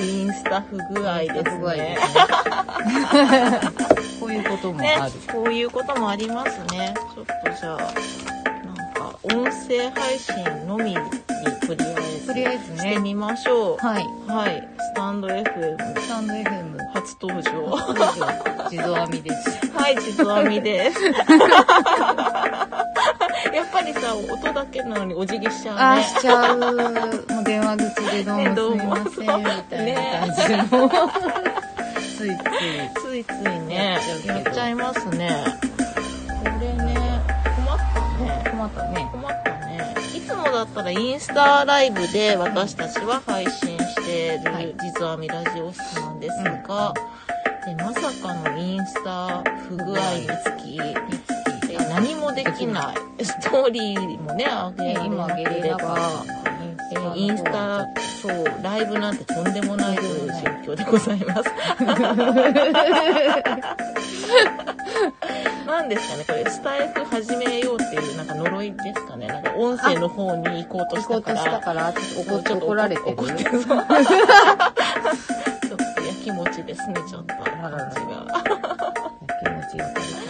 [0.00, 1.98] インスタ不具合ですね。
[4.20, 6.94] こういうこともねある。、こういうこともありますね。
[7.14, 7.78] ちょっとじゃあ、
[8.66, 10.34] なんか、音声配信
[10.66, 10.96] のみに
[11.66, 13.76] とりあえず、とりあえずねしてみましょう。
[13.78, 14.04] はい。
[14.26, 14.68] はい。
[14.78, 17.76] スタンド FM スタンド FM 初登場。
[17.76, 19.68] 初登場、地蔵編みです。
[19.72, 21.00] はい、実編みです。
[23.52, 25.82] やっぱりさ、音だけなのにお辞儀しちゃうね。
[25.82, 26.58] あー、しちゃう。
[27.34, 30.90] もう電話口でどうねどうももすいません、みたいな感じの。
[31.94, 32.36] ついつい。
[33.02, 35.44] ついついね、やっちゃいますね。
[36.26, 36.94] これね、
[37.56, 38.44] 困ったね。
[38.50, 39.08] 困ったね。
[39.10, 39.94] 困ったね。
[40.16, 46.94] いつもだったらインスタライブで私たちは配信していはいる実はみラジオ室なんですが、
[47.66, 50.94] でまさかのインスタ不具合につき、で
[51.90, 53.06] 何もできない。
[53.24, 54.46] ストーリーもね、
[54.78, 55.98] 上げ今、なければ、
[56.92, 57.86] えーインスタ、
[58.20, 60.28] そう、ライブなんてとんでもないという
[60.64, 61.44] 状況でございます。
[65.66, 69.26] なんですかね、これ、スタイフ始めようっていう、なんか呪いですかね。
[69.28, 71.50] なんか音声の方に行こうと行こうとしたから。
[71.50, 73.16] したから、ちょっと怒られてる。
[73.16, 73.64] 怒ってちょっと
[76.02, 77.34] やきもちですね、ちょっと。
[77.34, 78.06] あらら感じが。
[79.42, 80.29] 気持ちがかれちゃ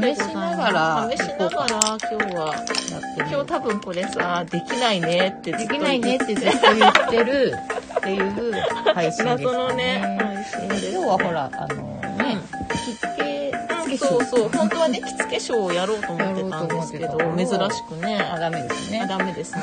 [0.00, 2.54] 試しながら試しながら、今日は、
[3.16, 7.24] 今日多分これさ、できないねってずできないねってずっと言って。
[7.24, 7.54] る
[7.98, 8.52] っていう
[8.94, 10.44] 配信です謎かのね。
[10.60, 11.82] 今日はほら、あの
[12.18, 12.38] ね、
[12.84, 13.52] 着付け、
[13.86, 19.06] 着付けそうそう、本当はね、着付けショーをやろうと思ってたんですけど、珍しくね、あ、ダメですあね。
[19.08, 19.62] ダメですね。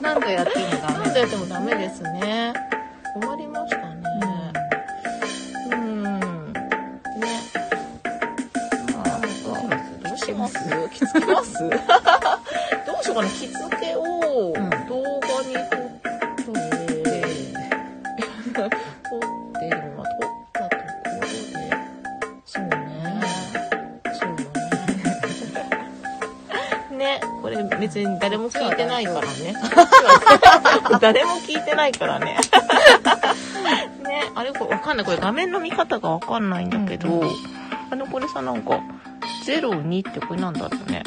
[0.00, 0.98] 何度 やってもダメ。
[1.04, 2.54] 何度やってもダメですね。
[3.20, 3.75] 困りまし
[10.88, 11.58] 着付けます？
[11.60, 11.66] ど
[13.00, 16.10] うしようかな着付けを動画んに撮って、
[16.44, 17.10] 撮って、
[18.54, 18.70] 撮っ
[19.60, 20.80] てるのは撮ったとこ
[21.12, 21.26] ろで、
[22.44, 22.76] そうね。
[24.12, 24.26] そ
[26.94, 27.04] うね。
[27.04, 29.54] ね、これ別に誰も聞いてないからね。
[31.00, 32.38] 誰も聞いてないからね。
[34.04, 35.06] ね、あれこれわかんない。
[35.06, 37.30] これ画面の見方がわかんないんだけど、うん
[37.88, 38.80] あのこれさ、なんか、
[39.52, 41.02] 02ってこれなんだろうね。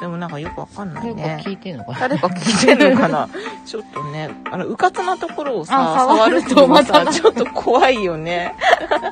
[0.00, 1.42] でもなんかよくわかんない誰かね。
[1.46, 1.98] 聞いてんのかな？
[2.00, 3.28] 誰か聞いてんのかな？
[3.66, 8.54] ちょっとね、あの、うかつなところをさ、あ触触るるととまたちょっと怖いよね。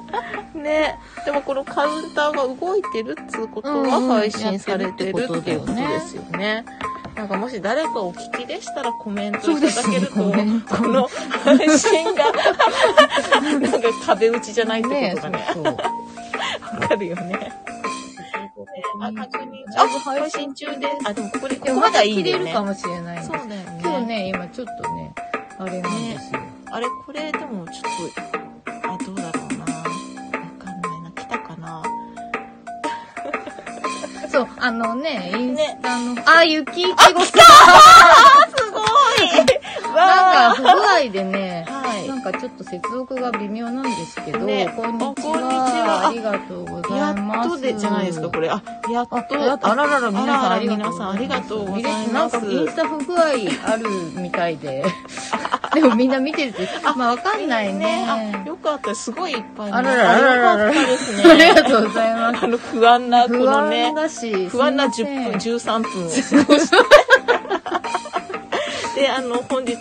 [0.55, 0.99] ね。
[1.27, 6.65] でもこのカウンターが動いてるっつうことは配信されてるっていうことですよね。
[7.15, 11.09] なんかもし誰かお聞きでしたらコメントいただけると、コメントこの
[11.45, 12.33] 配信が、
[13.43, 16.81] なんか壁打ちじゃないってねことがね、そうそう。
[16.81, 17.53] わかるよね。
[19.01, 19.81] あ、確認中。
[19.81, 20.89] あ、配信中で。
[21.05, 22.33] あ、でもこれ、こでもこまだいいよね。
[22.33, 23.81] れるかもしれないそうだよね。
[23.83, 25.15] 今日ね、今ちょっとね、
[25.59, 26.41] あれなんですよ。
[26.71, 27.83] あれ、これでもちょっ
[28.65, 29.65] と、あ、どうだろうな。
[29.65, 29.83] わ
[30.59, 31.11] かんないな。
[31.13, 31.83] 来たかな。
[34.29, 37.33] そう、あのね、インねスタの、あ、雪いちごさ
[38.57, 38.81] すご
[39.25, 39.47] いん
[39.99, 45.11] なんか不具合でね、はいなんかちょっと接続が微妙なんですけど、ねこんにちは。
[45.11, 47.49] あこんにちはありがとうござやいます。
[47.49, 48.49] っとで、じゃないですか、これ。
[48.49, 49.17] あ、やっと。
[49.17, 52.13] あ、あららら、皆さんありがとう皆さんありがとうございます。
[52.13, 53.23] なんかインスタ不具合
[53.65, 53.89] ある
[54.21, 54.85] みたいで。
[55.75, 56.67] でもみんな見てるって、
[56.97, 58.07] まあわかんないね。
[58.09, 58.95] あ、よかった。
[58.95, 59.73] すごいいっぱいね。
[59.73, 60.69] あららららら。
[60.69, 62.45] ありがとうございます。
[62.45, 63.95] あの、不安な、こ不のね安。
[63.95, 67.08] だし、不安なすい10分、ません13分を過ごして。
[68.99, 69.77] で、あの、本日、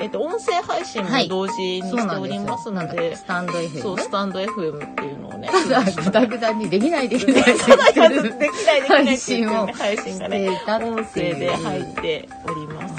[0.00, 3.82] えっと、音声配信も同時にしておりますのでなんだっけ、スタンド FM。
[3.82, 12.94] そう、スタンド FM っていうのをね、ただ、ぐだぐだにできないできないただ言ってるできないできないって言って配信をるね、配信がね、音声で入っております。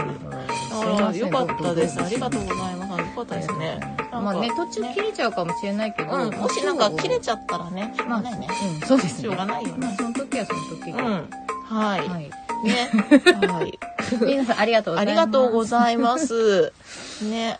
[0.73, 2.01] ああ、よかったです。
[2.01, 3.01] ありがとうございます。
[3.01, 3.79] よかったですね。
[4.11, 8.47] まあね、途中切れちゃうかもしれないけど、うん、もしなんか切れちゃったらね、しょうまあ、がないね。
[8.81, 9.21] うん、そうですね。
[9.21, 10.91] しょうがないよねまあ、その時はその時で。
[10.91, 11.29] うん。
[11.63, 12.07] はい。
[12.07, 12.42] はい。
[12.63, 12.95] ね。
[13.47, 13.79] はい。
[14.25, 15.27] 皆さんありがとうござありいます。
[15.27, 16.73] がとうございます。
[17.19, 17.59] ね。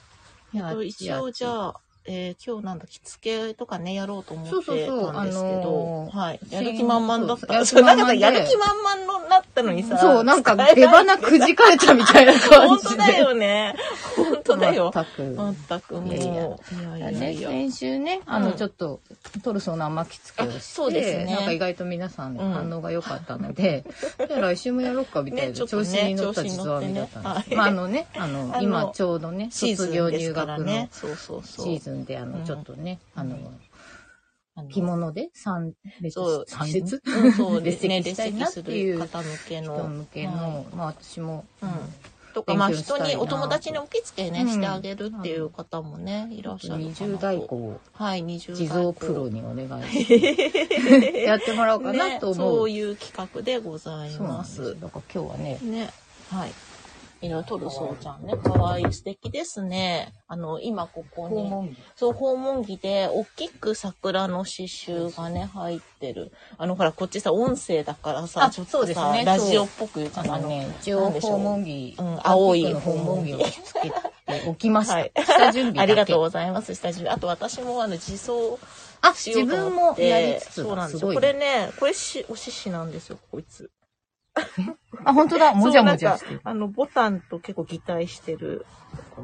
[0.86, 6.40] 一応じゃあ、えー今日なんだ、着付けとかね、やろうと思ってそうそうそうたんですけど、あのーはい。
[6.50, 7.66] やる気満々だった。
[7.66, 12.58] そうなんかさ、ややる気満々のなったのにさ、そう、なんか出花くじかれたみたいな感じで。
[12.58, 13.76] 本当だよね。
[14.16, 14.92] 本当だよ。
[14.94, 15.36] 全く。
[15.36, 16.14] まったくもう。
[16.14, 16.34] いやいや
[16.98, 17.50] いやいやいね、や。
[17.50, 19.00] 先週ね、あの、うんちょっと、
[19.42, 23.86] トルソーの巻きつけをして、あそうですねなんか意外と皆さん反応が良かったので、
[24.28, 27.56] じゃあ来週もやろうかみたいな、調子に乗った実話みだったんです。
[27.56, 30.90] まあ、あのね、あの、今ちょうどね、卒業入学のからね。
[30.92, 31.66] そうそうそう。
[31.66, 33.38] シーズンで、あの、うんちょっとね、あの、
[34.70, 39.76] 着物で参列そう、参列うん、そう列ですね、列席する方向けの。
[39.78, 41.70] 人向けの、まあ私も、うん
[42.34, 47.06] とか、まあ人に、お友達に受付ね、うんしてあげるっていう方もね、いらっしゃるかなと。
[47.06, 48.70] 20代以降、はい、20代地。
[48.70, 52.58] 蔵プロにお願いして、 やってもらおうかなと思う。
[52.58, 54.80] そういう企画でございます。。
[54.80, 55.90] だから今日はね、ね。
[56.30, 56.52] はい。
[57.24, 58.36] いろいろ撮るそうちゃんね。
[58.36, 58.94] かわいい。
[58.94, 60.14] 素敵ですね。
[60.28, 61.76] あの、今ここに。
[61.96, 66.34] そう、訪問着で、大きく桜の刺繍がね、入ってる。
[66.58, 70.32] あの、ほら、こっちさ、音声だからさ、あちょっとそうですねさラジオっぽく言うじゃん。
[70.32, 73.94] あの、ね、一応訪問着、うん青い訪問着をつけて
[74.48, 74.96] おきました。
[74.96, 75.82] はい下準備だけ。
[75.82, 76.76] ありがとうございます。
[76.76, 77.14] 下準備。
[77.14, 78.60] あと私もあの、自走
[79.02, 79.46] あ、自。
[79.46, 81.14] 分もやりつつそうなんですよ。
[81.14, 83.70] これね、これし、お獅子なんですよ、こいつ。
[85.06, 85.54] あ、本当だ。
[85.54, 86.42] もじゃもじゃしてる。
[86.44, 88.66] あの、ボタンと結構擬態してる。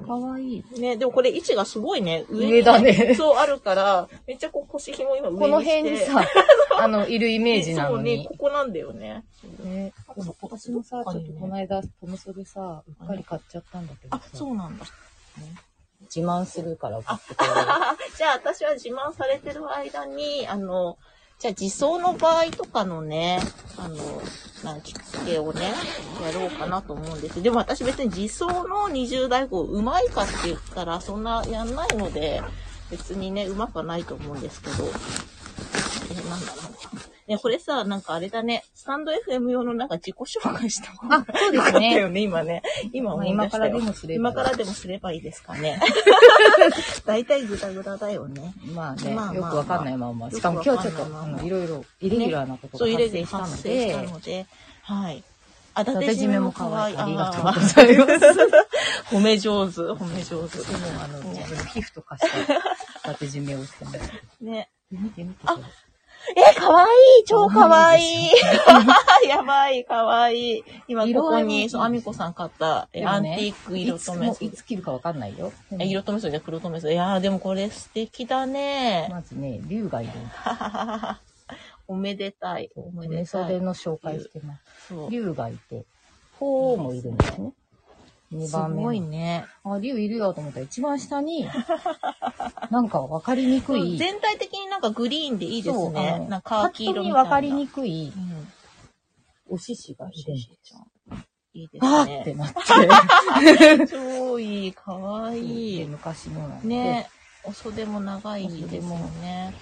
[0.06, 0.80] かわいい。
[0.80, 6.24] ね、でもこれ位置がすごいね、上に上だねそうあるから、めっちゃこう腰紐今上にこの辺にさ、
[6.78, 8.36] あの、いるイメージなのそうね、にこ。
[8.38, 9.24] こなんだよね。
[9.64, 9.94] ね、
[10.42, 14.86] 私もさ、ちょっとこの間、トムソでさ、うっかり買っちゃったんだけどあさ、、そうなんだ。
[16.04, 17.02] 自慢するから。
[18.18, 20.98] じゃあ私は自慢されてる間に、あの、
[21.40, 23.40] じゃあ自走の場合とかのね、
[23.78, 23.96] あの、
[24.62, 25.74] なん着付けをね、
[26.22, 27.42] やろうかなと思うんです。
[27.42, 32.44] でも私別に自走の20代後、うまいかって言ったらそんなやんないので、
[32.92, 34.84] 別にね、うまくはないと思うんですけど。
[36.12, 37.19] え、なんだろう。
[37.30, 41.94] ね、これさ、なんかあれだね、スタンド FM 用のなんか自己紹介した方があ、そうですだね。
[41.94, 42.64] よね、今ね。
[42.92, 45.80] 今思い今からでもすれば今からでもすればいいですかね。
[47.06, 48.56] 大体グダグダだよね。
[48.74, 50.26] まあね、まあまあよくわかんないまま。
[50.26, 54.46] よくしかも今日ちょっと、わかんないままあのいろいろイレギュラーなことそう、が入れて発生したの発生したで、ので、
[54.82, 55.24] はい。
[55.76, 56.98] あ、伊伊達締めも可愛い。
[56.98, 57.54] ありがとうごい。
[57.54, 59.16] ざいます。
[59.16, 60.58] 褒め上手、 褒め上手。
[60.58, 64.00] でも、あの、自分の皮膚とかした、伊達締めをしてます。
[64.42, 64.72] ね。
[64.90, 65.42] 見て見て。
[65.46, 65.56] あ
[66.36, 66.86] え、かわい
[67.22, 68.30] い超かわいい
[69.28, 70.64] やばい、かわいい。
[70.88, 75.52] 今ここに、そう、アミコさん買った、ねアンティーク色いつ留めいつ切るかわかんないよ。
[75.80, 76.94] え、色留めそうじゃ黒留めそう。
[76.94, 79.08] いやー、でもこれ素敵だね。
[79.10, 80.12] まずね、竜がいる。
[81.88, 82.70] おめでたい。
[82.76, 83.26] おめメでたい。
[83.26, 84.94] ソデの紹介してます。
[85.10, 85.86] 竜がいて、
[86.40, 87.52] 鳳もいるんですね。
[88.34, 88.84] 2す番目も。
[88.84, 89.46] ごいね。
[89.64, 91.48] あ、竜いるよと思ったら一番下に、
[92.70, 93.98] なんかわかりにくい。
[93.98, 96.26] 全体的になんかグリーンでいいですそうね。
[96.30, 97.24] なんかカーキ色みたいな。
[97.26, 98.48] パッと見わかりにくいうん。
[99.50, 100.88] お獅子がいるんですよ。
[101.54, 102.18] いいであすね。
[102.18, 102.54] ーってなっ
[103.80, 103.88] て。
[103.88, 105.42] 超いい、かわい
[105.76, 105.86] でい。
[105.86, 106.68] 昔のなんで。
[106.68, 107.10] ね
[107.44, 109.54] お袖も長いですよね。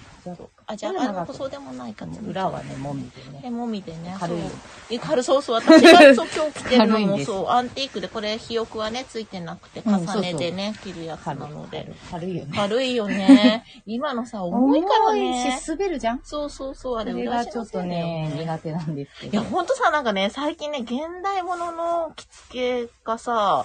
[0.66, 3.10] あ、じゃあ、あの、お袖もないかつ裏はね、もみで
[3.42, 3.50] え、ね。
[3.50, 4.16] もみでね。
[4.18, 4.50] 軽いそう。
[4.90, 5.56] え軽そうそう。
[5.56, 11.92] 私がそう今日着てるのもそう、アンティークで、これ、肥翼はね、ついてなくて、うん重ねでね、着るやつなので。
[12.10, 12.52] 軽いよね。
[12.56, 13.64] 軽いよね。
[13.86, 15.60] 今のさ、重いから重いね。
[15.60, 19.48] し、滑るじゃんそうそうそう、あれ、がちょっとね、い苦手なんですけや、ど。
[19.48, 23.64] ほんとさ、なんかね、最近ね、現代ものの着付けがさ、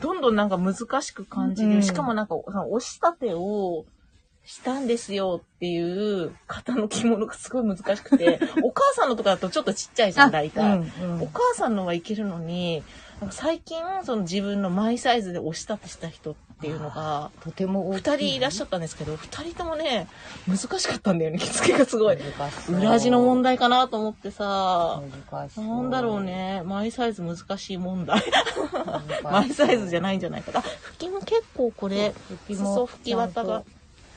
[0.00, 1.76] どんどんなんか難しく感じる。
[1.76, 3.84] うんしかもなんか、さ押し立てを
[4.44, 10.78] したんですよっていう方の着物がすごい難しくて、 お母さんのとかだとちょっとちっちゃいじゃん、大体。
[10.78, 12.82] うんうんお母さんのはいけるのに、
[13.30, 17.90] 最近、その自分のマイサイズで押し立てした人っていうのが、とても。
[17.92, 20.08] 二人いらっしゃったんですけど、二人ともね、
[20.46, 22.18] 難しかったんだよね、着付けがすごい。
[22.68, 25.00] 裏地の問題かなと思ってさ。
[25.56, 28.22] なんだろうね、マイサイズ難しい問題。
[29.22, 30.60] マイサイズじゃないんじゃないかな。
[30.60, 32.12] あ、拭きも結構これ、
[32.48, 33.62] 裾拭き綿が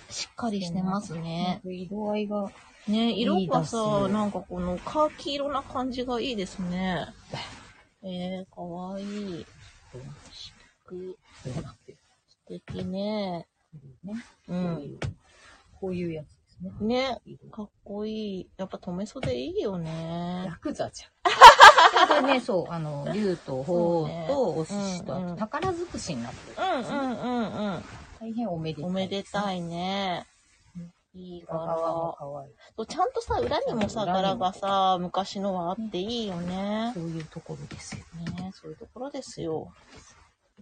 [0.10, 1.62] しっかりしてますね。
[1.66, 2.50] 色合いが、
[2.88, 7.08] ね、色がさ、なんかこのカーキ色な感じがいいですね。
[8.04, 9.46] えー、かわいい。
[10.32, 10.54] し
[10.86, 11.98] く、そうなってる
[12.28, 13.48] 素敵ね。
[14.04, 14.26] ね。
[14.48, 15.00] うん。
[15.80, 16.28] こういうやつ
[16.64, 16.98] ですね。
[17.00, 17.22] ね、
[17.52, 18.50] かっこいい。
[18.58, 20.44] やっぱ留め袖いいよね。
[20.46, 22.08] ヤクザじゃん。
[22.08, 26.58] それでね、 そう、あの、竜と鳳とお寿司と宝尽くしになってる。
[26.58, 27.84] うんうんうんうん。
[28.20, 28.86] 大変おめでたい。
[28.86, 29.58] おめでたい。
[29.58, 30.26] いね。
[31.14, 31.76] いい柄。
[31.76, 36.92] そうちゃんとさ、裏にもさ、柄がさ、昔のはあっていいよね。
[36.94, 38.04] そういうところですよ。
[38.38, 39.72] ねそういうところですよ。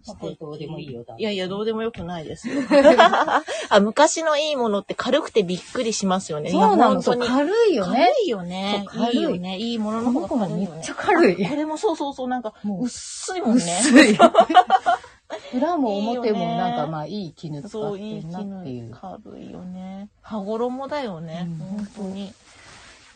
[0.08, 2.62] まあこれどうでもいいよだいやいや、どうでもよくないですよ。
[3.70, 6.52] あ、昔のいいものって軽くてびっくりしますよね。
[6.52, 7.98] そうなの、そ軽いよね。
[7.98, 8.86] 軽いよね。
[8.88, 9.58] 軽いよね。
[9.58, 10.96] いいものこの方が軽いよねちゃ。
[10.96, 11.36] 軽い。
[11.50, 13.80] これもそうそうそう、なんか薄いもんね。
[13.82, 14.18] 薄い。
[15.54, 18.92] 裏も表もなんかまあいい絹使ってんなっていう。
[18.92, 20.10] 軽いよね。
[20.22, 21.48] 羽衣だよね。
[21.48, 22.34] うん本当に。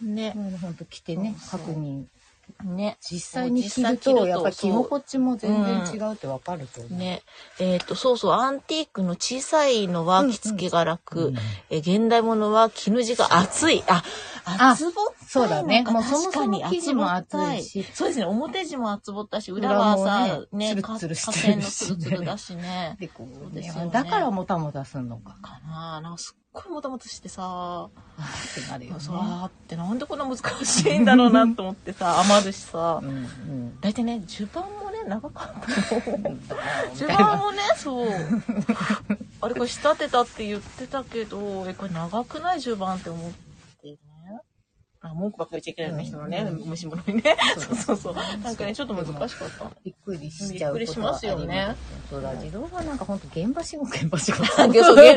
[0.01, 0.33] ね。
[0.61, 2.05] ほんと着てね、確認。
[2.63, 2.97] ね。
[3.01, 6.97] 実際に着るとと、やっぱ着心地も全然違うってわかると思う。
[6.97, 7.21] ね。
[7.59, 11.27] えっ、と、そうそう、アンティークの小さいのは着付けが楽。
[11.27, 11.35] うん
[11.69, 13.83] え現代物は絹地が厚い。
[13.87, 14.03] あ、
[14.45, 18.25] あ厚ぼっそうだねもうそもそも生地も厚いしそうですね。
[18.25, 22.97] 表地も厚ぼったし、裏はさ、ね、ねツルツルしてるしねのツルツルだしね。
[22.99, 25.37] でこうねそうですよねだからもたもたすんのか。
[25.41, 28.99] かななんかごいもたもたしてさ、あーってなるよね。
[28.99, 33.05] ーってなんでこんな難しいんだろうなと思ってさ、 余るしさう。
[33.05, 33.79] んうん。
[33.81, 36.47] 大体ね、襦袢もね、長かったの。
[36.47, 38.07] だから襦袢もね、 そう。
[39.41, 43.31] あれこれ仕立てたって言ってたけど、え、これ長くない襦袢って思っ
[43.81, 43.97] てね。
[45.01, 47.37] あ、文句ばっかり言っちゃいけないよね、人のね、うん虫物にね。
[47.55, 48.15] そそううそうそう。
[48.43, 49.71] なんかね、ちょっと難しかった。
[49.85, 51.75] びっくりしちゃうびっくりしますよね。
[52.09, 54.43] そうだ、自動はなんか本当現場仕事、現場仕事。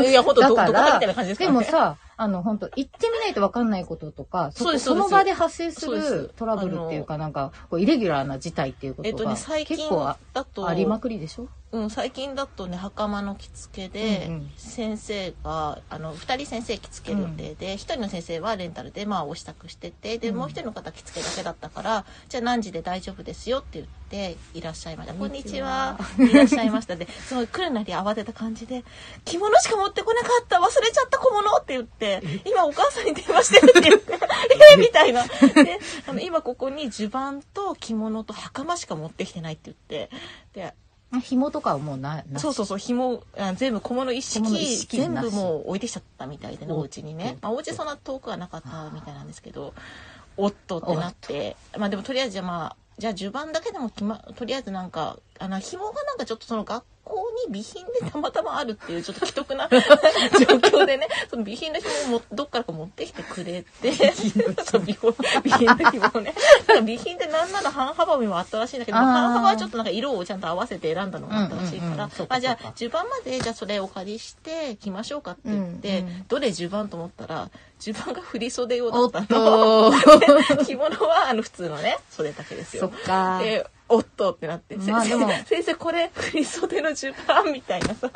[0.07, 1.51] いや、ほんと、ど、どこだみたいな感じですかで。
[1.51, 11.49] もさ、あの、本当行ってみないと分かんないこととか、そそうですその場で発生するトラブルっていうか、なんか、こうイレギュラーな事態っていうことが、えっとね、最近結構あだと、ありまくりでしょ？
[11.73, 14.51] うん、最近だとね、袴の着付けで、うんうん。
[14.59, 20.37] 先生が、あの、二人先生着付ける予定で、一、人の先生はレンタルで、まあ、お支度してて、で、うん。
[20.37, 25.15] もう一人の方着付けだけだったから、じゃあ何時で大丈夫ですよって言って、いらっしゃいました。
[25.15, 25.99] ここんにちは。
[26.19, 26.97] いらっしゃいました。
[26.97, 28.85] で、すごい来るなり慌てた感じで、
[29.25, 30.59] 着物しか持ってこなかった。
[30.59, 32.12] 忘れちゃった小物って言って、
[32.45, 34.13] 今お母さんに電話してるって言って、
[34.73, 35.25] えーみたいな。
[35.25, 40.11] で、あの、今ここに襦袢と着物と袴しか持ってきてないって言って、
[40.53, 40.75] で、
[41.21, 47.39] 紐とかはもうな、そうそうそう、紐、あ全部小物一式、全部もう置いてきちゃったみたいでね、おお家にね。
[47.43, 47.45] お。
[47.45, 49.75] まあ、お家そんな遠くはなかったみたいなんですけど、
[50.37, 57.17] おっとってなって、まあでもとりあえずじゃあまあ、じゃあ襦袢だけでもきま、とりあえずなんか、あの、紐がなんかちょっとその学校
[57.49, 64.15] に備品でたまたまあるっていうちょっと奇特な 状況でね、その備品の紐をもどっからか持ってきてくれて、備
[65.59, 66.03] 品の紐。
[66.15, 66.35] をね、
[66.69, 72.57] なんか備品ってなんなら半幅もあったらしいんだけど、半幅はちょっとなんか色をちゃんと合わせて選んだのがあったらしいから、うんうんじゃあそうか、襦
[72.89, 77.51] 袢まで、じゃあそれお借りして着ましょうかって言って、うんうんどれ襦袢と思ったら、
[77.83, 79.91] 襦袢が振り袖用だったの。
[79.91, 79.93] と
[80.65, 82.97] 着物はあの普通のね、袖だけですそっよ。
[83.05, 83.41] か。
[83.43, 88.11] で、おっとってなって、まあ先生これ振り袖の襦袢みたいなさ。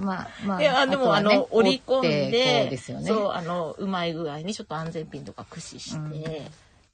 [0.00, 0.60] まあ、まあ。
[0.62, 3.06] いや、でもあねの、折り込んで、ですよね。
[3.08, 6.46] そう、あの、うまい具合にちょっと安全ピンとか駆使して、うん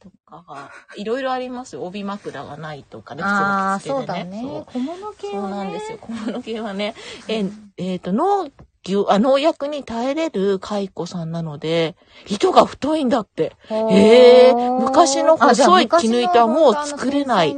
[0.02, 1.84] とか、いろいろありますよ。
[1.84, 4.64] 帯枕がないとかね、ああ、普通の着付けでそうだね。
[4.72, 5.56] 小物系そうはね。
[5.56, 5.98] なんですよ。
[6.00, 6.94] 小物系はね。
[7.28, 7.44] え、
[7.76, 8.50] えっ、と、農
[8.82, 11.96] 業、あ、農薬に耐えれる蚕さんなので、
[12.28, 13.52] 糸が太いんだって。
[13.68, 17.56] ほーええ昔の細い絹糸はもう作れない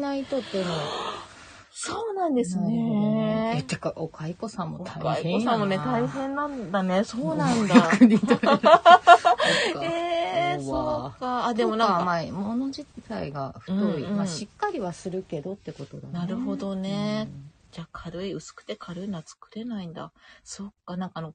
[1.76, 3.64] そうなんですえ、ね。
[3.66, 5.45] てか、お蚕さんも大蚕変やな。
[5.45, 7.04] さんもね、大変なんだね。
[7.04, 7.90] そうなんだ。
[9.83, 11.47] ええそうわそうか。
[11.47, 13.76] あ、でもなんか、まあ、物自体が太い。
[13.76, 16.14] うんうんまあ、しっかりはするけどってことだね。
[16.14, 17.28] なるほどね
[17.75, 20.12] じゃあ軽い、薄くて軽いのは作れないんだ。
[20.45, 21.35] そっか、なんかあの、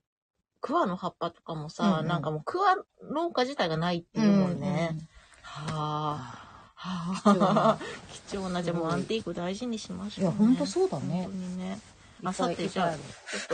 [0.61, 2.77] 桑の葉っぱとかもさ、うんうんなんかもう桑
[3.11, 4.23] 農家自体がないってう。
[4.23, 4.97] いうんもうんんね。
[5.41, 6.71] はあ。
[6.75, 7.77] はあ。
[8.29, 10.37] 貴重な、じゃあもうアンティーク大事にしましょう、いや、ね。
[10.37, 11.31] ほんとそうだ本ね当。
[11.33, 11.79] にね。
[12.23, 12.97] あいっぱいさて、じゃあ、ち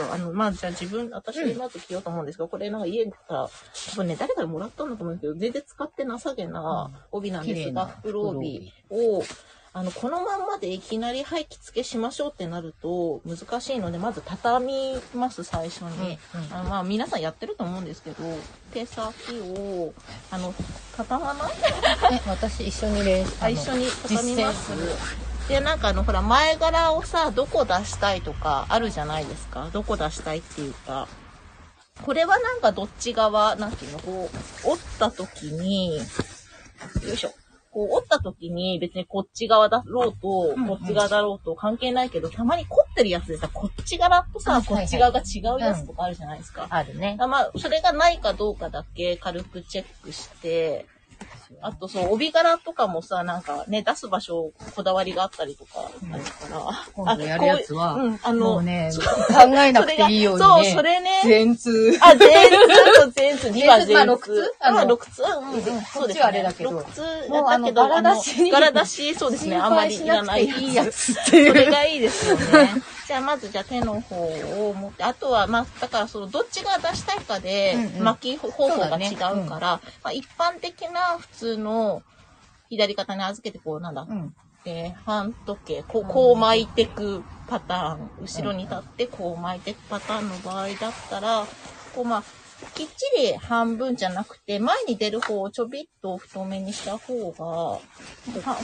[0.00, 3.48] ょっと、あの、まあ、じゃあ自分、私まず着ようと思うんですが、これなんか家から、
[3.90, 9.22] 多分ね、誰からもらったんだと思うんですけど、全然使ってなさげな帯なんですが、綺麗な袋帯を、
[9.76, 16.18] あの、このまんまでいきなりはい着付けしましょうってなると、難しいので、まず畳みます、最初に。
[16.34, 18.24] うんうんあのまあ、皆さんやってると思うんですけど、
[18.72, 19.92] 手先を、
[20.30, 20.54] あの、
[20.96, 21.52] 畳まない？
[22.10, 23.32] え、私一緒に練習。
[23.42, 24.70] あ一緒に畳みます。
[25.46, 29.68] で、なんかあの、ほら、前柄をさ、どこ出したいとかあるじゃないですか。
[29.74, 31.06] どこ出したいっていうか。
[32.02, 34.30] これはなんかどっち側、なんていうの、こ
[34.64, 36.02] う、折った時に、よ
[37.12, 37.34] いしょ。
[37.76, 46.68] こう折った時に別にこっち側だろうと、うんこっち側だろうと関係ないけど、たまに凝ってるやつでさ、こっち側とさ、あこっち側が違うやつとかあるじゃないですか。
[46.70, 47.18] あるね。
[47.20, 50.86] あまあ、それがないかどうかだけ軽くチェックして、
[51.60, 56.86] あとそう、帯柄とかもさ、なんかね、出す場所、こだわりがあったりとかあるから。
[56.92, 60.46] 今度やるやつはううん、あもの、うね、考えなくていいようにね。
[60.46, 61.22] そう、それね。
[61.24, 61.96] 全通。
[62.00, 63.92] あ、全通と全通、 2は全通。
[63.94, 65.22] まあ六通あのまあ、6通。
[65.22, 67.00] うん、そうですあれだけど6通
[67.30, 71.32] もうだけど、柄出し柄出し、そうですね、あんまりいらないいいやつそ。
[71.32, 72.82] れがいいですよね。
[73.06, 82.02] じゃあ、まず、じゃあ手の方を持って、あとは、まあ、だから、その、どっちが出したいかで巻き方法が違うから、まあ、一般的な普通の
[82.68, 84.34] 左肩に預けて、こう、なんだ、うん。
[84.64, 91.46] えー半時計、こう、こう巻いてくパターン、後ろに立ってこう巻いてくパターンの場合だったら、
[91.94, 92.22] こうまあ、
[92.74, 97.80] きっちり半分じゃなくて、前に出る方をちょびっと太めにした方が、は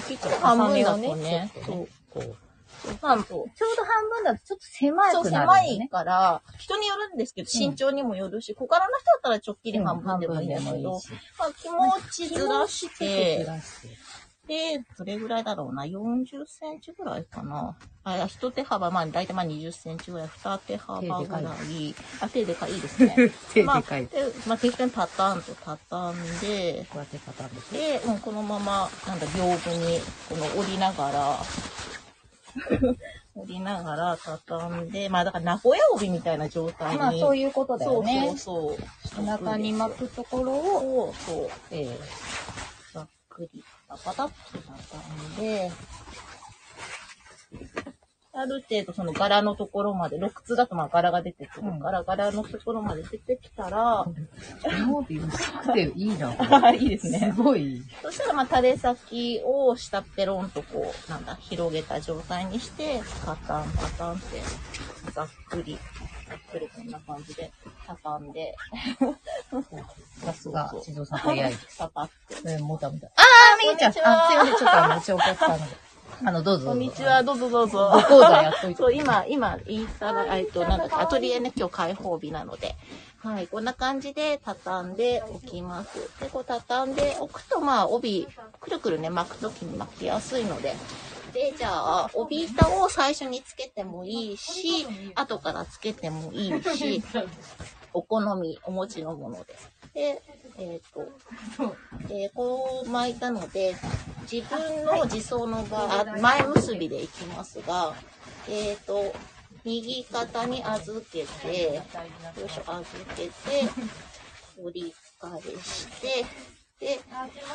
[0.08, 1.88] きっちり半分だとね、そう。
[2.10, 2.36] こう。
[3.00, 5.88] まあ、ちょうど半分だとちょっと狭そう、くなるん狭い。
[5.88, 11.08] から、人によるんですけど、うん身長にもよるし、小柄な人だったらちょっきり半分でもいいんだけど、し。
[11.38, 11.76] まあ、気持
[12.10, 13.46] ちずらして。
[14.46, 17.76] で、どれぐらいだろうな、40センチぐらいかな。
[18.04, 21.44] あ、一手幅、まあ、だいたいまあ20センチぐらい、二手幅ぐらい。
[22.20, 23.30] あ、手でかいいですね。
[23.54, 24.06] 手まあ、でかい。
[24.06, 28.00] でまあ、適当にパターンと畳んで、こうやってパターンで。
[28.00, 31.38] で、もうこのまま、なんだ、屏風に、この折りながら、
[33.34, 36.98] 折りながら畳んで、まあだから名古屋帯みたいな状態に。
[36.98, 38.26] まあ、そういうことだよね。
[38.26, 39.22] そうそうそう。
[39.22, 41.98] お腹に巻くところを、を、そう、ええ
[42.92, 45.72] ざっくり、パタパタッと畳んで、
[48.34, 54.06] ある程度その柄のところまで、6つだとまあ柄が出てくるから、柄のところまで出てきたら、
[54.88, 56.72] 曜日薄くていいな。
[56.72, 57.18] いいですね。
[57.36, 57.82] すごい。
[58.02, 64.40] そしたらまあ垂れ先を下っぺろんとこう、なんだ、広げた状態にして、パタンパタンって、
[65.12, 65.78] ざっくり、
[66.26, 67.52] ざっくりこんな感じで
[67.86, 68.54] 畳んで、
[70.24, 71.54] さすが、地蔵さん早い。
[71.78, 72.36] パパって。
[72.46, 73.08] えー、もたもた。
[73.08, 73.90] あー、みーちゃん。
[73.90, 74.56] あ、すいません。
[74.56, 75.91] ちょっとあの、うちお客さんので。
[76.24, 76.68] あの、どうぞ。
[76.68, 77.24] こんにちは、。
[77.24, 77.90] どうぞどうぞ。
[78.08, 78.76] ご講座やっといて。
[78.76, 82.76] そう、今、今、インスタが、えっと、なんだっけ、アトリエね、今日開放日なので、
[83.18, 85.98] はい、こんな感じで畳んでおきます。
[86.20, 88.28] で、こう畳んでおくと、まあ、帯、
[88.60, 90.76] くるくるね、巻くときに巻きやすいので、
[91.32, 94.86] で、じゃあ、帯板を最初につけてもいいし、
[95.16, 97.02] 後からつけてもいいし、
[97.92, 99.56] お好み、お持ちのもので。
[99.94, 100.22] で、
[100.58, 101.08] えっ、と、
[102.10, 103.74] えーこう巻いたので、
[104.30, 107.94] 自分の自走の場合、あ前結びでいきますが、
[108.48, 109.14] えっ、と、
[109.64, 111.82] 右肩に預けて、よ
[112.46, 113.32] いしょ、預けて、
[114.58, 116.24] 折り返して、
[116.78, 117.00] で、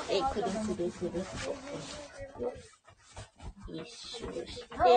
[0.10, 1.24] えーくるくるくるっ
[2.38, 2.54] と、よ
[3.68, 4.89] 一周して、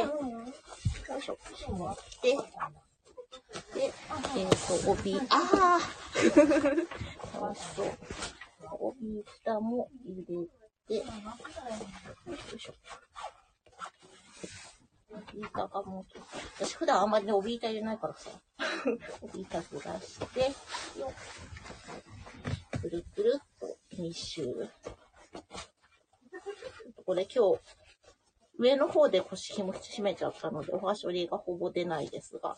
[1.12, 1.38] よいしょ、
[2.22, 2.36] で、
[3.74, 3.92] で、
[4.36, 4.48] えっ、
[4.84, 5.80] と、帯、ああ
[7.32, 7.86] そうそう。
[8.80, 10.24] 帯板も入れ
[10.88, 11.04] て、よ
[12.56, 12.74] いしょ。
[15.32, 16.24] 帯板がもうちょっ
[16.58, 18.30] と、私普段あんまりね、帯板入れないからさ、
[19.22, 20.40] 帯板ずらして、
[20.98, 21.12] よ
[22.80, 24.68] くるくるっと2周。
[27.04, 27.60] これ今日、
[28.58, 32.56] 上の方で腰紐締めちゃったので、おはしょりがほぼ出ないですが、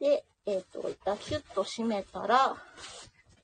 [0.00, 2.56] で、えっ、と、一旦キュッと締めたら、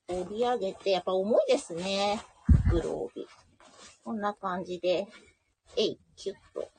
[0.09, 2.21] 折り上げて、やっぱ重いですね。
[2.69, 3.27] 袋帯。
[4.05, 5.07] こんな感じで、
[5.77, 6.71] えい、キュッと。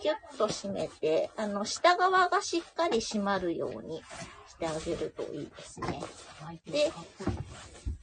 [0.00, 4.02] キュッと締めて、あの、下側がしっかり締まるように
[4.48, 6.02] してあげるといいですね。
[6.66, 6.92] で、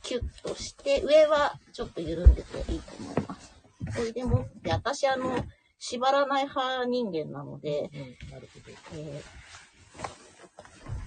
[0.02, 3.52] キュッとして、上はちょっと緩んでていいと思います。
[3.96, 5.46] これでもって、私あの、
[5.78, 9.43] 縛らない派人間なので、えー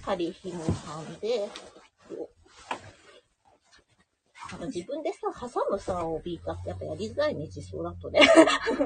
[0.07, 0.71] 針紐編
[1.15, 1.49] んで、よ
[4.51, 8.21] なんか自分でさ、挟むさ、帯板ってやっぱやりづらいね、自走だとね。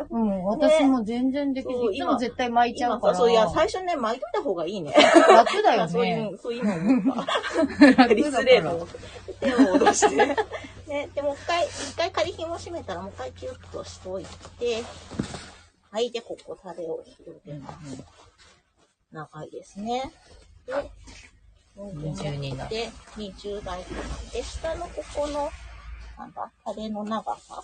[0.10, 1.96] うん、私も全然できそうる。
[1.96, 3.16] いつも絶対巻いちゃうから。
[3.16, 4.92] そういや、最初ね、巻いといた方がいいね。
[4.92, 6.38] 楽だよそういねう、。
[6.42, 7.26] そういうの思っ
[7.80, 7.86] た。
[7.86, 9.00] やり楽だづれえからと思って。
[9.40, 10.16] 手を下ろして。
[10.88, 14.26] ね、で、もう一回、一回仮紐締めたらもう一回キュッとしとい
[14.60, 14.84] て、
[15.92, 18.04] はい、で、ここタレを広げます。
[19.12, 20.12] 長いですね。
[20.66, 20.92] で、
[21.76, 23.80] 二重になるで、20代
[24.34, 25.50] で、下のここの、
[26.18, 27.64] なんだ、タレの長さ。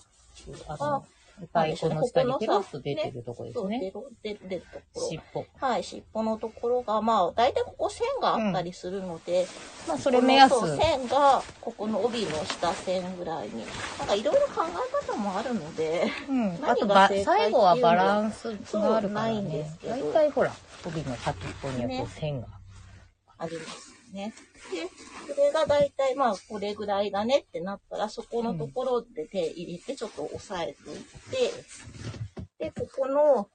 [0.67, 1.05] あの、
[1.39, 3.79] 太鼓の下にペロッと出てるとこですそう、ね。
[4.23, 5.07] 出る、出るところ。
[5.07, 5.45] 尻尾。
[5.59, 9.45] はい、尻尾のところが、まあ、大体ここ線があったりするので、
[9.87, 13.63] まあ、それ目安線が、ここの帯の下線ぐらいに。
[13.99, 16.59] なんかいろいろ考え方もあるので、うん。
[16.65, 19.77] あとば、最後はバランスがあるからそうないんでねす。
[19.79, 20.51] けど大体ほら、
[20.85, 22.47] 帯の先っぽにはこねう線が。
[23.37, 24.33] ありますね。
[24.71, 31.51] で、それが大体まあこれぐらいだねってなったら、そこのところで手入れてちょっと押さえておいて、
[32.59, 33.47] で、ここの、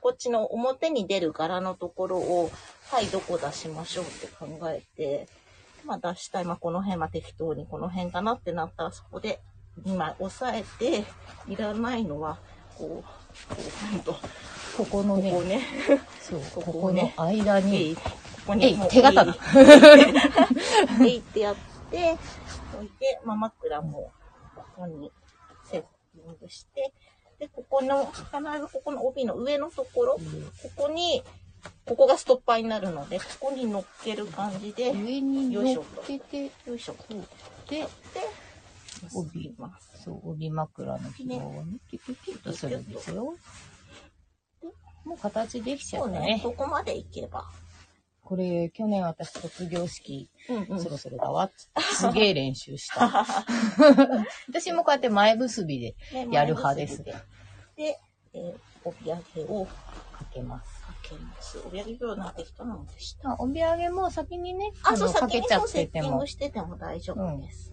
[0.00, 2.50] こっちの表に出る柄のところを、
[2.90, 5.28] はい、どこ出しましょうって考えて、
[5.84, 9.40] まあ出したい、まあこの辺は適当にこの辺かなってなったら、そこで
[9.84, 11.04] 今押さえて、
[11.48, 12.38] いらないのは、
[12.78, 14.16] こう、こう、ほんと、
[14.76, 15.62] ここのね、ここね、
[16.20, 17.96] そう、ここここの間に、い、
[18.46, 19.34] こに手刀。
[21.02, 21.56] えいってやっ
[21.90, 22.16] て、
[22.74, 24.12] 置いて、まあ、枕も
[24.54, 25.10] ここに
[25.64, 26.92] セッティングして、
[27.38, 28.26] で、ここの、必
[28.60, 30.20] ずここの帯の上のところ、こ
[30.76, 31.22] こに、
[31.84, 36.96] ここがストッパーになるので、ここに乗っける感じで、よ上によいしょ乗っけて、いしょ。
[37.68, 37.86] で、で、
[39.14, 40.02] 帯ます。
[40.04, 43.34] そう、帯枕の紐をね、キュキュキュッとするんですよ。
[45.04, 46.40] もう形できちゃそうねね。。
[46.42, 47.44] ここまでいけば。
[48.26, 53.24] これ、去年私卒業式、うんうそろそろだわっつって、 すげえ練習した。
[54.48, 57.02] 私もこうやって前結びでねやる派です。
[57.04, 57.26] 前結
[57.76, 58.00] びで、で
[58.34, 59.72] えー、帯揚げをか
[60.18, 60.86] かけます。
[61.08, 61.58] けます。
[61.64, 63.30] 帯揚げ病なんて人なのでした？
[63.30, 66.26] あ帯揚げも先にね、あ、そう、先けちゃっにそうセッててもティング。
[66.26, 67.72] してても大丈夫です。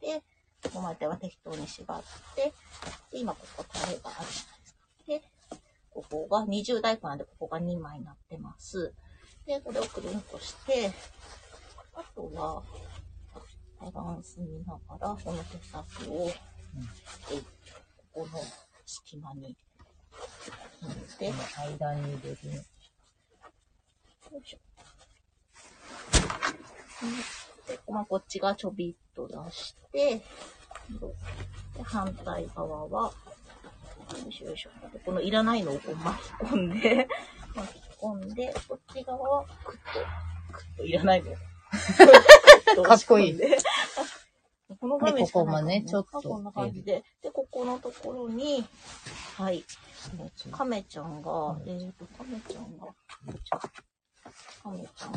[0.00, 0.22] で、
[0.62, 2.02] ここまでは適当に縛っ
[2.36, 2.52] て、
[3.10, 4.80] で、今ここタレがあるじゃないですか。
[5.06, 5.22] で、
[5.90, 8.94] ここが20代間でここが2枚になってます。
[9.46, 10.92] で、これをくるんとして、
[11.94, 12.62] あとは、
[13.80, 16.32] バランス見ながら、この手先を、え
[18.12, 18.38] ここの
[18.86, 19.56] 隙間に
[20.80, 21.32] 入れて、
[21.78, 22.64] 間に入れる。
[24.38, 24.58] いしょ。
[27.68, 30.22] で、まあ、こっちがちょびっと出して、で、
[31.82, 33.12] 反対側は、
[34.12, 34.70] よいしょよいしょ。
[34.92, 37.08] でこのいらないのをこう巻き込んで、
[37.54, 39.82] 巻き込んで、こっち側はクッと、
[40.52, 42.82] クッといらないのを。
[42.82, 43.40] かっこいい。
[44.80, 47.04] この画面しかないからでここもねちょっとこんな感じで。
[47.22, 48.66] で、ここのところに、
[49.36, 49.64] はい。
[50.50, 52.86] カメちゃんが、えーと、カメちゃんが、
[54.62, 55.12] カメちゃん。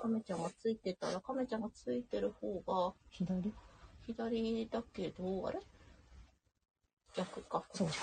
[0.00, 3.52] カメちゃんがついてたら、カメちゃんがついてる方が、左？
[4.06, 5.60] 左だけど、あれ？
[7.16, 7.62] 逆か。
[7.72, 7.94] そうか。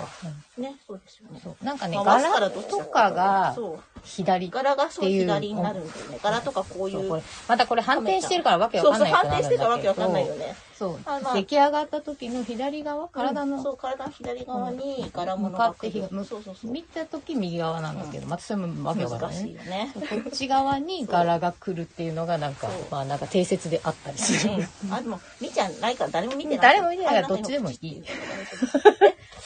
[0.58, 1.40] ね、そうですよね。
[1.44, 1.66] そう。
[1.66, 3.80] なんかね、回すから柄とかがそう。
[4.04, 4.50] 左。
[4.50, 6.20] 柄がそう左になるんだよね。
[6.22, 7.22] 柄とかこういう。
[7.48, 10.56] またこれ反転してるからわけわそうそう、かんない反転してたらわけわかんないよね。
[10.78, 16.04] そうあまあ出来上がった時の左側、体の、そう、体の左側に柄物向かが来る。
[16.04, 16.72] ってそうそうそう。
[16.72, 19.50] 見た時右側なんだけど、またそれもわけわかんな難いね。
[19.50, 19.94] しいよね。
[20.24, 24.54] こっち側に柄が来るっていうのがなんかまあなんか定説であったりする。
[24.86, 24.94] うん。
[24.94, 26.60] あ、でも、見ちゃないから誰も見てない。
[26.60, 28.02] 誰も見てないからあどっちでもいい。
[28.02, 28.08] で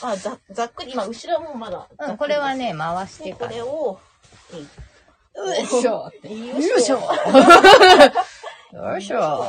[0.01, 1.87] あ、ざざっくり、今、後ろはもうまだ。
[1.99, 3.53] うん、これはね、回してから。
[3.53, 3.99] よれを。
[4.53, 7.01] よよいしょよいしょ
[8.71, 9.45] で、よいしょ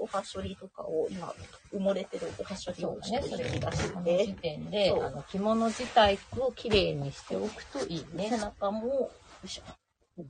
[0.00, 1.32] おはしょりとかを今、
[1.72, 5.04] 埋もれてるおはしょりをそうだね、それ引き出しこの時て、点で、そう。
[5.04, 8.30] あの、着物自体をきれいにしておくといいね。
[8.30, 8.38] 背。
[8.38, 9.10] 中も、よ
[9.44, 9.62] いしょ、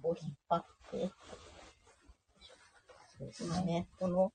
[0.03, 1.11] こう引っ張って、
[3.19, 4.33] そうです今ね、この、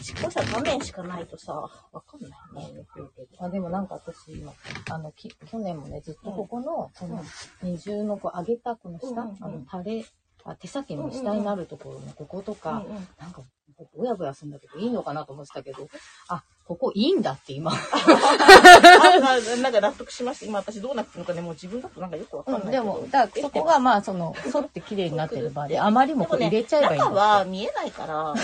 [0.00, 2.28] しっこさ、画面しかないとさ、わかんな
[2.62, 2.84] いね。
[3.38, 4.52] あでもなんか私今、
[4.90, 7.22] あの、き去年もね、ずっとここの、この
[7.62, 9.36] 二重のこう上げたこの下、うんうんうん。
[9.40, 10.04] あの、タレ、
[10.44, 13.42] あ手先の下になるところのこことか、うんうんなんか、
[13.94, 15.88] ぼやぼやするんだけど、いいのかなと思ってたけど、
[16.28, 17.72] あ、ここいいんだって今。
[17.74, 20.46] あななんか納得しました。
[20.46, 22.72] 今私どうなってるのかね、もう自分だとなんかよくわかんないけど。
[22.72, 28.34] でも、だからそこがまあ、その、沿って綺麗になってる場で、あまりもこう入れちゃえばいいんだ中は見えないから、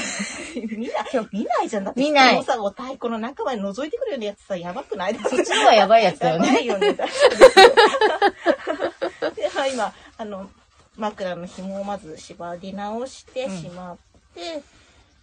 [0.55, 1.85] 見ない、 見ないじゃん。
[1.85, 6.63] だって、見ないこのさ、お太鼓の中まで覗いてくるようなやつさ、やばくないですそっちの方がやばいやつだよやばね。
[6.63, 6.93] いよね。
[6.99, 7.09] で
[9.73, 10.51] 今、あの、
[10.99, 13.97] 枕の紐をまず縛り直して、うんしまっ
[14.35, 14.63] て、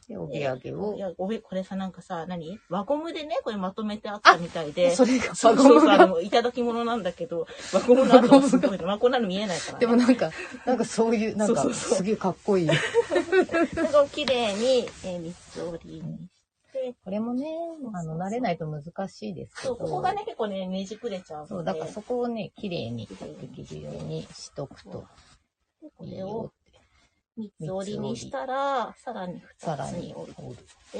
[0.07, 0.99] で、帯揚げをい。
[0.99, 2.59] や、ごめん、これさ、なんかさ、何？
[2.69, 4.91] 輪ゴムでね、これまとめてあったみたいで。
[4.95, 8.85] それが、そうそうそう、あがの、いただき物なんだけど、輪ゴムの後がすごいの。
[8.85, 9.79] まあ、こんなの見えないから、ね。
[9.85, 10.31] でもなんか、
[10.65, 12.69] なんかそういう、なんかそうそうそうすげえかっこいい。
[14.13, 16.17] 綺麗に、えー、三つ折りに
[16.69, 17.47] して、これもね、
[17.93, 19.75] あの、慣れないと難しいですけど。
[19.75, 21.47] そう、ここがね、結構ね、ねじくれちゃう。
[21.47, 25.05] そう、だからそこをね、綺麗にできるようにしとくと
[25.85, 26.51] でこれを
[27.37, 30.31] 三つ折りにしたら、さらに二つに折。
[30.31, 30.97] って、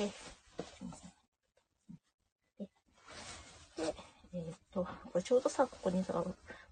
[3.78, 3.96] で、で
[4.34, 6.24] えーっと、これちょうどさ、ここにさ、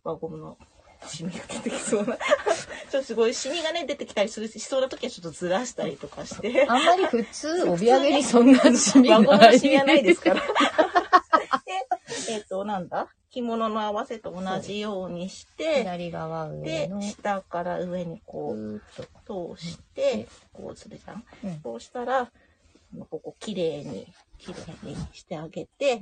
[0.04, 0.58] 輪ゴムの
[1.08, 2.18] シミが出てきそうな。
[2.92, 6.68] ちょっとすごいシミがね、出てきたりするしそうな時はちょっとずらしたりとかして。
[6.70, 9.54] あんまり普通、帯揚げにそんなシミ輪ゴムない。
[9.54, 10.44] のシミはないですから。
[12.34, 13.08] で、えーっと、なんだ？
[13.32, 18.82] 着物の合わせと同じようにして、左側上での、、下から上にこう。
[19.26, 21.24] 通して、こうするじゃん？
[21.44, 21.62] うん。
[21.64, 22.32] そうしたら、
[23.10, 26.02] ここ綺麗に、綺麗にしてあげて、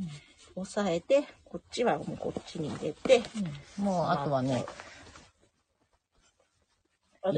[0.56, 3.22] 押さえて、こっちはもうこっちに入れて、
[3.78, 3.86] うん。
[3.86, 4.66] もう、あとはね、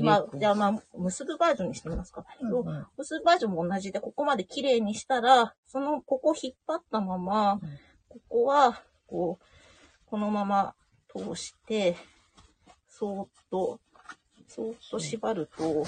[0.02, 2.26] まあ、じゃあまあ、結ぶバージョンにしてみますか。
[2.40, 2.88] うんうん。
[2.98, 7.60] 結ぶバージョンも同じで、ここまで綺麗にしたら、その、ここ引っ張ったまま、
[8.14, 9.46] ここは、こう、
[10.06, 10.76] このまま
[11.10, 11.96] 通して、
[12.88, 13.80] そーっと、
[14.48, 15.84] そーっと縛ると、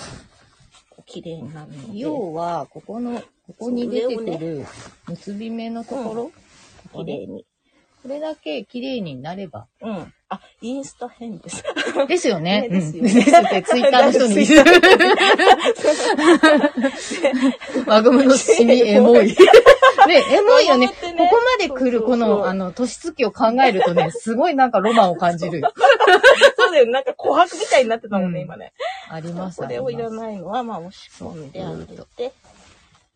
[1.05, 1.99] 綺麗になるので。
[1.99, 4.65] 要は、ここの、ここに出てくる
[5.07, 6.33] 結び目のところ、こ
[6.93, 7.45] こね綺麗に。
[8.01, 10.13] これだけ綺麗になれば、うん。
[10.29, 11.63] あ、インスタ変です。
[12.07, 12.61] ですよね。
[12.61, 14.63] ね ですですって、ツイッターの人に ツイッ
[17.85, 19.35] タ輪ゴムのシミ エモい。
[20.07, 20.87] ね、エモいよね。
[20.91, 25.73] ここまで来るこの、あの、年月を考えるとね、 すごいなんかロマンを感じるよ。
[26.57, 26.91] そうだよね。
[26.91, 28.73] なんか琥珀みたいになってたもんね、うん今ね。
[29.09, 30.11] ありますこれをいらい。
[30.11, 32.33] ないのは、まあ、押し込んであげて。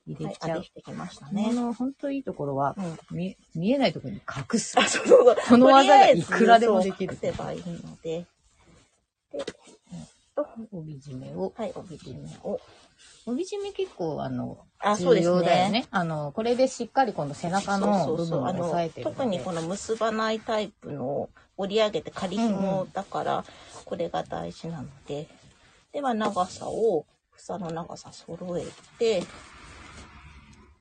[0.07, 0.69] 入れちゃうでき。
[0.71, 1.53] てきましたこね。
[1.53, 4.79] の、本当いいところは、うん見見えないところに隠す。
[4.79, 5.35] あ、そうそうそう。
[5.49, 8.25] この技がいくらでもできる隠せばいいので。
[9.31, 9.45] で、
[10.71, 11.53] 帯締めを。
[11.55, 12.59] はい、帯締めを。
[13.25, 15.87] 帯締め結構、あの、あ、そう重です要だよねね。。
[15.91, 19.09] あの、これでしっかりこの背中の部分を押さえてる。
[19.09, 23.45] 特にこの結ばないタイプの折り上げて仮紐だから、
[23.85, 25.27] これが大事なので。
[25.91, 28.65] で、まあ長さを、房の長さ揃え
[28.97, 29.23] て、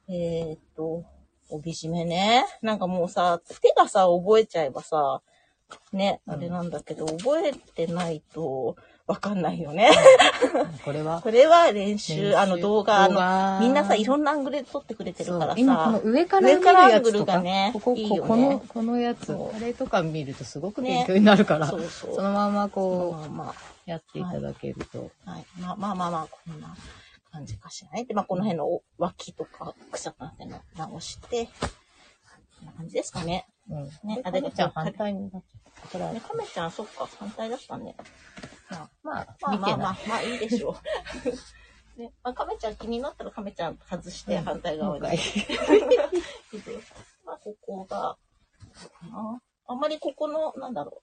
[0.09, 1.05] えーっと、
[1.51, 2.45] 帯締めね。
[2.63, 5.23] なんかもうさ、手がさ、覚えちゃえばさ、
[5.93, 8.77] ね、うんあれなんだけど、覚えてないと
[9.09, 9.91] わかんないよね。
[10.85, 15.59] これはこれは練習、あの動画、あの、画みんなさ、いろんなアングルで撮ってくれてるからさ。
[15.59, 22.15] 今この上から見る上からやつとアングルがか、ねここいいよねここのこのやつあれとか見るとすごく勉強になるから、そうそう。
[22.17, 23.55] そのままこまあまう
[23.87, 25.47] やっていただけると、あ、はい。
[25.59, 26.77] まあまあまあまあ、こんな
[27.33, 28.05] 感じかしらね。
[28.05, 33.47] で、まあこの辺の脇とか草くなっての直して、こんな感じですかね。
[33.71, 34.09] うん。
[34.09, 35.89] ねあでちゃん反対になっちゃった。
[35.89, 37.95] これはね、亀ちゃん、そっか、反対だったね。
[38.71, 39.57] まあ、まあ、まあ。
[39.57, 40.77] まあまあ、まあいいでしょ
[41.97, 42.01] う。
[42.01, 45.03] ね、まあ、亀ちゃん気になったら亀ちゃん外して反対側に。
[47.25, 48.17] まあ、ここが、
[49.67, 51.03] あんまりここの、なんだろ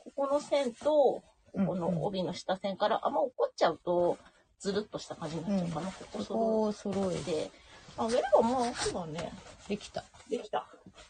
[0.00, 0.10] う。
[0.10, 1.22] ここの線と、こ
[1.66, 4.18] この帯の下線から、あんま落っちゃうと、
[4.58, 5.90] ずるっとした感じになっちゃうかな。
[5.90, 7.50] こここ揃ええて。
[7.96, 9.32] あ、上ればまあ、そうだね。
[9.68, 10.04] できた。
[10.28, 10.66] できた。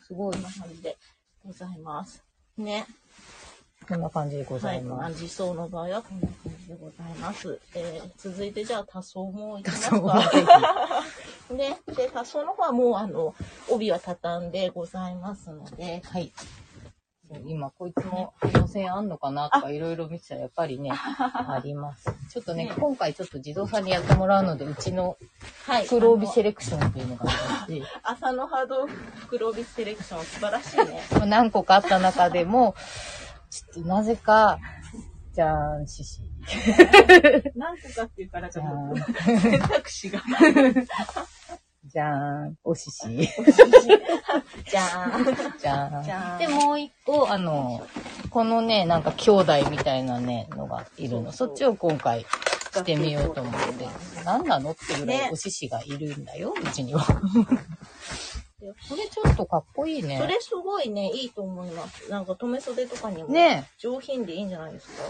[0.07, 0.37] すごい。
[0.37, 0.97] な感じで
[1.45, 2.23] ございます。
[2.59, 2.87] ね。
[3.87, 5.19] こんな感じでございはます。
[5.21, 7.61] い、自走の場合はこんな感じでございます。
[7.75, 10.31] えー続いてじゃあ多層もいきますか
[11.49, 11.55] ぜ。
[11.55, 13.35] ね、で、多層の方はもうあの、
[13.69, 16.33] 帯は畳んでございますので、はい。
[17.29, 22.11] そう今、こいつも予選あんのかなとかいろいろ見てたらやっぱりね、 あります。
[22.31, 25.17] ちょっとねね、今回ちょっと自動さんにやってもらうので、うちの
[25.67, 25.87] はい。
[25.87, 28.89] 黒帯セレレクションっていうのがありまして、朝の波動
[29.29, 31.03] 黒帯セレクション素晴らしいね。
[31.13, 32.75] まあ何個かあった中でも、
[33.51, 34.59] ちょっとなぜか、
[35.33, 36.21] じゃーん、獅子。
[37.57, 40.23] 何個かっていうからじゃかもうーん、選択肢が。
[41.95, 43.07] じゃーん、お獅子。
[43.09, 45.25] じゃーん。
[45.61, 46.03] じゃーん。
[46.05, 47.87] じゃーんで、もう一個、あの、
[48.31, 51.31] このね、なんか兄弟みたいなね、のがいるの。
[51.31, 53.87] そっちを今回してみようと思って。
[54.25, 57.05] 何なのってぐらいねお獅子がいるんだよ、うちには。
[57.05, 60.19] これちょっとかっこいいね。
[60.19, 62.11] それすごいね、いいと思います。
[62.11, 63.29] なんか留め袖とかにも。
[63.29, 65.03] ね上品でいいんじゃないですか？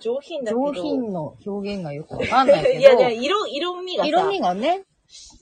[0.00, 0.66] 上品だけど。
[0.66, 2.78] 上品の表現がよくわかんないけど。
[2.78, 4.84] い やいや、色、色味がさ、色味がね、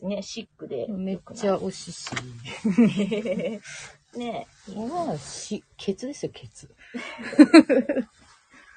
[0.03, 0.87] ね、シックで。
[0.89, 2.15] めっちゃお獅子。
[4.17, 6.73] ねこれはし、ケツですよ、ケツ。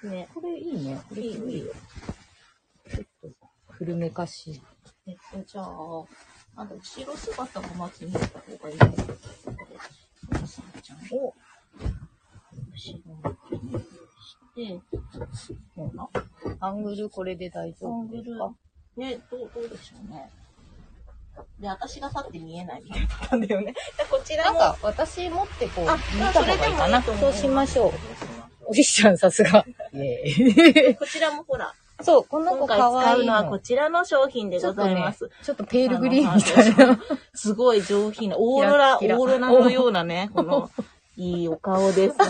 [0.04, 1.00] ねこれいいね。
[1.08, 1.74] これいいよ、いいよ。
[2.90, 3.30] ちょっと
[3.70, 4.62] 古めかしい。
[5.08, 5.66] えっと、じゃあ、
[6.56, 8.80] あと、後ろ姿がまず見えた方がいいね。
[10.48, 11.34] さあちゃんを、
[11.78, 11.86] 後
[13.06, 13.16] ろ
[13.62, 13.86] にし
[14.56, 14.82] て、
[15.76, 16.10] こうな。
[16.60, 18.54] アングルこれで大丈夫ですか？
[18.98, 20.30] ね、どう、どうでしょうね。
[21.60, 23.74] で、私が立って見えないみたいなパターンだよね。
[23.98, 27.02] じゃあこちらも、なんか、私持ってこう、あ見た方がいいかな。
[27.02, 27.94] そそうしましょう。
[28.68, 29.66] おじいちゃんさすが。
[31.00, 33.60] こちらもほら、そう、この子今回かわいい使うのはこの。
[33.60, 35.30] ちらの商品でございます。
[35.44, 37.00] ちょっとペールグリーンみたいな。
[37.34, 40.70] すごい上品な、オーロラ、オキラキラーロラのようなね、 この、
[41.18, 42.26] いいお顔ですね。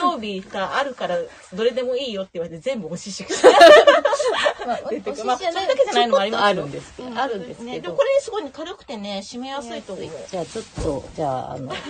[0.00, 1.18] 黒帯さ、あるから、
[1.52, 3.32] どれでもいいよって言われて全部おししく
[4.66, 6.92] まあ、出てまあそれだけじゃないのもありますよあるんです。
[7.16, 7.80] あるんですね。
[7.80, 10.10] でもこれすごいね、軽くてね、締めやすいと思う。
[10.28, 11.72] じゃあちょっと、じゃあ、あの、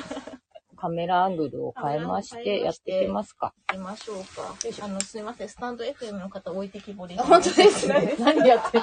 [0.77, 3.53] カメラアングルを変えまして、やっていきますか。
[3.69, 4.55] 行きましょうか。
[4.83, 7.17] あの、すいません、スタンド FM の方置いてきぼり。
[7.19, 8.15] 本当ですね。
[8.19, 8.81] 何やって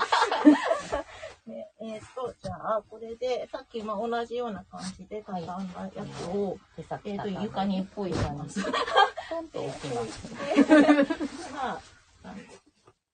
[1.90, 6.58] えっ、と、じゃあ、これで、さっき、まあ、同じような感じで畳んだやつを、
[7.06, 8.64] えっ、と、床にポイします。
[9.30, 11.54] ポンと置きます。
[11.54, 11.82] まあ、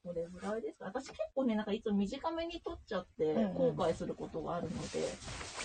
[0.04, 0.86] これぐらいですか。
[0.86, 5.00] 私結構ね、なんかいつも短めに撮っちゃって、うんうん後悔することがあるので、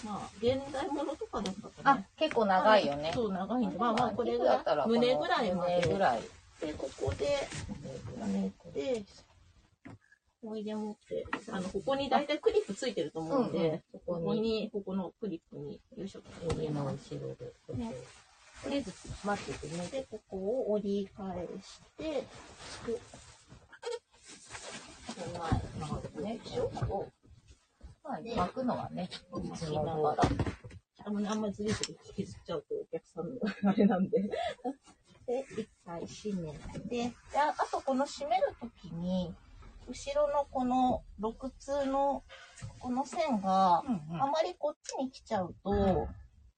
[0.04, 3.10] まあ、現代ものとかだったらあね。、結構長いよね。
[3.12, 5.76] そう、長いんで、まあまあ、これぐらい、胸ぐらいまで。
[5.80, 6.22] 胸ぐらい。
[6.60, 7.48] で、ここで、
[8.18, 9.04] やめて、
[10.42, 16.20] おいで持って、あの、ここに大体クリップついてると思うんで、そここに、こに、ここのクリップに、よいしょ、
[16.50, 18.92] 指の後ろで、とりあえず
[19.24, 19.88] 待っててね。
[19.88, 22.24] で、ここを折り返して、で、
[25.14, 27.08] 手前、まあね、でしょを
[28.04, 30.22] まあ、巻くのはね、い巻つきながら。
[31.04, 34.22] あのね、あんまりずりずり削っちゃうとお客さんのあれなんで。
[35.26, 39.34] で、一回閉めて、で、ああとこの閉めるときに、
[39.88, 42.22] 後ろのこの6通の
[42.78, 46.08] この線が、うんうんあまりこっちに来ちゃうと、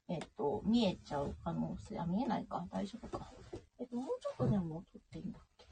[0.09, 3.33] えっと、見えちゃう可能性、あ、見えないか大丈夫か。
[3.79, 5.67] えっと、もうちょっとでも撮っていいんだっけ？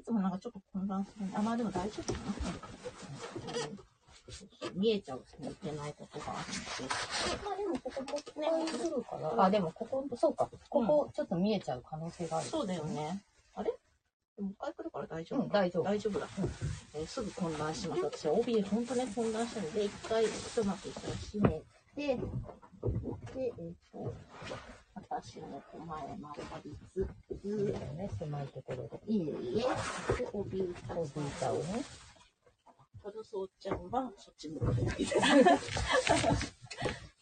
[0.00, 2.26] いつもなんかちょっと混乱するあ、まあでも大丈夫かな。
[2.26, 3.78] うん
[4.74, 6.94] 見えちゃうといけないことがあるので。
[7.44, 8.02] まあでもここ
[8.40, 9.44] もね、来るから。
[9.44, 10.48] あ、でもここ、そうか。
[10.70, 12.46] ここ、ちょっと見えちゃう可能性がある。
[12.48, 13.22] そうだよね。
[13.54, 13.72] あれ？
[14.42, 15.84] もう一回来るから大丈夫、うん、大丈夫。
[15.84, 16.28] 大丈夫だ、
[16.94, 18.02] えーすぐ混乱します。
[18.02, 21.48] 私は帯本当ね混乱したので、一回一幕一回閉め
[21.94, 22.16] て、
[23.34, 24.14] で、えっ、と、
[24.94, 26.18] 私の前回
[26.64, 27.06] りつ
[27.40, 29.00] つ、ね、狭いところで。
[29.06, 31.84] いえいえ、で、帯板おじいちゃんをね。
[33.04, 35.14] 角そうちゃんはそっち向くだけです。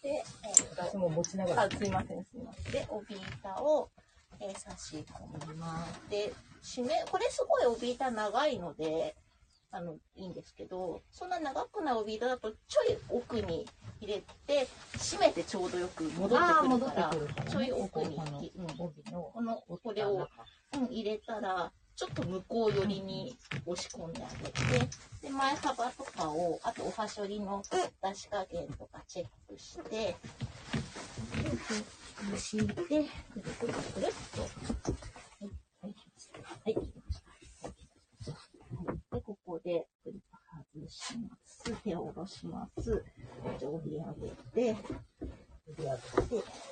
[0.03, 0.25] で、えっ、
[0.75, 1.71] と、私も持ちながらあ、。
[1.71, 2.73] すいません、すいません。
[2.73, 3.91] で、帯板を、
[4.41, 6.11] えー差し込みます。
[6.11, 9.17] で、締め、これすごい帯板長いので、
[9.73, 13.67] あの、いいんですけど、そんな長くない帯板だと、ちょい奥に
[14.01, 14.67] 入れて、
[14.97, 17.51] 締めてちょうどよく戻ってくるから、からね。
[17.51, 18.17] ちょい奥に。
[19.33, 20.29] この、これを、
[20.75, 23.37] うん、入れたら、ちょっと向こう寄りに
[23.67, 24.89] 押し込んであげて、
[25.21, 27.63] で、前幅とかを、あとおはしょりの
[28.03, 30.17] 出し加減とかチェックして、で、こ
[32.35, 34.49] う敷いて、くるくるくるっと、は
[35.43, 35.45] い、
[35.83, 35.95] はい、
[36.65, 36.75] はい、
[39.13, 41.83] で、ここでクリップ外します。
[41.85, 43.05] 手を下ろします。
[43.59, 44.77] じゃあ、折り上げて、
[45.69, 45.99] 折り上で、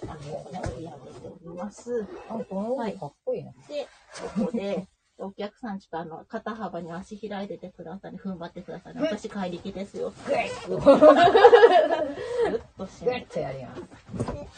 [0.08, 2.06] あの、折り上げております。
[2.30, 3.52] あ、この帯かっこいいな。
[3.68, 3.86] で、
[4.34, 4.97] ここで、お
[5.38, 8.18] 客さんちょっとあの、肩幅に足開いててくださいね。
[8.18, 9.02] 踏ん張ってくださいね。
[9.02, 10.12] 私、怪力ですよ。
[10.26, 10.32] グ
[10.76, 13.82] ッぐっと締めグッとやります。
[13.82, 14.48] て、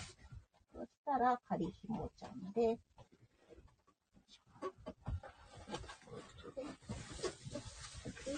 [0.74, 2.78] そしたら、仮紐ちゃんで、よ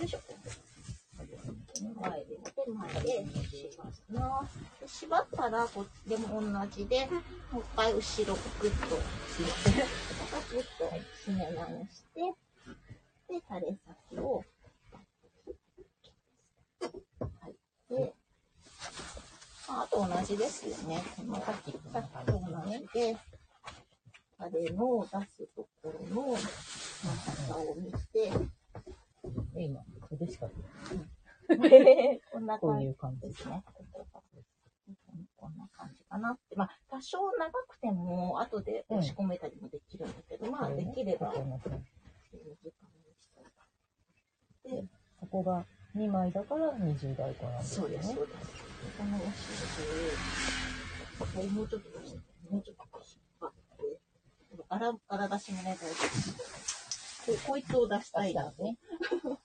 [0.02, 0.18] いしょ。
[2.00, 4.58] 前で、前で、縛ります。
[4.80, 7.06] で縛ったら、こっちでも同じで、
[7.52, 10.01] もう一回後ろ、グッと締めて、
[10.52, 10.84] グッと
[11.24, 12.20] 締め直して、
[13.26, 14.44] で、垂れ先を、
[17.40, 17.54] はい。
[17.88, 18.14] で、
[19.66, 21.02] まあ、あと同じですよね。
[21.16, 23.16] このさっきさっきと同じで、
[24.38, 26.38] あれの出すところの長
[27.48, 28.30] さを見て、
[29.56, 29.86] 今、か
[30.46, 30.58] ん。
[32.60, 33.28] こう感じいう感じ。
[33.28, 33.64] ですね。
[35.36, 36.56] こんな感じかなって。
[36.56, 39.80] まあ、多少長くても、後で押し込めたりもで
[40.92, 42.52] きるんだけど、まあ、できれ
[44.70, 44.84] ば、で、
[45.20, 45.64] ここが
[45.96, 47.88] 2枚だから20代個なんですよね。
[47.88, 48.38] そうです、そうです。
[48.98, 49.20] このお
[51.26, 52.18] 尻を、もうちょっと出して、
[52.50, 53.58] もうちょっと引っ張って、
[54.68, 55.94] 荒、荒出しもね、大丈
[57.26, 57.32] 夫。
[57.32, 58.78] ここいつを出したいだね。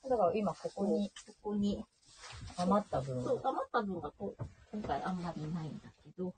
[0.08, 1.84] だから今ここにここに、
[2.56, 4.34] 余った分そう、余った分が今
[4.82, 6.34] 回あんまりないんだけど、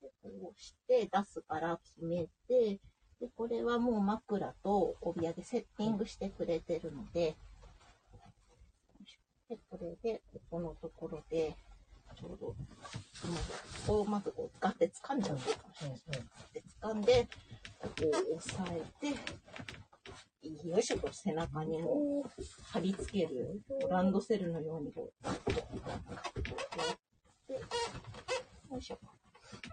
[0.00, 2.80] でこうして出すから決めて、
[3.20, 7.36] で、これはもう枕と帯揚げセッティングしてくれてるので、
[9.48, 11.54] で、これで、ここのところで、
[12.16, 12.58] ちょうど、こうこ
[13.86, 16.00] こをまずこう、ガッて掴んじゃうかもしれない。
[16.10, 17.28] うんうんで掴んで、
[17.78, 25.52] ここを押さえて、よいしょと背中にもう貼り付ける、ランドセルのようにこう、やって、
[28.72, 28.98] よいしょ。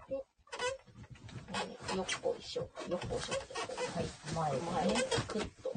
[0.08, 3.54] で、えーよっこいしょ、よっこいしょって、
[3.94, 5.04] はい、前前にでね。
[5.28, 5.74] クッと。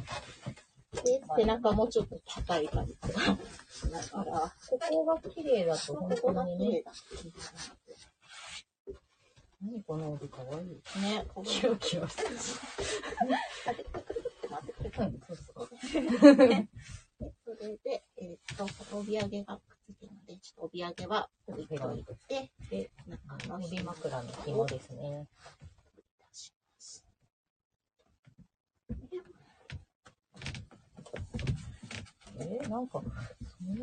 [1.65, 3.37] で、背中もちょっと叩いたりとか
[3.69, 6.83] しながら、ここが綺麗だとこ本当にね。
[9.61, 10.67] 何この帯かわいい。
[11.01, 12.29] ね、キラキラしてる。
[13.67, 15.19] あでくるって待ってくれたうん、
[17.45, 25.27] それで、えっ、と、帯揚げがくっついてるので、ちょっと帯揚げは置いといて、で、中の指枕の紐ですね。
[26.31, 27.05] 出します。
[32.47, 33.73] えー、なんか、その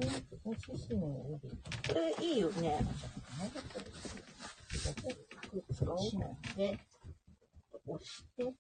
[0.45, 1.59] お獅子の帯こ
[1.95, 2.79] れいいよね。
[3.39, 3.85] 何だったら
[5.51, 5.77] くっつ
[6.09, 6.79] しないで、
[7.87, 8.55] 押して、押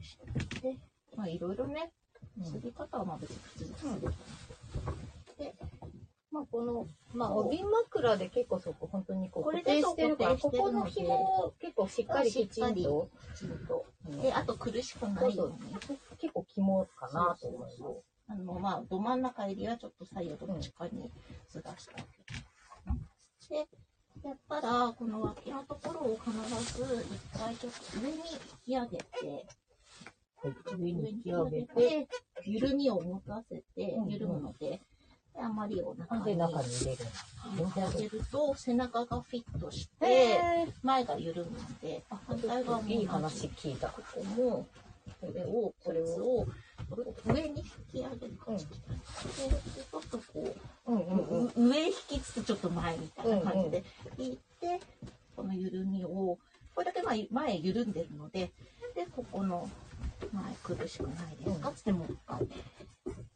[0.00, 0.76] して、
[1.16, 1.92] まあいろいろね、
[2.36, 3.84] 結び方はまあ別に普通です
[5.38, 5.54] けど、
[6.32, 13.84] まあ、この、まあ、帯枕で結構そこ、本当にこう、固してるから、ここの紐を結構しっかりきちんと、きちんと。
[14.22, 15.34] で、あと苦しくない。
[15.34, 15.58] ように。
[16.18, 18.09] 結構肝かなと思います。
[18.30, 21.10] あの、まあ、ど真ん中襟はちょっと左右どっちかに
[21.48, 21.96] ずらした。
[23.48, 23.66] で、
[24.22, 26.30] やったら、この脇のところを必
[26.78, 27.04] ず
[27.34, 28.22] 一回ちょっと上に引
[28.64, 29.46] き上げて、
[30.36, 32.08] はい、上上にに引き上げて、て、
[32.44, 34.80] 緩みを持たせて緩むので、
[35.34, 36.98] であまりを中で、に中に入れる。
[37.74, 43.88] 上げると、背中がフィットして、へ前が緩むので、反対側もいい話聞いた。
[43.88, 44.66] ここも、
[45.20, 46.46] これを、これを、
[47.26, 48.66] 上に引き上げる感じ。
[48.66, 51.46] で、ちょっとこうんうんうん。
[51.46, 53.84] う、上引きつつちょっと前みたいな感じで
[54.18, 54.80] 引いて、
[55.36, 56.38] この緩みを、
[56.74, 57.92] これだけまあ前緩ん。
[57.92, 58.50] でるので、
[58.94, 59.68] で、ここの
[60.32, 62.46] 前苦しくないですかつってもう一回。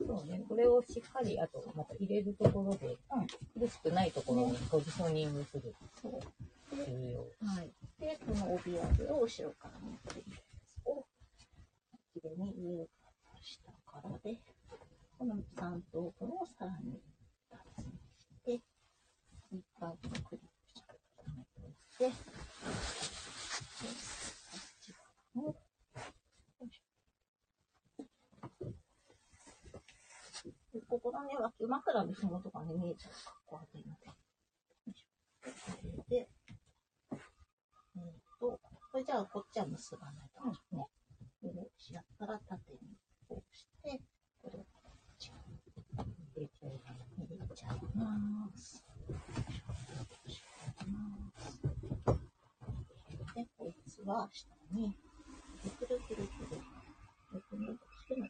[0.07, 0.43] そうね。
[0.49, 2.97] これをしっかり、あと、また入れるところで、
[3.59, 5.75] 苦しくないところにポジショニングする。
[6.03, 6.21] そう。
[6.77, 7.21] 重要。
[7.47, 7.71] はい。
[8.01, 10.37] で、この帯揚げを後ろから持っているや
[10.67, 11.07] つを、
[12.13, 12.87] きれいに上
[13.95, 14.41] からで、
[15.17, 17.01] この3等分をさらに
[17.49, 18.61] 2つにして、いっ
[19.79, 22.11] ぱいこのクリップちゃんと留めておいて、
[25.35, 25.55] で、こっ
[30.75, 34.11] でここのね、脇枕の紐とかね、見えちゃうかっこ悪いので。
[34.11, 35.47] こ
[36.11, 36.29] れで、
[37.11, 38.59] えっ、と、
[38.91, 40.89] これじゃあこっちは結ばないとね。
[41.43, 42.79] で、やったら縦に
[43.29, 44.65] こうして、これを
[46.33, 46.49] 入れ
[47.55, 48.83] ちゃいます。
[53.35, 54.97] で、こいつは下に、
[55.79, 56.63] くるくるくるくる。
[57.35, 57.75] で、この
[58.09, 58.29] 変な、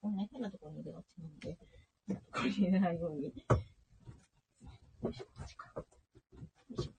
[0.00, 1.58] こんな変なところに入れがちなので、
[2.06, 3.24] 変なところに入れないように。
[3.24, 3.32] よ
[5.10, 5.72] いしょ、こっちか。
[5.74, 5.84] よ
[6.70, 6.92] いしょ。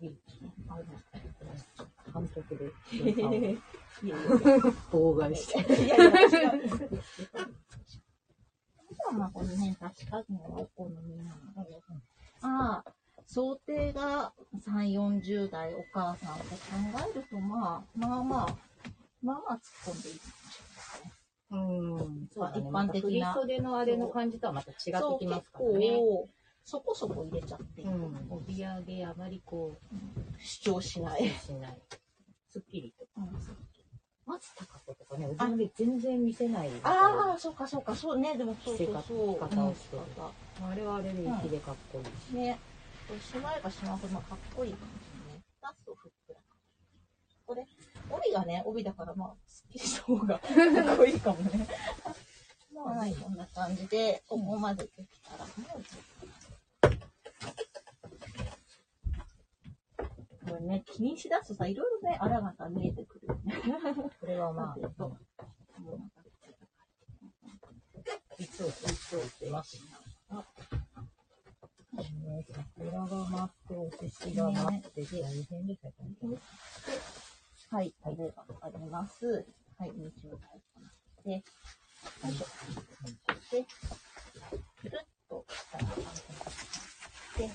[0.00, 0.16] いい
[0.68, 0.78] あ
[2.10, 2.72] 反復で。
[4.02, 4.18] いやい
[4.90, 5.84] 妨害して。
[5.84, 6.60] いやいや、違う。
[9.12, 11.24] まあ、この辺、確かにお好みな
[11.56, 11.80] ので。
[12.42, 12.92] ああ、
[13.26, 14.32] 想定が
[14.66, 18.56] 3、40代お母さんで考えると、まあ、まあまあ、
[19.22, 21.12] まあまあ突っ込んでいいかもしれないですね。
[21.50, 22.28] うん。
[22.32, 22.60] そうだね。
[22.60, 25.70] 一般的な振り袖のあれの感じとはまた違ってきますからね。
[25.70, 26.28] そう結構
[26.64, 27.88] そこそこ入れちゃっていい。
[27.88, 28.26] うん。
[28.30, 29.76] 帯揚げあまりこ
[30.38, 31.26] 主張しない。
[31.26, 31.78] う、しない。
[32.50, 33.06] すっきりと。
[33.16, 33.28] うん
[34.26, 36.70] 松たか子とかね、帯揚げ全然見せない。
[36.82, 39.48] ああ、そうかそうか、そうね、でもそうそう着そう。
[39.50, 40.02] せ方をしてる
[40.60, 42.34] うんあれはあれで粋でかっこいいし。
[42.34, 42.58] ね、
[43.06, 45.76] これしまえばしまうほどかっこいいかもしれない。
[45.78, 46.40] 二つをふっくら。
[47.46, 47.66] これ、
[48.10, 51.66] 帯がね、帯だからまあ、すっきりした方がかっこいいかもね。
[52.74, 55.82] はい、こんな感じで、ここまでできたら、もう
[60.48, 63.54] これね、気にしだすとさ、いろいろね、あらがた見えてくるよね。
[64.20, 65.08] これはまあ、うなんか
[68.38, 68.82] いつをつ
[69.42, 69.82] いてます。
[71.96, 72.44] ね、
[72.78, 75.76] 桜が舞って、お寿司が舞って、大変で
[76.28, 76.38] ね。
[77.70, 78.24] はい、タイが
[78.60, 79.44] あります。
[79.78, 80.92] はい、20代かな。
[81.24, 81.42] で、よ
[82.30, 82.46] いしょ。
[83.50, 83.66] で、
[84.80, 85.44] くるっと
[87.36, 87.50] で、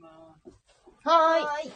[0.00, 1.72] はーい。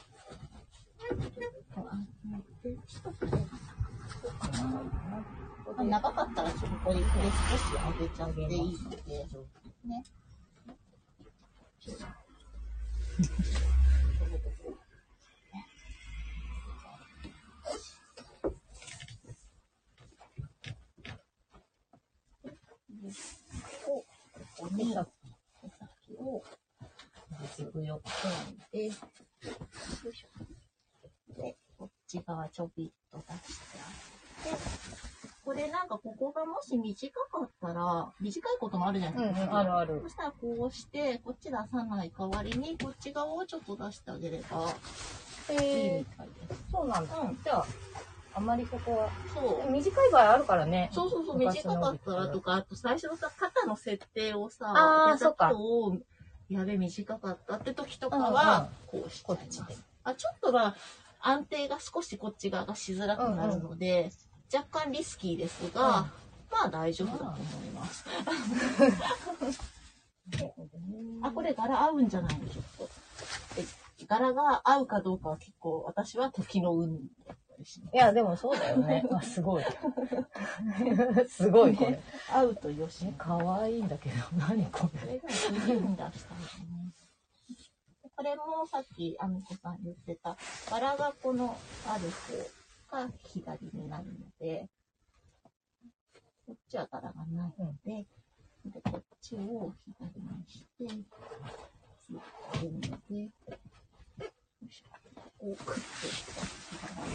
[5.75, 8.97] あ長かったらちょっとこれ、これ少し上げちゃっていいので、
[9.85, 10.05] ね。
[23.85, 24.05] こ
[24.57, 26.43] こに、手先を
[27.57, 28.93] 実用組んで、よい
[30.15, 31.41] しょ。
[31.41, 33.79] で、こっち側ちょびっと出して
[34.51, 34.63] あって、
[35.45, 39.59] これなんかここがもし短かったら、短いこともあるじゃないですか。
[39.59, 40.09] あるあるそ。
[40.09, 44.71] したらこうして、こっち出さない代わりに、こっち側をちょっと出してあげれば
[45.51, 46.63] いいえみたいです。
[46.71, 47.19] そうなんだ。
[47.19, 47.67] うんじゃあ、
[48.35, 49.71] あんまりここは、そう。
[49.71, 50.91] 短い場合あるからね。
[50.93, 55.53] そうそうそう、短かったらとか、あと最初のさ、肩の設定をさ、あーやったそっか
[56.53, 59.77] やべ、短かったって時とかうんうんは、こうしちゃいこっちで。
[60.05, 60.77] あ、ちょっとまあ、
[61.21, 64.11] 安定が少しこっち側がしづらくなるので、
[64.53, 66.23] 若干リスキーですが、うん
[66.53, 68.05] まあ大丈夫だと思います。
[71.23, 72.89] あ、これ柄合うんじゃないのちょっと。
[73.57, 73.67] で
[74.07, 77.01] 柄が合うかどうかは結構、私は時の運。
[77.63, 77.91] るしね。
[77.95, 79.05] いや、でもそうだよね。
[79.11, 79.65] あ、すごい。
[81.29, 82.01] すごい、これ。
[82.31, 83.07] 合うとよし。
[83.07, 85.01] え、かわいいんだけど、 何これ。
[85.01, 86.13] これが出したんだね。
[88.15, 90.37] これもさっきあみこさん言ってた、
[90.71, 91.57] 柄がこの
[91.89, 92.11] ある
[92.91, 94.69] 方が左になるので、
[96.47, 98.07] こっちは柄がないので、
[98.67, 100.87] でこっちを左にして、
[102.01, 103.31] つってるので、よ
[104.69, 105.02] いしょ
[105.43, 105.83] こうクッと、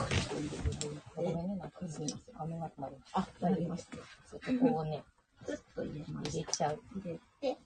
[0.04, 2.42] クッと入れておいて、ごめんね、なんかすみません。
[2.42, 3.20] 雨が止まりました。
[3.22, 3.96] あ、なりました。
[3.96, 4.02] ちょ
[4.36, 5.04] っとこうね、
[5.46, 6.80] クッと入れます入れちゃう。
[7.00, 7.58] 入れて、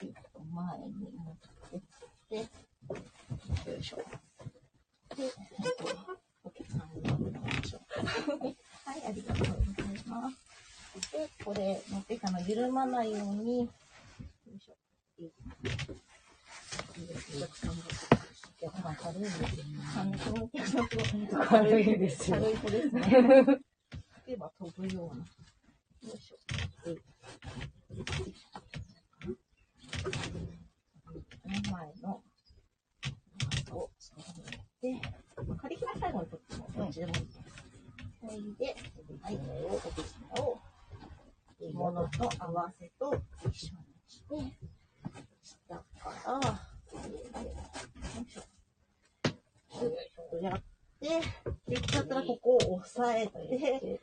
[0.00, 1.36] ピッと前に持っ
[1.70, 1.80] てっ
[2.28, 3.98] て、よいしょ。
[3.98, 4.04] で、
[5.22, 5.30] えっ
[5.76, 5.86] と、
[6.42, 7.80] お客さんに持ってみましょう。
[8.42, 11.12] はい、ありがとうございます。
[11.12, 13.68] で、これ持ってきたの緩まないように、よ
[14.56, 14.74] いしょ。
[19.02, 19.78] 軽いんですよね。
[19.96, 20.88] あの、このお客さんも
[21.44, 23.00] 軽いですよ軽い子ですね。
[24.26, 25.22] 例えば飛ぶような。
[25.22, 26.38] よいしょ。
[26.84, 27.00] で
[31.70, 32.22] 前の
[33.72, 35.00] をそめて、
[35.56, 37.40] 仮ひら最後にとってもどっちでもいいです。
[38.20, 38.76] それで、
[39.20, 40.58] はい、これを、おびしめを、
[41.74, 43.14] ものと合わせと
[43.50, 44.34] 一緒にして、
[45.42, 45.82] 下か
[46.26, 46.40] ら、よ
[48.26, 48.42] いしょ。
[49.80, 49.90] ぐっ
[50.30, 50.62] とやっ
[51.00, 51.20] て、
[51.68, 54.00] できちゃったらここを押さえて、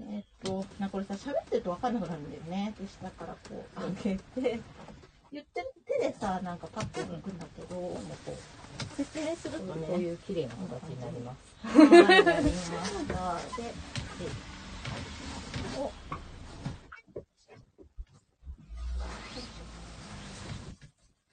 [0.00, 2.74] えっと、なこれさ、喋ってると分かんなくなるんだよね。
[2.80, 4.60] で、下からこう上げて、
[5.30, 8.36] 言ってる手でさ、なんかパッと抜くんだけど、もうこう
[8.96, 11.38] 説明するとね、こういう綺麗な形になります。
[11.68, 11.84] は
[12.16, 12.76] い、なりました。
[13.56, 13.70] で、で、
[15.76, 15.92] おなん
[17.12, 17.24] と、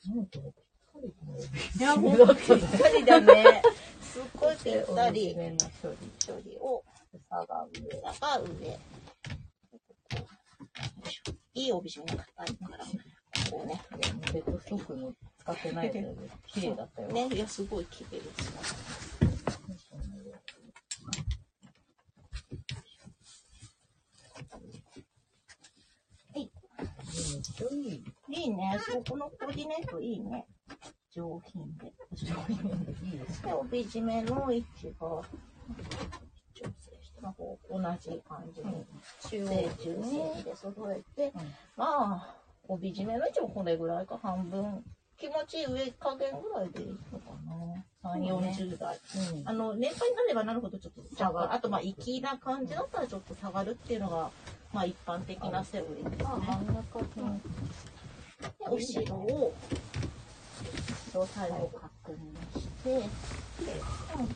[0.05, 3.61] いや、もうぴったりだね。
[4.01, 5.33] すっごいぴったり。
[5.35, 5.97] おめの距離。
[6.19, 6.83] 距離を、
[7.27, 7.81] 下が上、
[8.13, 8.47] 下が上。
[8.67, 8.79] よ
[11.05, 12.85] いしょいい帯締めが硬いから、
[13.49, 13.81] こうね。
[14.31, 16.15] ベッドストックの使ってないやつで
[16.47, 17.07] 綺麗だったよ。
[17.09, 18.53] ね、いや、すごい綺麗ですよ。
[26.33, 26.51] はい。
[26.77, 27.05] め
[27.38, 28.03] っちゃいい。
[28.30, 28.80] いいね。
[28.86, 30.45] そうこのコーディネートいいね。
[31.11, 31.93] 上品で。
[33.03, 35.22] いいですで、帯締めの位置が、
[36.53, 38.86] 調整して、まあ、こう同じ感じに、
[39.30, 41.41] 中央中線で揃えて、うん
[41.78, 42.36] まあ、
[42.68, 44.84] 帯締めの位置もこれぐらいか、半分。
[45.18, 48.16] 気持ちいい上加減ぐらいでいいのかな。
[48.16, 48.99] 3、40代。
[49.34, 51.53] うんあの、年配になればなるほどちょっと下がる。
[51.53, 54.30] あと、まあ、粋な感じだったらちょっと下がるっていうのが、
[54.76, 56.26] まあ、一般的なセオリーですね。
[56.26, 57.39] 真ん中に
[58.59, 59.53] で、後ろを、
[61.13, 61.71] 後ろ最後
[62.03, 62.11] 確
[62.53, 62.99] 認して、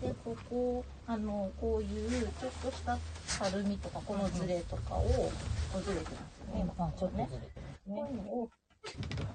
[0.08, 2.98] で、ここ、あの、こういう、ちょっとした
[3.38, 6.72] たるみとか、このズレとかを、こうずれてますよね。
[6.78, 7.28] あ、ちょっとね。
[7.28, 7.50] てます
[7.86, 8.08] こういね。
[8.12, 8.50] うのを、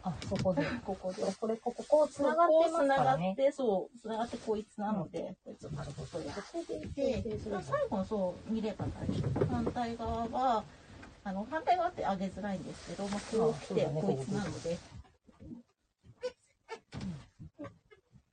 [0.04, 0.64] あ、そこで。
[0.86, 3.26] ここで、これ、ここ、こう繋がってます繋からね。
[3.26, 9.44] がって、そう、繋がってこいつなので、こいつを軽くこうやってて、最後のそう見れば大丈夫。
[9.46, 10.64] 反対側は、
[11.24, 14.78] あの、反対側って上げづらいんですけど、まあ、こう来てこいつなので、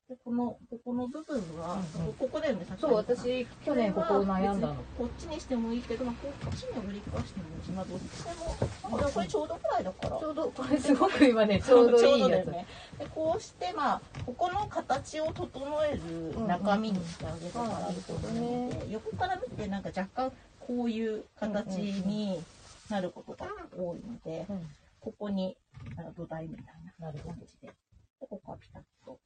[0.09, 4.75] でこの、ここの部分は、うんうんここだよね、さっきそう、私、去年ここ悩んだの。
[4.97, 10.19] こっちにしてもいいけど、まあ、こっちに折り返してもいいし、まあ、どっちでも、あ、これちょうどくらいだから。
[10.19, 12.47] ちょうど、これすごく今ね、ちょうどいいやつ。
[12.47, 12.65] ね。
[12.99, 22.43] で、こうして、まあ、ここの形を整える中身にしてあげるからいいと思うので、横から見て、なんか若干こういう形に
[22.91, 24.69] なることが多いので、うん。
[24.99, 25.57] ここに
[25.97, 26.65] あの土台みたい
[26.99, 27.73] な感じで、で
[28.19, 29.19] ここはピタッと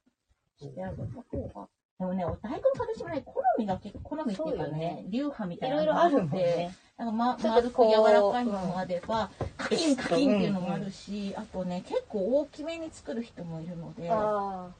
[0.58, 6.74] してあげた方が、でもね、お太鼓の形もね、好みが結構、好みっていうかねね、流派みたいいなのがろいろあるてね。
[6.96, 14.70] なんか、ま、丸く柔らかいのもあれば、カキンカキンっていうのもあるし、あとね、結構大きめに作る人もいるので、好あ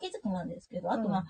[0.00, 1.24] き好きなんですけど、あとまあ、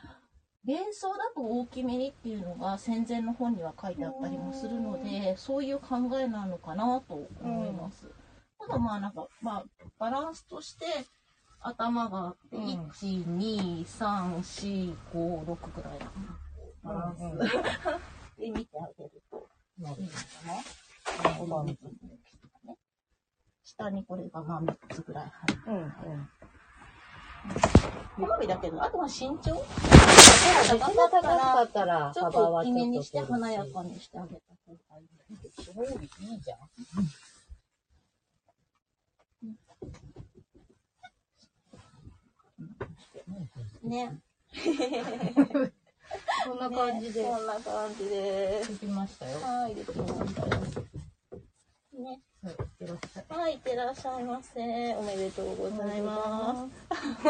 [0.66, 8.06] 幻想だと大きめにっていうのが戦前の本には書いてあったりもするので、そういう考えなのかなと思います。
[8.58, 9.64] ただまあなんか、まあ、
[9.98, 10.86] バランスとして、
[11.60, 16.38] 頭があって、うん1、2、3、4、5、6くらいだな。
[16.82, 17.22] バランス。
[17.22, 17.38] うん
[18.38, 19.48] で見てあげると
[19.78, 20.02] いるいのか
[21.26, 21.34] な。
[21.36, 22.78] この部分の大きさがね。
[23.64, 25.62] 下にこれがまあ3つぐらい入る。
[25.62, 25.76] ほど。
[25.76, 26.28] うん、うん。
[28.16, 29.62] 好みだけど、あとは身長？
[30.78, 33.90] 高からったら、ちょっと大きめにして華やかに。
[33.90, 35.64] にしてあげた方がいいです。
[35.64, 35.90] すごいい
[36.34, 36.58] いじゃん。
[43.88, 44.18] ね。
[46.46, 48.62] こんな感じでねこんな感じで。
[48.68, 49.40] できましたよ。
[49.40, 50.50] はい、できましたよ。
[52.92, 52.92] ね。
[52.92, 53.34] はい、よろしく。
[53.34, 54.60] はい、いってらっしゃいませ。
[54.94, 57.26] おめでとうございます。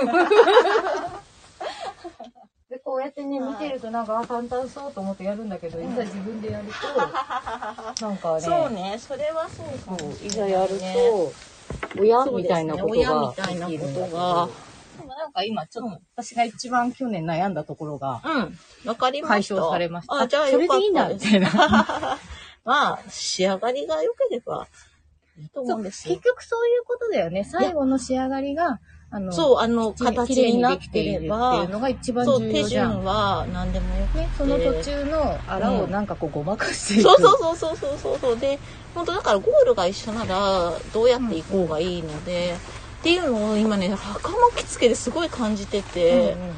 [2.69, 6.73] で、こうやってね、はい見てるとなんか、あ簡単そうと思ってやるんだけど、いざ自分でやると、
[8.07, 10.11] なんかね、そうね、それはそうかも。
[10.23, 11.33] いざやると、
[12.01, 14.49] 親みたいなこと親がみたいなことが
[15.07, 18.59] なんか今ちょっと私が一番去年悩んだところがうん。
[18.85, 19.57] わかりま解した。
[19.57, 20.15] 消されました。
[20.15, 21.09] あ、じゃあそよかっれでいいんだ。
[21.09, 21.51] みたいな。
[22.65, 24.69] まあ、仕上がりが良ければいい
[25.55, 26.27] と思うんですよ結。
[26.29, 27.45] 局そういうことだよね。
[27.45, 28.81] 最後の仕上がりが、
[29.11, 32.91] あの、そう、あの、き形にになっているってればいう、のが一番そう、重手要じゃん。
[32.93, 37.11] 順は何でもよくね、その途中のあらをなんかこうごまかしていく。
[37.11, 38.59] そうそうそうそうそうそうで
[38.95, 42.57] 本当だからゴールが一緒ならどうやっていこうがいいので、
[43.01, 46.55] っていうのを今ね袴着付けですごい感じてて、うんうん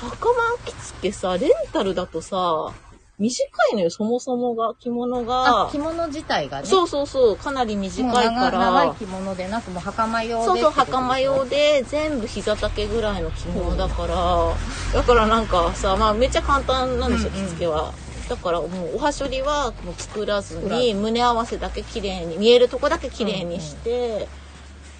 [0.00, 0.32] 袴
[0.64, 2.72] 着付けさレンタルだとさ
[3.18, 6.66] 短いのよそもそもが着物あが、着物自体がね。
[6.66, 8.50] そうそうそうかなり短もいうから。
[8.50, 10.70] 長長い着物でなく、もう袴用でそうそう。
[10.70, 14.54] 袴用で全部膝丈ぐらいの着物だから、
[14.94, 17.46] だからなんかさまあめっちゃ簡単なんですよ、うんうん。
[17.46, 17.92] 着付けは。
[18.28, 24.28] だからもうおはしょりはもう作らずに胸合わせだけ綺麗に見えるとこだけ綺麗にして、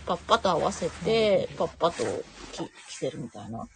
[0.07, 2.05] パッパと合わせて、パッパと
[2.53, 3.69] 着着せるみたいな。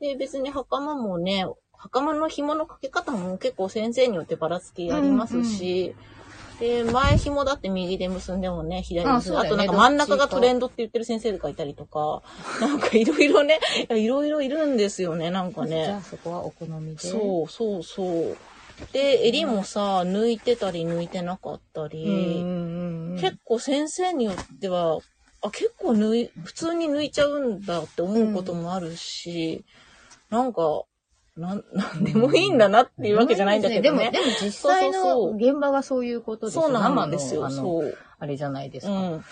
[0.00, 1.46] で別に袴もね
[1.78, 5.94] 袴の紐のかけ方も結構先生によってばらつきありますし、
[6.58, 12.22] で、前紐だって右で結んでもね、左で結んで、あ,、ねとなんか真ん中がトレンドって言ってる先生がいたりとか、
[12.60, 13.60] なんかいろいろね、
[13.90, 16.02] いろいろいるんですよね、なんかじゃあね。
[16.02, 16.98] そこはお好みで。
[16.98, 18.36] そうそうそう。
[18.92, 23.18] で、襟もさ、抜いてたり抜いてなかったうんり、うんうん。
[23.20, 24.98] 結構先生によっては、
[25.42, 29.64] あ、結構抜い、普通に抜いちゃうんだって思うこともあるし、
[30.30, 30.84] なんか、
[31.36, 34.10] なん、なんでもいいんだなっていうわけじゃないんだけどね。
[34.10, 37.96] でも、でも実際の現場がそういうことでしょそうなんですよ、そう。
[38.18, 38.92] あれじゃないですか。
[38.92, 39.24] うん。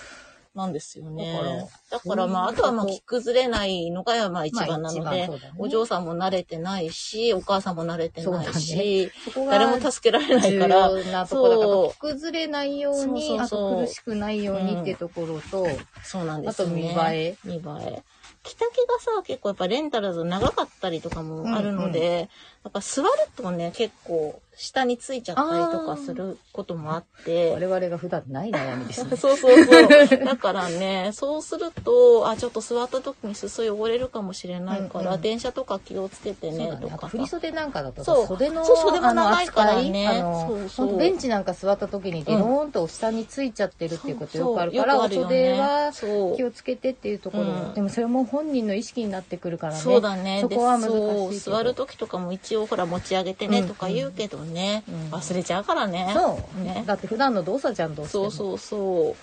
[0.54, 1.66] なんですよね。
[1.90, 15.66] だかだかららまあ、あとはまあ、着崩れないのがまあ一番なのでね、お嬢さんも慣れてないし、お母さんも慣れてないし、そこが誰も助けられない重から、要なとだ着崩れないようにそうそうそう苦しくないようにってところと、
[16.04, 16.90] そうなんですよね。
[16.92, 17.36] あと見栄え。
[17.44, 18.02] 見栄え。
[18.44, 22.28] 着丈がさ、結構やっぱレンタルだと長かったりとかもあるので、
[22.64, 27.52] やっぱ座るとね、結構下についちゃったりとかすることもあって。
[27.52, 29.16] 我々が普段ない悩みですね。
[29.18, 30.24] そうそうそう。
[30.24, 35.20] だからね、そうすると、あ、ちょっと座った時に裾汚れるかもしれないから、うんうん。
[35.20, 36.70] 電車とか気をつけてね、ね。
[36.72, 38.26] あととか振り袖なんかだとそう。
[38.26, 40.20] 袖のそう袖長いからね。
[40.46, 40.96] そうそう。
[40.96, 45.48] ベンチなんか座った時にデローンと下についちゃってるっていうことよくあるそうから、およくあるよね。
[45.48, 46.36] 袖はそう。
[46.36, 47.74] 気をつけてっていうところ、うん。
[47.74, 49.80] でもそれも本人の意識になってくるからね。
[49.80, 50.40] そうだね。
[50.42, 50.90] そこは難
[51.32, 56.10] しい座る時とかも一応ほら持ち上げてねうんとか言うけどね、うん忘れちゃうからね。
[56.14, 58.06] そう、ねだって普段の動作じゃんどう。
[58.06, 59.16] そうそうそ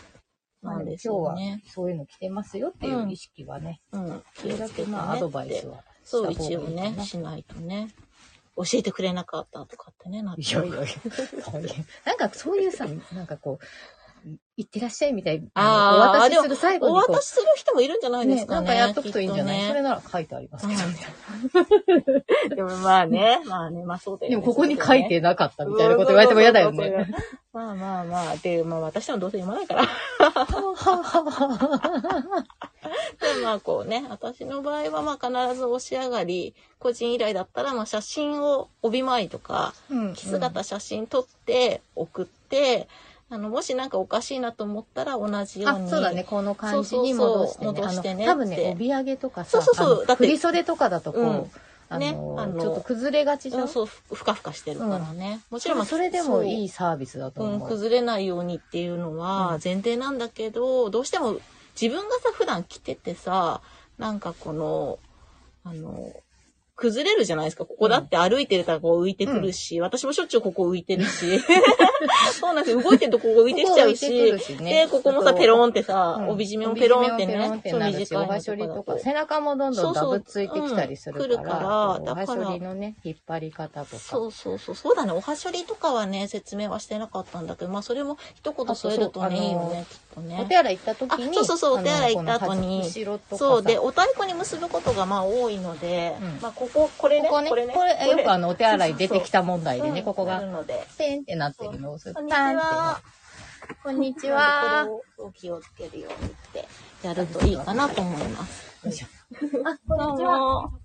[0.63, 0.65] う。
[0.65, 1.59] なんです今日は。
[1.73, 4.23] そういうの着てますよっていう意識はね、うん。
[4.36, 7.89] それだけまあアドバイスはそう、一応ね、しないとね。
[8.57, 10.88] 教えてくれなかったとかってね、なっいちゃうやいやいや
[11.45, 13.65] 大変なんかそういうさ、なんかこう、
[14.57, 18.55] いってらっしゃいみたいな、あーお渡しする最後おにこう渡しする人もいるんじゃないですね、かね。
[18.55, 20.76] なんかやっとくといいんじゃない、ねそれなら書いてありますけ
[22.49, 22.55] ど。
[22.55, 24.36] でもまあね、 まあね、まあそうだよね。
[24.36, 27.07] でもここに書いてなかったみたいなこと言われても嫌だよね。
[27.53, 29.82] まあまあまあ、で、まあ私でもどうせ読まないから。
[29.82, 29.88] で
[33.43, 42.88] まあこうね、私の場合はまあ必ず押し上がり、個人依頼だったらまあ写真を帯前とか、うん着姿写真撮って送って、
[43.32, 45.89] あの、もしなんかおかしいなと思ったら同じようあ、に。
[45.89, 46.25] そうだね。
[46.25, 47.65] この感じに戻してね。
[47.65, 51.51] そうそうそう戻してね多分ね、帯揚げとかさ、そうそうそうだって振り袖とかだとこう、うん
[51.99, 53.59] ねあのちょっと崩れがちじゃ。
[53.59, 55.41] うんん、そう、ふふかふかしてるからね。
[55.49, 57.61] もちろんまあそれでもいいそサービスだとう、うん。
[57.61, 61.36] 崩れないようにっていうのは前提なんだけど、どうしても
[61.79, 63.61] 自分がさ、普段着ててさ、
[63.97, 64.99] なんかこの、
[65.65, 66.13] あの、
[66.82, 67.65] 崩れるじゃないですか。
[67.65, 71.39] ここだって歩いてるからこう浮いてくるし、私もしょっちゅうここ浮いてるし。
[72.39, 72.82] そうなんですよ。
[72.82, 74.32] 動いてるとここ浮いてきちゃうし。
[74.32, 77.61] ここしねで、ここもさ、ペロンってさ、うん帯締めもペロンってね。
[77.69, 84.01] そう短いとか、背中もどんどんダブついてきたりするから、そうそううん来るからおだからはしょりのね、引っ張り方とか。
[84.01, 84.75] そうそうそう。
[84.75, 85.11] そうだね。
[85.11, 90.57] おはしょりとかはね、説明はしてなかったんだけど、まあそれも一言添えるとね、いいよね、とおね手。
[90.57, 92.84] 洗い行った時に、あそうそうそうお手洗い行った後に
[93.32, 93.64] そう。
[93.64, 98.09] で、お太鼓に結ぶことがまあ多いので、うんまあここ、これね、ここね、これね。
[98.09, 100.41] よくあの、お手洗い出てきた問題でね、うんここが。
[100.97, 102.97] ペンってなってるのをするこんにちパンっ。
[103.84, 104.88] こんにちは。
[104.88, 106.68] これを気をつけるようにって
[107.03, 108.86] やるといいかなと思います。
[108.86, 109.07] よいしょ
[109.66, 110.80] あ、こんにちは。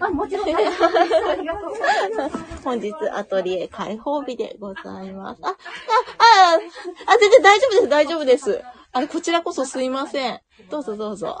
[0.00, 0.48] あ、もちろん。
[0.48, 2.36] ありがとうございます。
[2.64, 5.40] 本日アトリエ開放日でございます。
[5.42, 5.54] あ、あ、あ、
[7.06, 8.62] あ、全然大丈夫です、大丈夫です。
[8.92, 10.40] あれ、こちらこそすいません。
[10.70, 11.38] どうぞどうぞ。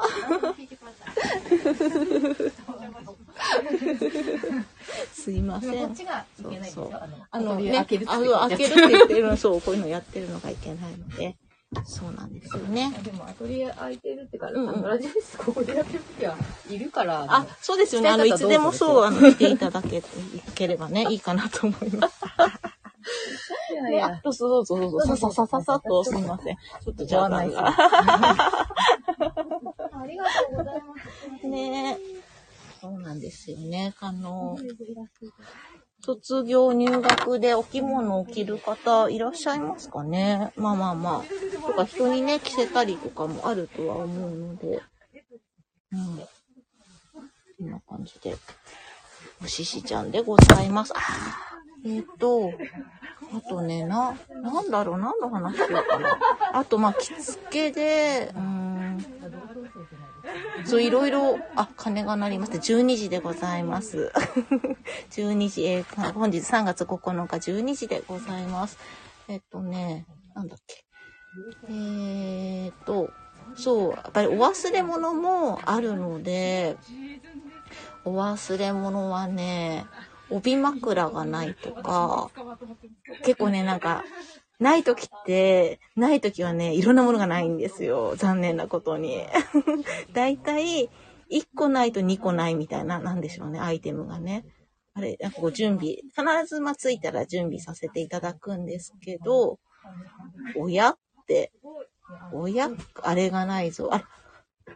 [5.12, 5.86] すいません。
[5.88, 7.00] こっちがいけないんですそうよ。
[7.30, 11.36] あのね、開けるってあの開けるって言ってるの、そう、こういうのやってるのがいけないので、
[11.84, 12.92] そうなんですよね。
[13.02, 16.36] でもアトリエ空いてるってから、うんうんラジオ室ここでやってる時は
[16.70, 17.26] いるから。
[17.28, 18.08] あ、そうですよね。
[18.08, 20.02] あの、いつでもそう、あの、来ていただけ、い
[20.54, 22.24] ければね、 いいかなと思います。
[23.72, 26.56] ね、いやいやあ、どうぞどうぞどうぞ、さささささっと、すみません。
[26.56, 27.68] ちょっとじゃあ、ご案内するが。
[30.02, 30.94] ありがとうございま
[31.40, 31.46] す。
[31.46, 31.98] ね
[32.80, 33.94] そうなんですよね。
[34.00, 34.56] あの、
[36.02, 40.52] 卒業入学でお着物を着る方いらっしゃいますかね？
[40.56, 41.66] まあまあまあ。
[41.66, 44.82] とか人にね、着せたりとかもあるとは思うので。
[45.92, 46.18] うん。
[46.18, 48.36] こんな感じで。
[49.42, 50.92] おししちゃんでございます。
[50.96, 51.00] あ
[51.84, 52.52] えっ、と、
[53.34, 56.18] あとね、な、なんだろう、何の話しようかな。
[56.52, 58.98] あと、まあ、着付けで、うん。
[60.64, 62.58] そう、いろいろ、あ、鐘が鳴りました。
[62.58, 64.12] 12時でございます。
[65.10, 68.78] 12時、えー本日3月9日12時でございます。
[69.28, 70.84] えっとね、なんだっけ。
[71.68, 73.10] えーっと、
[73.56, 76.76] そう、やっぱりお忘れ物もあるので、
[78.04, 79.86] お忘れ物はね、
[80.30, 82.30] 帯枕がないとか、
[83.24, 84.04] 結構ね、なんか、
[84.58, 88.14] ない時って、ない時はね、いろんなものがないんですよ。
[88.16, 89.26] 残念なことに。
[90.12, 90.88] だいたい、
[91.30, 94.44] 1個ないと2個ないみたいな、なんでしょうね、アイテムがね。
[94.94, 99.58] あれ、なんかこう準備、必ずまあついたら準備させていただくんですけど、
[100.56, 101.52] 親って、
[102.32, 102.70] 親、
[103.02, 103.92] あれがないぞ。
[103.92, 104.04] あれ、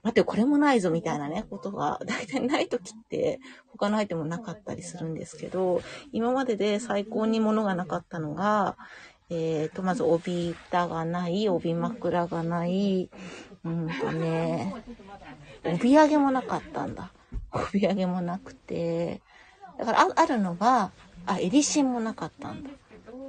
[0.03, 8.76] 待ってよ、これもないぞみたいなね、ことが、だいたいない時って、他のアイテムなかったりするんですけど、今までで最高に物がなかったのが、
[9.31, 13.09] えーと、まず帯板がない、帯枕がない、
[13.64, 14.74] うんとね、
[15.64, 17.12] 帯揚げもなかったんだ。
[17.53, 19.22] 帯揚げもなくて、
[19.78, 20.91] だからああるのは、
[21.26, 22.70] あ、襟芯もなかったんだ。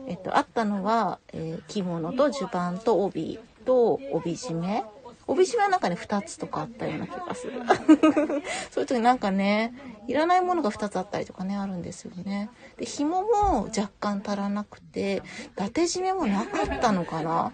[0.08, 4.84] えっと、あったのは、えー着物と襦袢と帯と帯締め。
[5.32, 7.53] 帯締めはなんかね、二つとかあったような気がする。
[8.69, 9.73] そういう時なんかね、
[10.07, 12.49] いらないものが二つあったりとかね、あるんですよね。
[12.77, 15.23] で、紐も若干足らなくて、
[15.53, 17.53] 伊達締めもなかったのかな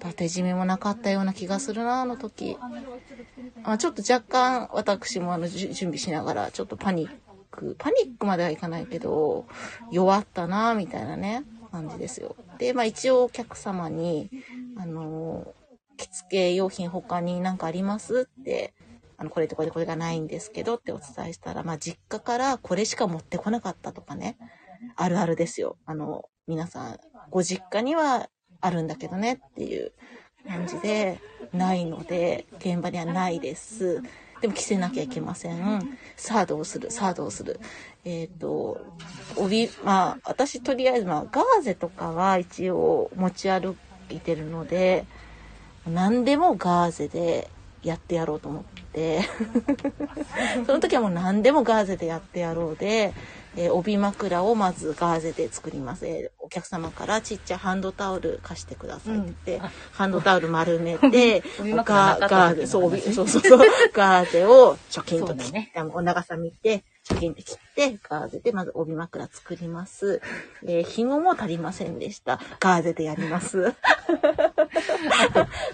[0.00, 2.58] 伊達締めもなかったような気がするな、あの時。
[3.62, 7.10] あちょっと若干、私もあの、準備しながら、ちょっとパニッ
[7.50, 9.46] ク、パニックまではいかないけど、
[9.90, 12.36] 弱ったな、みたいなね、感じですよ。
[12.58, 14.30] で、まあ一応お客様に、
[14.76, 15.63] あの、着
[16.14, 18.72] 付け用品他に何かありますって、
[19.16, 24.38] あの、これとこれとこれがないんですけどってお伝えしたら、まあ実家からこれしか持ってこなかったとかね、
[24.96, 25.76] あるあるですよ。
[25.86, 26.98] あの、皆さん、
[27.30, 28.28] ご実家には
[28.60, 29.92] あるんだけどねっていう
[30.46, 31.20] 感じで、
[31.52, 34.02] ないので、現場にはないです。
[34.40, 35.96] でも着せなきゃいけません。
[36.16, 36.90] さあどうする？
[36.90, 37.60] さあどうする？
[38.04, 38.84] えっ、と、
[39.36, 43.76] 帯、まあ、私とりあえず、まあ、ガーゼとかは一応持ち歩
[44.10, 45.06] いてるので、
[45.86, 47.50] 何でもガーゼで
[47.82, 49.20] やってやろうと思って、
[50.66, 53.12] その時はもう何でもガーゼでやってやろうで、
[53.56, 56.06] えー帯枕をまずガーゼで作ります。
[56.06, 59.60] えーお客様からちっちゃいハンドタオル貸してくださいって言って、
[59.92, 61.42] ハンドタオル丸めて、
[62.18, 63.42] ガーゼ、そう、帯そうそう
[63.92, 67.34] ガーゼをチョキンと切って、お長さ見て、切っ
[67.74, 70.22] て、ガーゼでまず帯枕作ります。
[70.64, 72.40] えー、紐も足りませんでした。
[72.60, 73.74] ガーゼでやります。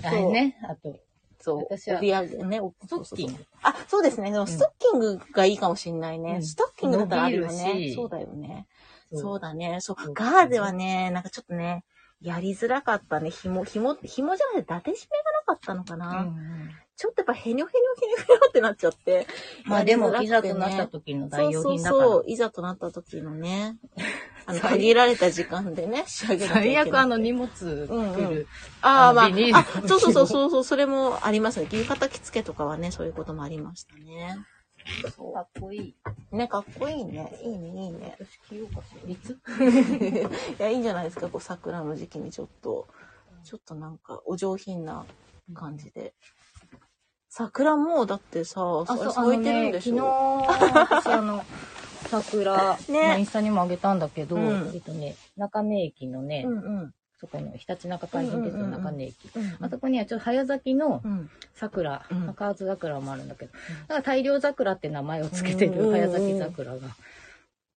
[0.02, 0.98] あれね、あと、
[1.38, 1.58] そう。
[1.70, 2.60] 私はね。
[2.60, 3.46] おストッキング。
[3.62, 4.32] あ、そうですね。
[4.32, 6.34] でもストッキングがいいかもしんないね。
[6.34, 7.92] うんストッキングだったらあるよね。
[7.94, 8.66] そうだよね。
[9.12, 9.78] そうだね。
[9.80, 10.14] そうそう。
[10.14, 11.84] ガーゼはね、なんかちょっとね、
[12.20, 13.30] やりづらかったね。
[13.30, 16.22] 紐、紐、紐じゃなくて、伊達締めがなかったのかな。
[16.22, 16.70] うんうん
[17.00, 19.26] ちょっとやっぱヘニョヘニョヘニョヘニョってなっちゃって。
[19.64, 22.02] まあでも、いざとなった時の代用そう品だから。
[22.02, 22.30] そうそう。
[22.30, 23.78] いざとなった時のね。
[24.44, 26.46] あの、最限られた時間でね、仕上げ。
[26.46, 27.86] 最悪あの荷物作る。
[27.86, 28.46] うんうん
[28.82, 31.66] ああ、まあ、そうそうそうそうそう、 それもありますね。
[31.72, 34.36] 牛肩着付けとかはね、そういうこともありましたね。
[35.16, 35.94] そかっこいい。
[36.32, 36.36] う。
[36.36, 37.34] ね、かっこいいね。
[37.42, 38.18] いいね、いいね。
[38.18, 39.10] 私着ようかしら。
[39.10, 39.38] い つ
[40.58, 42.86] いや、いいんじゃないですか、こう、桜の時期にちょっと、
[43.42, 45.06] ちょっとなんか、お上品な
[45.54, 46.12] 感じで。
[47.30, 51.44] 桜も、だってさ、あ、そう、あ咲いてるんでし昨ょ日、私あの、
[52.10, 53.02] 桜、ね。
[53.06, 54.70] まあインスタにもあげたんだけど、うん。
[54.74, 56.94] えっとね、中目駅のね、うんうん。
[57.20, 59.30] そこの、ひたちなか海浜鉄道中根駅。
[59.36, 61.30] うんあそこにはちょっと早咲きのうん。
[61.54, 62.26] 桜、うん。
[62.26, 63.58] 高津桜もあるんだけど、だ
[63.88, 66.78] から大量桜って名前をつけてうんる早咲き桜が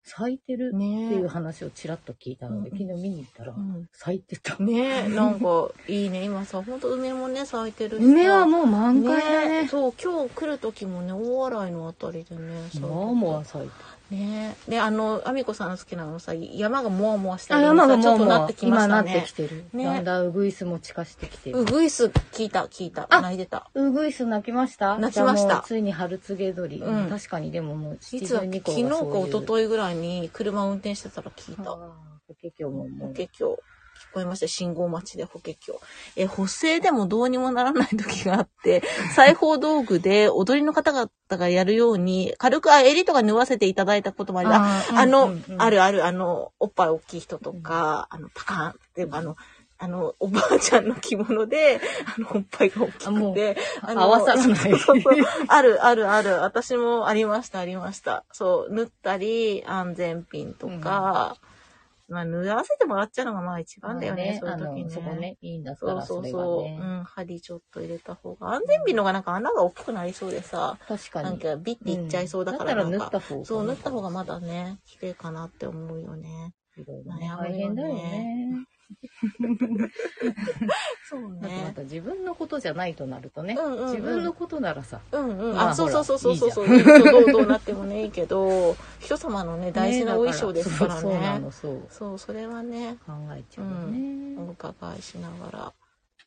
[0.06, 4.58] 咲いてるってねいう話をちらっと聞いたので、うん昨日見に行ったらうん咲いてた。
[4.58, 6.24] ねえ、なんか、いいね。
[6.26, 8.12] 今さ、ほんと梅もね、咲いてるしさ。
[8.12, 9.68] 梅はもう満開だね。
[9.70, 13.74] そう、今日来る時もね、大洗のあたりでね、咲いてたもわもわ咲いて
[14.14, 14.72] ねえ。
[14.72, 19.32] で、あの、アミコさんの好きなのさ、山がもわもわしたあ、り山がちょっとなってきまし今なたねってき。
[19.34, 19.66] てる。
[19.74, 21.66] ねだんだんウグイスも近してきてるウ。
[21.66, 23.08] グイス聞いた、聞いた。
[23.10, 23.70] あ泣いてた。
[23.74, 24.98] ウグイス鳴きました？
[24.98, 26.78] 鳴きましたついに春告げ鳥。
[26.80, 29.28] うん確かにでももういつは72昨日か。
[29.28, 31.64] 一昨日ぐらいに車運転してたら聞いた。
[31.64, 31.80] 法
[32.28, 33.60] 華経も法華経。
[34.12, 34.48] 聞こえました。
[34.48, 35.80] 信号待ちで法華経。
[36.16, 38.84] え、補正でもどうにもならない時があって、
[39.16, 49.36] 裁縫道具で踊りの方々がやるように、軽くあ襟とか縫わせていただいたこともありああの、うんうんうんあるある、あの、おっぱい大きい人とか、あの、パカーンって、あの、
[49.84, 51.82] あの、おばあちゃんの着物で、
[52.18, 55.16] あの、おっぱいが大きくて、あの合わさらないそうそう
[55.48, 56.42] ある、ある、ある。
[56.42, 58.24] 私もありました、ありました。
[58.32, 61.36] そう、縫ったり、安全ピンとか、
[62.14, 64.90] まあ、縫わせてもらっちゃうのがまあ一番だよね、そういう時ね。
[64.90, 66.64] そこね、いいんだそうらそうれそそう。
[66.64, 66.78] がね。
[66.80, 68.54] うん、針ちょっと入れた方が。
[68.54, 71.30] 安全ピンのがなんか穴が大きくなりそうでさ、確かに。
[71.30, 76.54] なんかビッていっちゃいそうだからうんなんか、だったら縫った方がそう、縫った方がまだね、綺麗かなって思うよね。
[76.78, 78.66] いろいろね大変だよね。
[81.10, 81.82] そうだってまねた。
[81.84, 85.56] 自分のことじゃないとなるとね、うんうんうん自分のことならさ、うんうん。
[85.56, 86.68] まああ、そうそうそうそうそうそう。
[86.68, 86.74] ど
[87.20, 91.52] うどうなってもね、いいけど、 人様のね、大事なお衣装ですからねそうそうなねの、。
[91.52, 91.82] そう。
[91.90, 94.38] そう、それはね、考えちゃうよね。
[94.40, 95.74] お伺いしながら。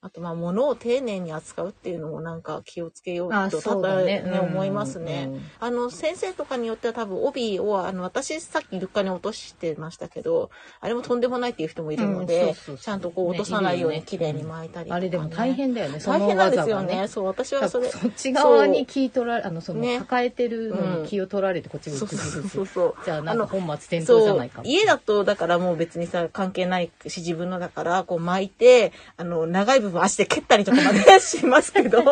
[0.01, 4.23] あと、まあ、物を丁寧に扱うっていうのもなんか気をつけようあ、と、そうだね。
[4.25, 5.29] ただ思いますね。
[5.31, 5.41] うん。
[5.61, 17.01] あの、先生とかによっては多分帯を、あの、私さっき床に落としてましたけど、あれもとんでもないっていう人もいるのうんそうで、そうそうちゃんとこう落とさないようにね綺麗に巻いたりとか、ねあれでも大変だよね、その大変なんですよね。
[17.03, 17.09] ね。
[17.09, 17.89] そう、私はそれ。
[17.91, 22.67] そっち側に気取られ、あの、そのね抱えてるのに気を取られてこっちがそうそうそう。
[22.67, 22.95] そう。
[23.05, 24.63] じゃあなんか本末転倒じゃないか。
[24.63, 24.67] も。
[24.67, 32.03] 家だと、だからもう別にさ、関係ないし、自分のだから、こう巻いて、あの、長い部分足で蹴ったりとかまでしますけど、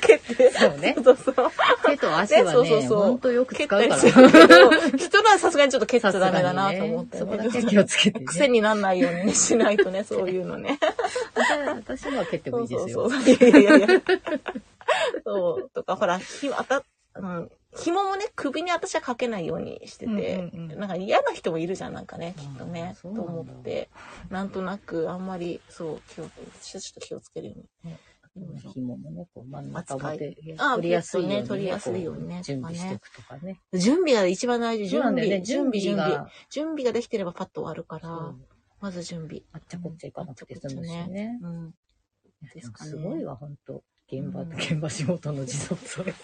[0.00, 0.50] 蹴って。
[0.52, 1.34] そうねそうそう。
[1.86, 3.82] 手と足はねそうそうね、そうほんとよく使うから。
[3.82, 10.78] 蹴ったりするけど人のはさすがにちょっと蹴っちゃダメだなと思って、ねそこだけ気をつけてね癖にならないようにね、しないとね、 そういうのね。
[11.76, 13.08] 私は蹴ってもいいですよ。
[13.10, 13.48] そうそうそう。
[13.48, 13.88] いやいやいや。
[15.24, 15.70] そう。
[15.74, 16.82] とか、ほら、ひあた、
[17.16, 20.78] うん、紐もね、首に私はかけないようにしてて、うんうんうん。
[20.78, 23.88] なんか嫌な人もいるじゃん、なんかね、きっとね、と思って、
[24.30, 27.54] なんとなく、あんまり、そう、気を、私はちょっと気をつけるよ
[27.84, 27.96] うに。
[28.74, 33.60] 紐もね、こう真ん中まであ取りやすいようにね、ね取りやすいようにねこ準備しておくとかね。
[33.72, 36.10] 準備が一番大事、準備、ね、準備、準備。
[36.10, 38.34] が準備ができてればパッと終わるから
[38.80, 39.42] まず準備。
[39.52, 41.38] あっちゃこっちゃいかなくて済むしね。
[41.42, 41.74] うん。
[42.60, 42.90] すかね。
[42.90, 43.82] すごいわ、本当。
[44.10, 44.52] 現場、うん。
[44.52, 46.14] 現場仕事の持続それ。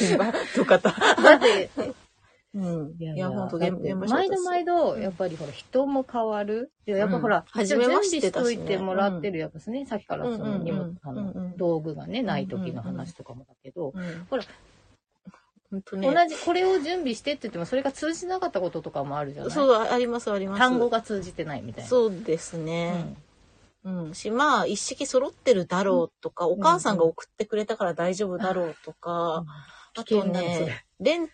[0.00, 0.90] 現場とかた。
[0.90, 1.70] だって、
[2.54, 2.94] うん。
[2.98, 6.70] いいやや、ほんと、毎度毎度、うんやっぱりほら、人も変わる。
[6.86, 14.26] でやっぱほら、うん初めましてだしといてもらってる、やっぱね、さっきからその荷物、あの、道具がね、ない時の話とかもだけど、うん。
[14.30, 14.44] ほら。
[15.72, 15.80] 同
[16.28, 19.50] じ、これを準備してって言っても、それが通じなかったこととかもあるじゃない？
[19.52, 20.58] そう、あります、あります。
[20.60, 21.90] 単語が通じてないみたいな。
[21.90, 23.16] そうですうね。
[23.84, 24.04] ん。
[24.06, 24.14] うん。
[24.14, 29.44] し、まあ、一式揃ってるだろうとか、お母さんが送ってくれたから大丈夫だろうとか、
[29.94, 31.28] あとね、レン、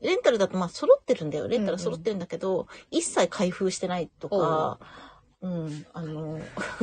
[0.00, 1.48] レンタルだとまあ揃ってるんだよ。
[1.48, 4.80] レンタル揃ってるんだけど、一切開封してないとか、
[5.42, 6.38] うん、あの、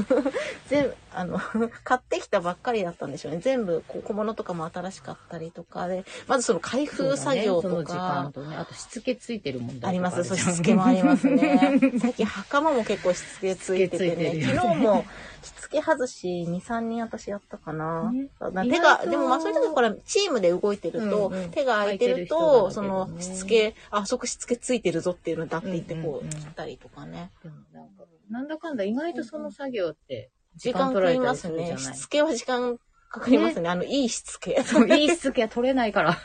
[0.68, 1.40] 全部、あの、
[1.84, 3.38] 買ってきたばっかりだったんでしょうね。
[3.40, 10.24] 全部、こう小物とかも新しかったりとかで、まずその開封作業とそうだねその時間か、とね、あとしつけついてる問題あります。
[10.24, 11.80] そう、しつけもありますね。
[12.02, 14.46] 最近、袴も結構しつけついててしつけついてるね。
[14.56, 15.06] 昨日も、
[15.44, 18.12] しつけ外し2、3人私やったかな。
[18.12, 27.32] ねな手が、でもまあそういう時ほら、チームで動いてると、うんうん手が空いてると、だけどその、ねしつけ、あそこしつけついてるぞっていうのだって言って、こう、うんうんうん切ったりとかね。
[27.44, 27.97] でもなんか、
[28.30, 30.92] なんだかんだ意外とその作業って、時間。
[30.92, 32.78] 取られたりするじゃないしつけは時間
[33.10, 33.70] かかりますね。
[33.70, 34.62] あの、いいしつけ。
[34.64, 36.18] そ ういいしつけは取れないから。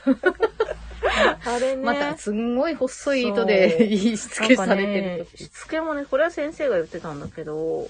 [1.45, 1.83] あれね。
[1.85, 7.89] また、すんごい細い糸でいいしつけされてるねしつけもね、これは先生が言ってたんだけど、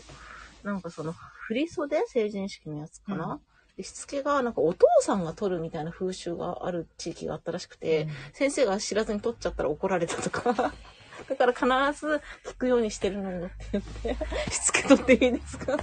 [0.63, 1.15] なんかその、
[1.49, 3.41] 振り袖成人式のやつかな、うん
[3.75, 10.75] でしつけが、なんかお父さんが取るみたいな風習がある地域があったらしくて、うん先生が知らずに取っちゃったら怒られたとか。
[11.29, 14.17] だから必ず聞くようにしてるのよって言って、
[14.51, 15.77] しつけ取っていいですか？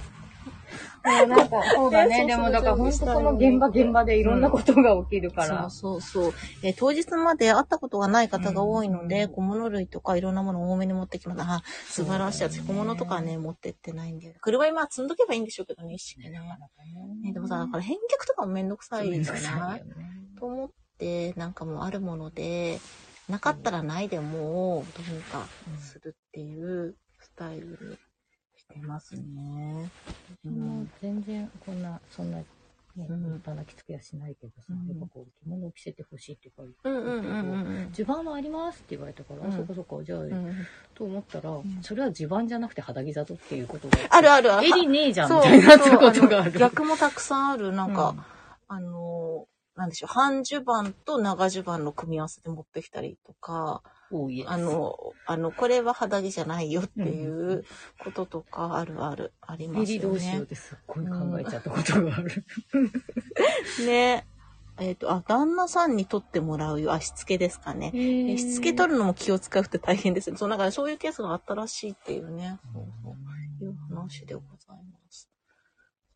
[1.02, 2.26] もうなんか、そうだね。
[2.26, 5.70] ねでもだから本当その現場現場でいろんなことが起きるから。
[5.70, 6.34] そうそうそう。
[6.62, 11.40] えー当日まで会ったことがない方が多いので、うん小物類とかいろんなものを多めに持ってきます。
[11.42, 12.44] あ、素晴らしい。
[12.44, 14.36] 私、小物とかね、持ってってないんで。
[14.42, 16.30] 車にまあ積んどけばいいんでしょうけどね、一式ね。
[16.30, 19.82] ねでもさ、だから返却とかもめんどくさいじゃない
[20.38, 22.78] と思って、なんかもうあるもので、
[23.30, 25.46] なかったらないでも、どうにか
[25.78, 27.76] するっていうスタイルに
[28.58, 29.90] してますね。
[30.44, 32.44] うもうん全然こんな、そんな、ね、
[32.96, 40.66] 立うん派な着付けはしないけどさ、うんやっぱこう、着物を着せてほしいって言わうんれて、地盤はありますって言われたから、うんあそこそこ、じゃあ、うんうん。
[40.94, 43.96] と思ったら、んそれは地盤じゃなくて肌着だぞっていうことが。
[44.10, 44.66] あるあるある。
[44.66, 46.52] 襟ねえじゃんみたいになことがある。
[46.52, 47.72] の逆もたくさんある。
[47.72, 48.20] なんか、うん
[48.72, 53.82] あのー、なんでしょう、半襦袢と長襦袢の組み合わせで持ってきたりとか、
[54.46, 57.64] あの、あの、これは肌着じゃないよっていう
[57.98, 60.46] こととか、あるある、ありますよ襟どうしようねっ。
[60.46, 62.44] てすっごい考えちゃったことがある。
[63.86, 64.26] ね。
[64.78, 66.92] えっ、と、あ、旦那さんに取ってもらうよ。
[66.92, 67.92] あ、しつけですかね。
[67.94, 70.36] えしつけ取るのも気を使うって大変ですよ。
[70.36, 72.58] そう、だからそういうケースがあったらしいっていうね。
[72.74, 73.16] そうそ
[73.62, 74.42] ういう話でご。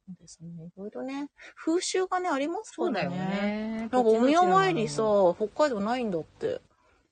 [0.07, 0.67] そうですね。
[0.67, 3.01] いろいろね、風習がね、ありますからね。
[3.01, 3.77] そうだよね。
[3.81, 5.03] なんかお宮参りさ、
[5.37, 6.61] 北海道ないんだって。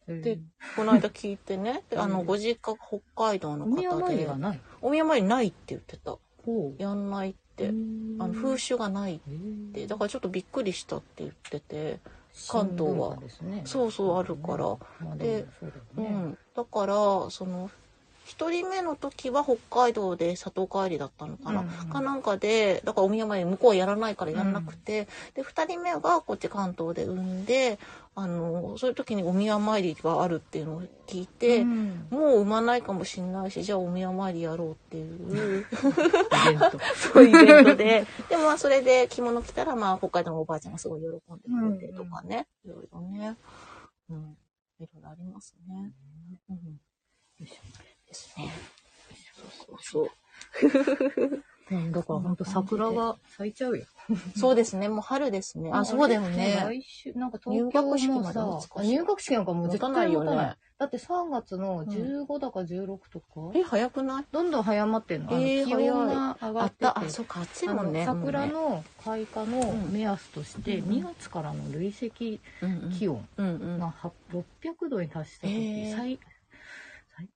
[0.08, 0.40] うん、で
[0.76, 1.84] この間聞いてね。
[1.90, 4.36] であの、うんご実家が北海道のお宮方で参りが。
[4.36, 4.60] ない？
[4.80, 6.18] お宮参りないって言ってた。
[6.78, 7.68] やんないって。
[7.68, 9.20] あの、風習がないっ
[9.72, 9.86] て。
[9.86, 12.00] だからちょっとびっくりしたって言ってて。
[12.48, 13.18] 関東は
[13.66, 14.66] そうそうあるから。
[15.06, 15.46] まあ、で
[15.96, 16.00] う。
[16.00, 16.38] ん。
[16.56, 16.94] だから、
[17.30, 17.70] その、
[18.24, 27.78] 一人目の時は北海道で里帰りだったのかな、うんかなんかで、だからお宮参り向こうはやらないからやんなくて、で、二人目がこっち関東で産んで、
[28.14, 32.06] あの、そういう時にお宮参りがあるっていうのを聞いて、うん。
[32.10, 35.66] もう産まないかもしんないし、じゃあお宮参りやろうっていう。
[37.12, 43.36] そういうイベントで、でもまあそれで着物着たら、まあ北海道のおばあちゃんがすごい喜んでくれてとかね、いろいろね、
[44.10, 44.36] うん、
[44.78, 45.92] いろいろありますね。
[46.50, 46.80] うん
[48.12, 48.52] ですね。
[49.56, 50.10] そうそう
[51.70, 53.84] うん、 だから本当桜が咲いちゃうよ。
[54.06, 54.18] そう。
[54.36, 54.88] そうですね。
[54.88, 55.70] もう春ですね。
[55.72, 56.60] あ、そうだよね。
[56.62, 60.12] 来週、なんか東京も入学式なんかもう絶対持たない。
[60.12, 64.24] よねだって3月の15だか16とか、え、早くない？
[64.32, 65.32] どんどん早まってんの？
[65.32, 66.86] えー気温が上がってて。
[66.86, 68.04] あそうか、暑いもんね。
[68.04, 72.40] 桜もの開花の目安として、うん2月からの累積
[72.98, 73.26] 気温。
[73.36, 76.18] がは600度に達した時、最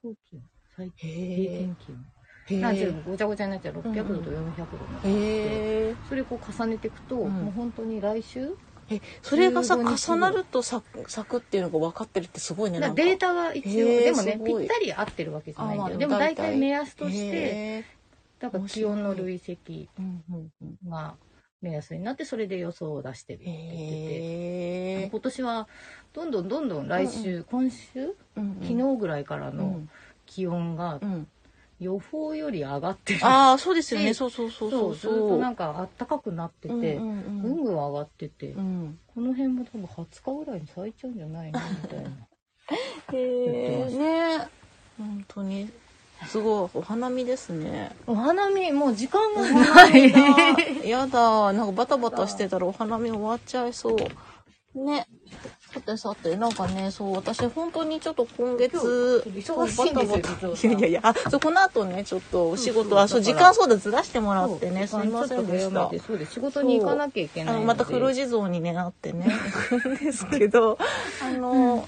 [0.02, 0.42] 高気温
[0.76, 1.58] 最へ低ー。
[1.58, 2.04] 点気温
[2.48, 2.72] へな
[3.06, 4.52] ごちゃごちゃになっちゃう600度と400度にな
[4.98, 7.32] って、それこう重ねていくと、うん。
[7.32, 8.56] もう本当に来週
[8.88, 10.80] え、それがさ、15日重なると咲
[11.28, 12.78] くっていうのが分かってるってすごいね。
[12.78, 17.84] なデータが一応、でもねぴったり合ってるわけじゃないんだでも大大体体目安としてへ
[18.38, 19.88] だから気温の累積
[20.88, 21.16] が
[21.60, 25.08] 目安になってそれで予想を出してるって言ってて。
[25.10, 25.68] 今年は
[26.12, 28.54] どんどんどんどん来週、今週うんうん。
[28.62, 29.90] 昨日ぐらいからのうん
[30.26, 31.28] 気温がうん
[31.78, 34.06] 予報より上がってる、ああ、そうですよね。
[34.06, 41.60] でそうそうそうそそううずっとなんか暖かくなってて、うんぐうんぐん上がってて、うんこの辺も多分20日ぐらいに咲いちゃうんじゃないの？
[41.60, 42.10] みたいな。
[43.12, 44.48] へえ、ね
[44.96, 45.70] 本当に。
[46.28, 47.94] すごい、お花見ですね。
[48.06, 50.10] お花見、もう時間がない。
[50.88, 53.94] やだ、なんかバタバタしてたらお花見終わっちゃいそ
[54.74, 54.82] う。
[54.82, 55.06] ね。
[55.76, 65.90] さてさて、なんかね、そう、私本当にちょっと今月、忙しいんですよいやいやいや、あ、そう、この後ね、ちょっとお仕事、あ、そう、時間そうだ、ずらしてもらってね、すみませんでした。
[66.00, 66.32] そうです。
[66.32, 69.26] 仕事に行かなきゃいけないまた黒地蔵にね、なってね、
[69.70, 70.78] 行くんですけど、
[71.22, 71.86] あの、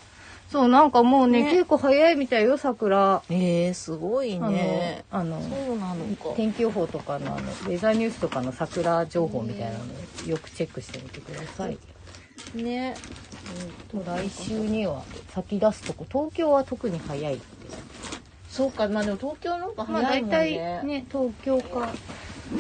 [0.51, 3.23] そう、なんかもうね、ね結構早いみたいよ、桜。
[3.31, 5.05] ええすごいあの、ね。
[5.11, 6.35] あの、そうなのか。
[6.37, 9.85] 天気予報とかのあの、ウェザーニュースとかの桜情報みたいなの
[10.27, 11.79] をよくチェックしてみてください。
[12.55, 12.97] ね。
[13.91, 17.45] と来週には咲き出すとこ、東京は特に早いって。
[18.49, 20.83] そうか、まあでも東京の方がまあ大早いもん体ね。
[20.83, 21.93] ね、東京か、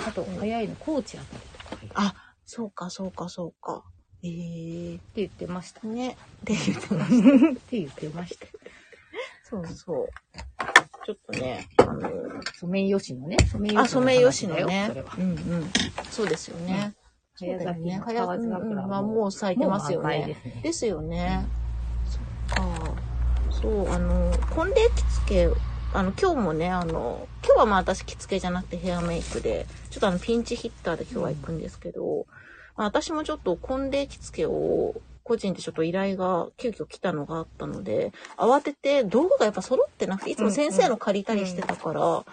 [0.06, 1.36] あと早いの高知あた
[1.76, 2.14] りとかあ、
[2.44, 3.84] そうか、そうか、そうか。
[4.22, 5.80] ええ言ってました。
[5.86, 6.10] っね。
[6.10, 6.14] っ
[6.44, 7.60] て言ってました。
[7.60, 8.46] て言ってました。
[9.44, 10.08] そうそう。
[11.06, 12.10] ちょっとね、あの、
[12.54, 13.36] ソメイヨシノね。
[13.50, 15.12] ソメイヨあ、ソメイヨシノねよそれは。。
[15.16, 15.70] うんうん。
[16.10, 16.60] そうですよね。
[16.60, 16.94] そうだよね。
[17.38, 20.36] 早咲きのうん河津桜まあもう咲いてますよね。
[20.62, 21.46] ですよね。
[22.06, 22.94] そっか。
[23.50, 25.48] そう、あの、婚礼着付け、
[25.94, 32.26] あの、今日もね、あの、今日はまあ私着付けじゃなくてヘアメイクで、ちょっとあの、ピンチヒッターで今日は行くんですけど、
[32.76, 42.32] まあ私もちょっと婚礼着付けを、個人でちょっと依頼が急遽来たのがあったので、慌てて道具がやっぱ揃ってなくて、いつも先生の借りたりしてたから、慌てて、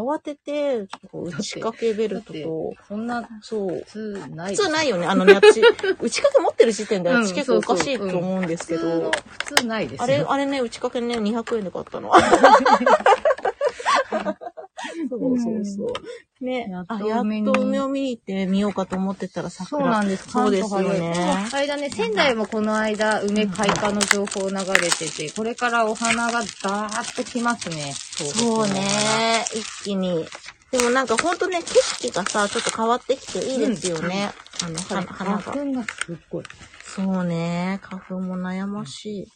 [0.00, 3.82] ょっと打ち掛けベルトと、そんなそう。
[3.84, 4.56] 普通ない。
[4.56, 5.06] 普通ないよね。
[5.06, 5.60] あのね、私、
[6.00, 10.04] 打ち掛け持ってる時点でうん私結構おかしいと思うんですけど、普通ないですよ。
[10.04, 12.12] あれ、あれね、打ち掛けね、200円で買ったの。
[15.08, 15.92] そうそうそ
[16.40, 16.44] う。
[16.44, 19.84] ねやっ、とあ、やっ梅を見に行ってみようかと思ってたら桜。
[19.84, 20.28] そうなんです。
[20.30, 21.48] そうですよね。
[21.52, 27.94] 間ね、仙台もこの間、梅開花の情報流れてて、これからお花がダーッと来ますね。
[27.94, 29.44] そうね。
[29.54, 30.26] 一気に。
[30.70, 34.30] でもなんかほんとね、景色がさ、ちょっと変わってきていいですよね。
[34.62, 35.42] あの、花花が。
[35.42, 36.44] 花粉がすっごい。
[36.82, 37.78] そうね。
[37.82, 39.28] 花粉も悩ましい。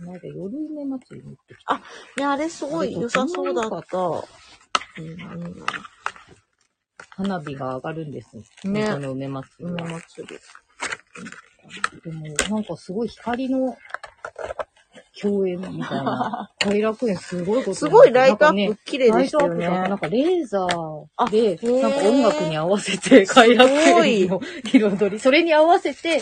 [0.00, 1.74] この間、夜梅祭りに行ってきた。
[2.16, 4.24] ね、あれすごい良さそうだった。
[7.10, 8.36] 花火が上がるんです。
[8.64, 9.88] ねこの梅祭り梅は。
[10.00, 10.38] 祭り。
[12.02, 13.76] でも、なんかすごい光の
[15.20, 16.50] 共演みたいな。
[16.64, 19.98] 偕楽園すごいことすごいライトアなんかねップ綺麗でしたよトアップが、なねん。
[19.98, 20.64] かレーザ
[21.16, 26.20] あーで、なんか音楽に合わせて、快楽園の彩り、それに合わせて、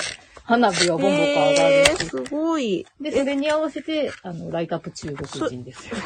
[0.49, 2.07] 花火がボンボコ上がへー、るし。
[2.09, 2.87] すごい。
[2.99, 5.97] で、それに合わせて、あの、ライトアップ中国人ですよ。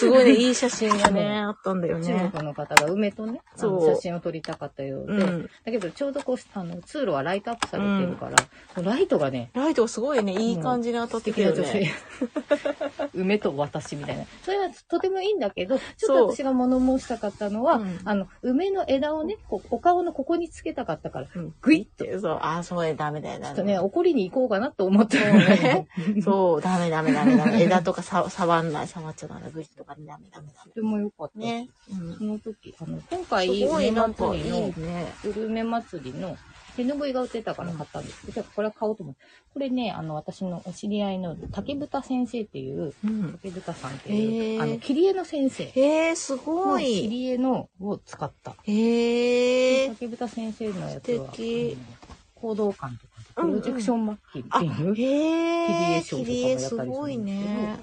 [0.00, 2.30] すごいね、いい写真がね、 あったんだよ中ね。
[2.32, 5.50] 国の方が梅とね、写真を撮りたかったようで、うん。
[5.64, 8.32] だけどちょうどこう、あの、通路はライトアップされてるから、
[8.74, 11.90] こうライトがね、ライトがすごいね、いい感じに当たって素敵な女たよね。
[11.90, 13.10] 性。
[13.20, 14.24] 梅と私みたいな。
[14.42, 22.04] それはとてもいいんだけど、ちょっと私が物申したかったのは、うんあの、梅の枝をね、こうお顔のここにつけたかったから、うんグイッと。
[22.04, 25.88] って、そう、あ、そうね、ダメだよ、ダメちょっとね、怒りに行こうかなと思ってるそうね。
[26.22, 27.62] そう、ダメダメダメダメ。
[27.62, 29.50] 枝とかさ触んない、触っちゃダメ。
[29.50, 31.38] グリとかダメダメダとても良かった。
[31.38, 31.46] メ。
[31.62, 31.68] ね。
[31.90, 35.06] うんその時、あの、今す回、ごい梅なんかいい祭りの、ね。
[35.24, 36.36] 夜梅祭りの
[36.76, 39.20] 手拭いが売ってたから買ったんですけど、これは買おうと思って。
[39.52, 43.32] これね、あの、私のお知り合いの竹豚先生っていう、うん。
[43.32, 47.08] 竹豚さんっていう、あの、切り絵の先生へえ、すごの切い。
[47.08, 48.54] り絵のを使った。
[48.64, 49.88] へえ。
[49.88, 51.96] 竹豚先生のやつは、素敵あの
[52.34, 54.94] 行動館とか、プロジェクションマッキーあ、っていう。
[54.94, 55.66] へえ。
[55.66, 57.78] 切り絵賞とかも切り絵すごいね。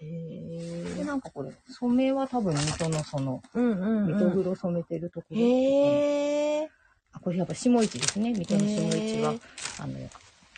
[0.00, 1.04] へで、え。
[1.04, 4.32] なんかこれ、染めは多分水戸のその、うんうん水戸うん。
[4.32, 5.36] 黒染めてるところ。
[5.38, 6.70] へえ。
[7.12, 8.32] あ、これやっぱ下市ですね。
[8.32, 9.40] 水戸の下市はへー、
[9.82, 9.94] あの、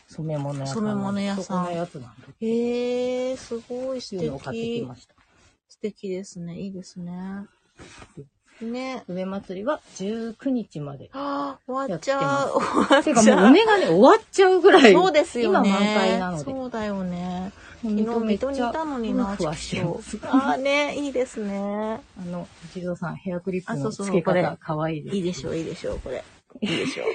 [0.08, 0.74] 染め物屋さん。
[0.76, 2.46] 染め物屋さんのやつなんで。
[2.46, 4.96] へえ、すごい素っていうのを買ってき敵ま。
[4.96, 5.14] した。
[5.68, 6.58] 素敵ですね。
[6.58, 7.46] いいですね。
[8.60, 9.04] ね。
[9.06, 11.10] 梅祭りは19日まで。
[11.12, 12.50] ああ、終わっちゃう。
[12.60, 13.40] 終わてかっちゃう。
[13.40, 14.92] もう梅がね、終わっちゃうぐらい。
[14.92, 15.68] そうですよね。
[15.68, 16.44] 今満開なので。
[16.44, 17.52] そうだよね。
[17.82, 21.58] 昨昨日水戸にいたのにな、ふわしてますああね、いいですね。
[21.58, 25.16] あの、一蔵さん、ヘアクリップの付け方、かわいいです。
[25.16, 26.24] いいでしょう、いいでしょう、これ。
[26.60, 27.06] いいでしょう。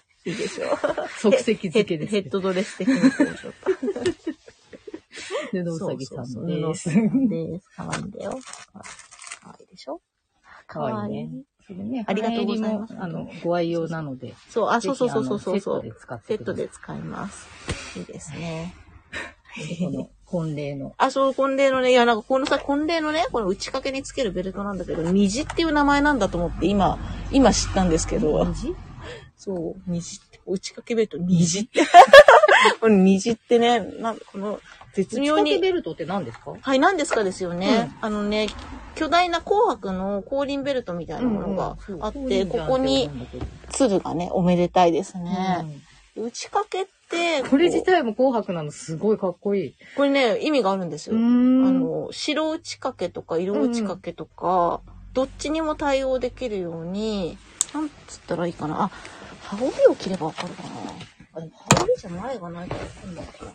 [0.28, 0.68] いいでしょう。
[1.18, 3.70] 即席付けですヘッドドレス的にこうちょっと。
[5.52, 6.90] 布うさぎさんそうそうそうです。
[7.28, 7.68] です。
[7.76, 8.30] かわいいんだよ。
[8.30, 10.00] かわいいでしょ
[10.66, 11.30] かわいいね。
[11.66, 14.34] それね、ありがとうございますあの、ご愛用なので。
[14.48, 17.98] そう、あ、そうそうそうそうそうセットで使っセてくださいットで使います。
[17.98, 18.74] いいですね。
[19.78, 20.94] この、婚礼の。
[20.96, 26.98] あ、そう、婚礼のね、いや、なんかこのさ、婚礼のね、この内掛けにつけるベルトなんだけど、虹っていう名前なんだと思って、今、
[27.30, 28.74] 今知ったんですけど、虹？
[29.36, 30.16] そう、虹？
[30.16, 31.60] って、内掛けベルト、虹？
[31.60, 31.80] って。
[32.80, 34.60] こ の虹ってね、なんかこの、
[34.94, 35.60] 絶妙内掛けに。
[35.62, 36.54] ベルトって何ですか？
[36.60, 37.90] はい、何ですかですよね。
[38.00, 38.48] あのね、
[38.94, 43.10] 巨大な紅白の後輪ベルトみたいなものがあって、ここに
[43.70, 45.82] 鶴がね、おめでたいですね。
[46.14, 46.92] 内掛けって、
[47.50, 49.74] これ自体も紅白なのすごいかっこいい。
[49.96, 51.16] これね、意味があるんですよ。
[51.16, 51.80] あん。
[51.80, 54.80] の、白打ち掛けとか色打ち掛けとか、
[55.12, 57.36] どっちにも対応できるように、
[57.74, 58.84] なんつったらいいかな。
[58.84, 58.90] あ、
[59.42, 60.68] 羽織を着ればわかるかな。
[61.34, 63.52] あ、でも羽織じゃ前がないからわかんないかな。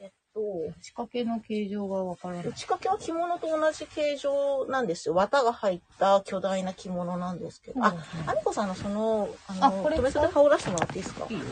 [0.00, 0.40] えっと、
[0.80, 2.46] 仕掛けの形状がわからない。
[2.46, 5.14] 打ち掛けは着物と同じ形状なんですよ。
[5.14, 7.84] 綿が入った巨大な着物なんですけど。
[7.84, 7.94] あ、
[8.26, 11.26] アミコさんのその、あの、あこれ留め袖羽織らせてもらっていいですか？
[11.28, 11.44] いいよ。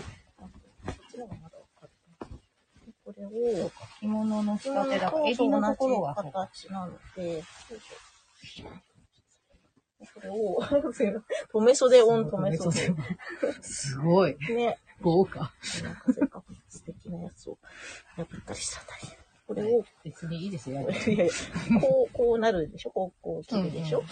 [3.04, 7.42] これを、着物の仕立てだから、襟のところが同じ形なので、よい
[8.46, 8.68] しょ
[10.14, 10.62] これを、
[11.52, 12.94] 留め袖オン留め袖。
[13.62, 14.36] すごい。
[14.50, 14.78] ね。
[15.00, 15.52] 豪華。
[15.82, 17.58] なんかせっかく素敵なやつを
[18.16, 19.12] 破ったりしたたり。
[19.46, 20.80] これを、別にいいですよ。
[20.82, 21.26] いやいや
[21.80, 22.90] こう、こうなるでしょ？
[22.90, 24.10] こう、こう切るでしょ、うんうん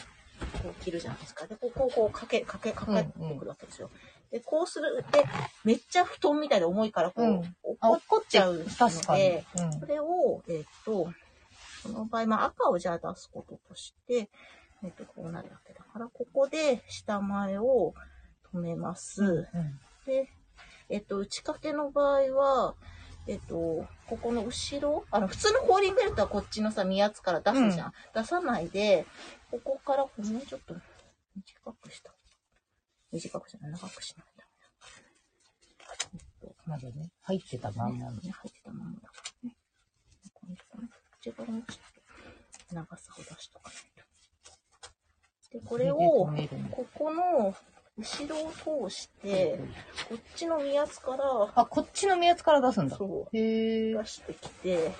[0.62, 1.46] こう切るじゃないですか。
[1.46, 3.88] で、こう、こう、こう、かけ、かけ、かけてくるわけですよ。
[3.88, 5.04] うんうんで、こうする。
[5.12, 5.24] で、
[5.64, 9.44] めっちゃ布団みたいで重いから、こう、うん落っこっちゃうので。
[9.56, 11.12] うんこれを、えっ、と、
[11.82, 14.30] この場合、まあ赤をじゃあ出すこととして、
[14.82, 17.94] えっ、と、こうなるわけだから、ここで下前を
[18.54, 19.22] 止めます。
[19.22, 20.28] うんで、
[20.90, 22.74] えっ、と、内掛けの場合は、
[23.26, 27.92] えっと、ここの後ろ、あの、普通のコーリングベルトはこっちのさ、身圧から出すじゃん。
[28.14, 29.06] 出さないで、
[29.50, 30.74] ここから、これね、ちょっと
[31.34, 32.13] 短くした。
[33.14, 34.26] 短くしない、長くしない。
[36.40, 36.54] と。
[36.66, 38.12] まだね、入ってたまんまの。
[38.12, 39.56] ね、入ってたまんまだからね。
[40.32, 41.76] このとこね、こっち側もちょっ
[42.68, 43.82] と長さを出しとかない。
[45.50, 45.58] と。
[45.58, 45.98] で、これを、
[46.70, 47.54] ここの
[47.96, 48.46] 後ろ
[48.82, 49.60] を通して、
[50.08, 52.96] こっちの身圧から、あ、こっちの目圧から出すんだ。
[52.96, 53.92] そう、へ。
[53.94, 54.92] 出してきて、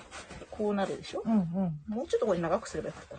[0.49, 1.93] こうなるでしょうんうん。
[1.93, 3.17] もうちょっとこれ長くすればよかった。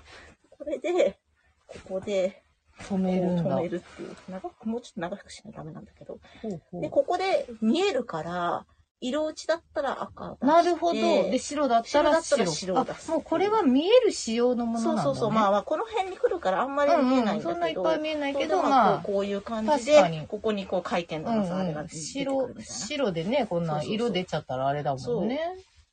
[0.57, 1.19] これで、
[1.67, 2.46] ここで、
[2.85, 3.43] 止めるんだ。
[3.43, 4.17] 止めるっていう。
[4.29, 6.19] 長く、もうちょっと長くしないとダメなんだけど。
[6.43, 8.67] ほうほうで、ここで見えるから、
[9.01, 10.39] 色落ちだったら赤。
[10.41, 10.95] なるほど。
[10.95, 12.47] で、白だったら白。
[12.47, 15.05] 白だもうこれは見える仕様のものなんだ、ね。
[15.05, 15.31] そうそうそう。
[15.31, 17.51] まあまあ、この辺に来るからあんまり見えないんだけど。
[17.51, 22.63] うんうんそんないっぱい見えないけどまあこういう感じでここにこう回転うんのさ、あれがうん、出てく白るみたいな。
[22.63, 25.41] っ白でね、こんな色出ちゃったらあれだもんね。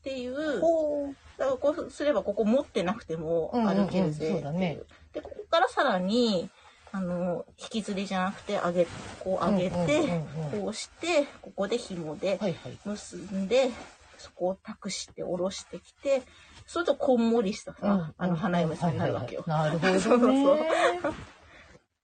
[0.04, 1.16] ていう、ほう。
[1.38, 4.32] だからこうすればここ持ってなくてもうんうんうん歩けるぜっていう。
[4.34, 4.80] そうだね
[5.14, 6.50] で、ここからさらに、
[6.96, 8.88] あの、引きずりじゃなくて、上げ、
[9.20, 12.78] こう上げて、うんうんうんうんこうして、ここで紐ではいはい。
[12.86, 13.72] 結んで、
[14.20, 16.22] そこを託して下ろしてきて、
[16.68, 19.44] それとこんもりしたさ、あの花嫁さんになるわけよ。
[19.48, 20.70] はいはいはいなるほどね。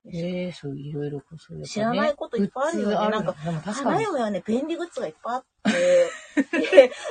[0.12, 1.68] ええそう、いろいろこう、そういう、ね。
[1.68, 3.34] 知らないこといっぱいあるよねなんか。
[3.34, 6.10] 花嫁はね、便利グッズがいっぱいあって、で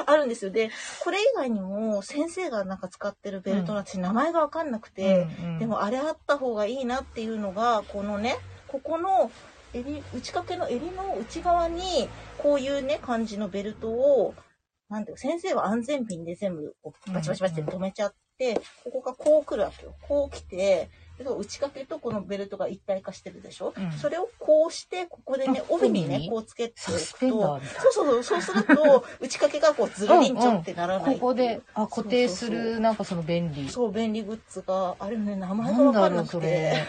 [0.07, 0.51] あるんですよ。
[0.51, 0.71] で、
[1.03, 8.37] これ以外にも先生がなんか使ってるベルトの私名前がわかんなくて、うんうんでもあれあった方がいいなっていうのが、このね、
[8.69, 9.31] ここの
[9.75, 14.35] 襟、内掛けの襟の内側に、こういうね、感じのベルトを、
[14.89, 16.77] なんていうか、先生は安全ピンで全部
[17.13, 19.95] バチバチバチって止めちゃって、ここがこう来るわけよ。
[20.03, 20.89] こう来て、
[21.25, 33.69] で内掛けとこのベルトが一体化してるでしょ、うんそれをこうして、ここでね、あ帯にね、こうつけておくとそうそうそう、そうすると、 内掛けがこうずるりんちょんってならないここで、あ、固定する、なんかその便利。
[33.69, 36.87] そう、便利グッズが、あれね、名前がなんわかんなくてれ。。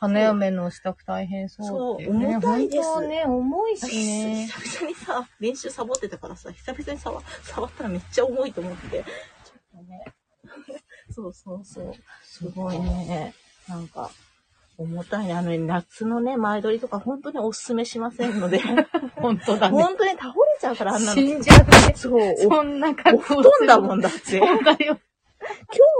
[0.00, 4.46] 花嫁の支度大変そうっていそう重たいです本当はね、重いしね。
[4.46, 8.88] 久々にさ、練習サボってたからさ、久々に触触ったらめっちゃ重いと思って。
[8.88, 10.04] ちょっとね。
[11.18, 11.92] そうそうそう。
[12.24, 13.34] すごいね。
[13.68, 14.10] なんか、
[14.78, 15.32] 重たいね。
[15.34, 18.60] あのね、夏のね、前撮りとか本当におすすめしませんので。
[19.20, 19.82] 本当だね。
[19.82, 21.14] 本当に倒れちゃうから、あんなの。
[21.20, 21.58] 死んじゃう
[21.88, 21.94] ね。
[21.96, 22.36] そう。
[22.36, 24.18] そんなお格布好団だもんだって。
[24.18, 24.98] そう今だよ。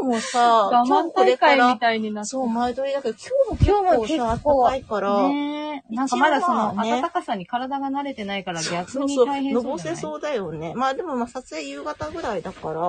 [0.01, 3.16] 日もさ、我今日慢これからみ、たいになそう、前撮りだけど、
[3.57, 9.95] 今日も結構さ、今日も結構暖かいから、ねえなんかまだそのあね暖かさに体が慣れてないから逆にそうそう、大変のそうじゃない？
[9.95, 10.74] ぼせそうだよね。
[10.74, 12.81] まあでもまあ撮影夕方ぐらいだから、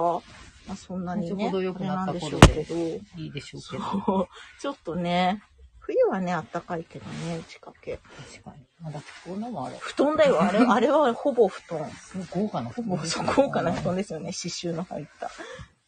[0.69, 1.27] まあそんなにね。
[1.27, 2.75] ちょうど良くなった頃ででしょうけど。
[3.21, 3.83] いいでしょうけど。
[3.83, 4.27] そう。
[4.61, 5.41] ちょっとね、
[5.79, 7.97] 冬はね、暖かいけどね、内掛け。
[7.97, 8.57] 確かに。
[8.79, 9.77] まだこんなもんあれ。
[9.79, 11.89] 布団だよ、あれ、 あれはほぼ布団。
[12.29, 15.29] 豪華なほぼ、そう、豪華な布団ですよね、刺繍の入った。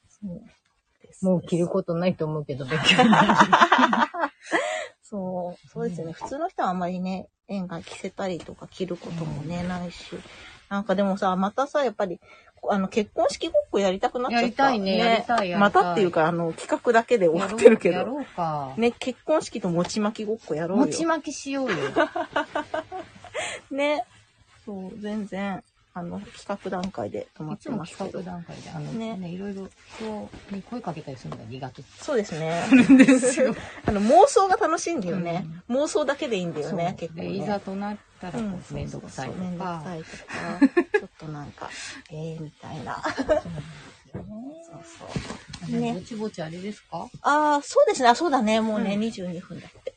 [0.10, 0.42] そう
[1.22, 3.28] もう着ることないと思うけど、勉強になる。
[5.04, 6.14] そう、そうですよね。
[6.14, 10.16] 普通の人はあんまりね、縁が着せたりとか着ることもね、ないし。
[10.70, 12.20] なんかでもさ、またさ、やっぱり、
[12.70, 14.46] あの、結婚式ごっこやりたくなっちゃった。
[14.46, 17.98] やりたいねやりたいまたっていうか、あの、企画だけで終わってるけど。
[17.98, 18.74] やろうか。
[18.78, 20.86] ね、結婚式と餅巻きごっこやろうよ。
[20.86, 21.76] 餅巻きしようよ。
[23.72, 24.06] ね。
[24.66, 25.64] そう、全然、
[25.94, 28.32] あの、企画段階で止まってますけど企画。
[28.32, 31.84] 段階で、あの、ねね、いろいろ人に声かけたりするのが苦手。
[32.00, 32.64] そうですね。
[32.98, 33.54] ですよ。
[33.86, 35.46] あの、妄想が楽しいんだよね。
[35.70, 37.36] 妄想だけでいいんだよね、結構、で、ね。
[37.36, 38.40] いざとなったら、
[38.72, 39.82] めんどくさいとそうそうそうめんどくか。
[39.84, 40.18] さいとか、
[41.00, 41.70] ちょっとなんか、
[42.10, 43.02] ええみたいな。
[43.04, 44.24] そう
[45.68, 45.80] そう。
[45.80, 47.08] ねぼちぼちあれですか？
[47.22, 48.08] ああ、そうですね。
[48.10, 48.62] あ、そうだね。
[48.62, 49.94] もうね、うん22分だって。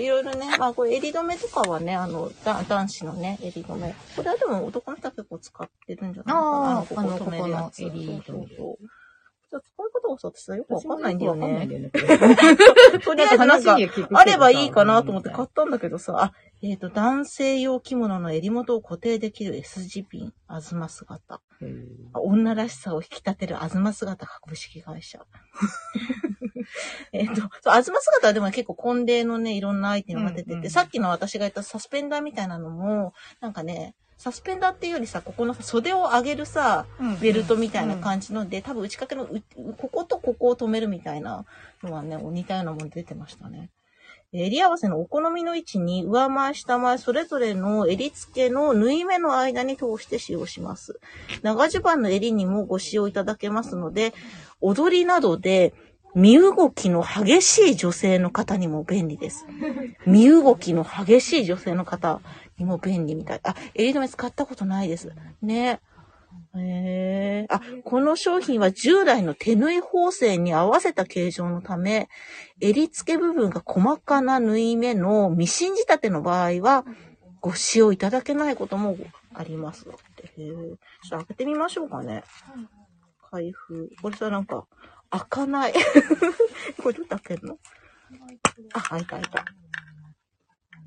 [0.00, 3.94] いろいろね、まあこれ襟止めとかはね、あの、だ男子のね、襟止め。
[4.16, 6.78] これはでも男の人は結構使ってるんじゃないかな。
[6.78, 7.90] あーここ止めるやつ襟
[8.20, 8.46] 止め
[9.60, 11.42] 使い方がさ、私はよくわかんないんだよね。
[11.42, 11.90] わかんないんだよね。
[13.04, 13.70] とりあえず
[14.14, 16.32] あればいいかなと思って買ったんだけどさ、あ、
[16.62, 21.40] えっ、と、男性用着物の襟元を固定できる S 字ピン、あずま姿。
[22.14, 25.24] あ女らしさを引き立てるあずま姿株式会社。
[27.12, 36.86] えっと、そう、あずま姿はでも結構婚礼のね、いろんなアイテムが出てて、うんうんさっきの私が言ったサスペンダーみたいなのも、なんかね、サスペンダーっていうよりさ、ここのさ袖を上げるさ、
[37.20, 41.44] ベルトみたいな感じので、多分内掛けのう、こことここを止めるみたいな
[41.82, 43.70] のはね、似たようなもの出てましたね。
[44.32, 51.00] 襟合わせのお好みの位置に上前下前それぞれの襟付けの縫い目の間に通して使用します。
[51.42, 54.14] 長襦袢の襟にもご使用いただけますので、
[54.60, 55.74] 踊りなどで
[56.14, 59.46] 身動きの激しい女性の方にも便利です。
[60.06, 62.20] 身動きの激しい女性の方
[62.58, 63.40] にも便利みたい。
[63.44, 65.12] あ、襟止め使ったことないです。
[65.40, 65.80] ね。
[66.54, 72.08] へえあ、この商品は従来の手縫い縫製に合わせた形状のため、
[72.60, 76.84] 襟付け部分が細かな縫い目のミシン仕立ての場合は、
[77.40, 78.96] ご使用いただけないことも
[79.34, 79.86] あります。
[79.88, 79.92] へ
[80.36, 80.76] えちょっ
[81.10, 82.22] と開けてみましょうかね。
[83.30, 83.88] 開封。
[84.02, 84.66] これさ、なんか、
[85.12, 85.72] 開かない。
[86.82, 87.58] これどうやって開けるの？
[88.74, 89.44] あ、開いた開いた。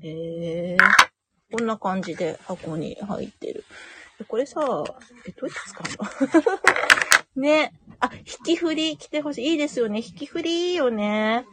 [0.02, 0.08] へ
[0.74, 0.76] え
[1.52, 3.64] こんな感じで箱に入ってる。
[4.28, 5.84] これさ、え、どうやって使
[6.26, 7.42] うの？
[7.42, 7.72] ね。
[8.00, 9.52] あ、引き振り来てほしい。
[9.52, 9.98] いいですよね。
[9.98, 11.46] 引き振りいいよね。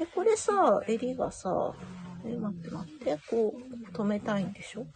[0.00, 1.74] え、これさ、襟がさ、
[2.24, 4.86] え、待って待って、こう、止めたいんでしょ？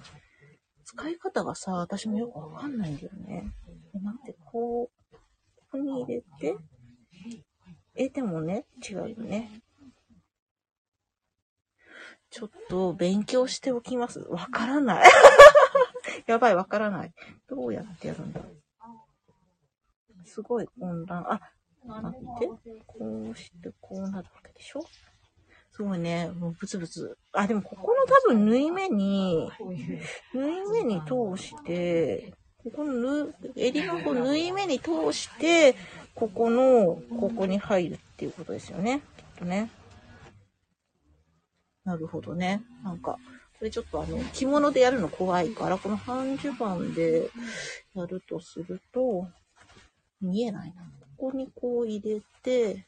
[0.85, 3.45] 使い方がさ、私もよくわかんないんだよね。
[3.95, 5.17] え、待って、こう、
[5.57, 6.57] ここに入れて、
[7.95, 9.63] え、でもね、違うよね。
[12.31, 14.21] ちょっと勉強しておきます。
[14.31, 15.11] わからない。
[16.27, 17.13] やばい、わからない。
[17.49, 18.41] どうやってやるんだ？
[20.25, 21.31] すごい混乱。
[21.31, 21.41] あ、
[21.85, 22.47] 待って。
[22.87, 24.87] こうして、こうなるわけでしょ？
[25.73, 26.31] すごいね。
[26.31, 27.19] もうブツブツ。
[27.33, 29.51] あ、でもここの多分縫い目に、
[30.33, 32.33] 縫い目に通して、
[32.63, 32.93] ここの
[33.27, 35.75] 縫、襟のこう縫い目に通して、
[36.15, 39.01] ここの、ここに入るっていうことですよね。
[39.17, 39.71] きっとね。
[41.85, 42.63] なるほどね。
[42.85, 43.19] なんか、
[43.59, 47.31] これちょっとあの、着物でやるの怖いから、この半襦袢で
[47.95, 49.29] やるとすると、
[50.21, 50.83] 見えないな。
[51.17, 52.87] ここにこう入れて、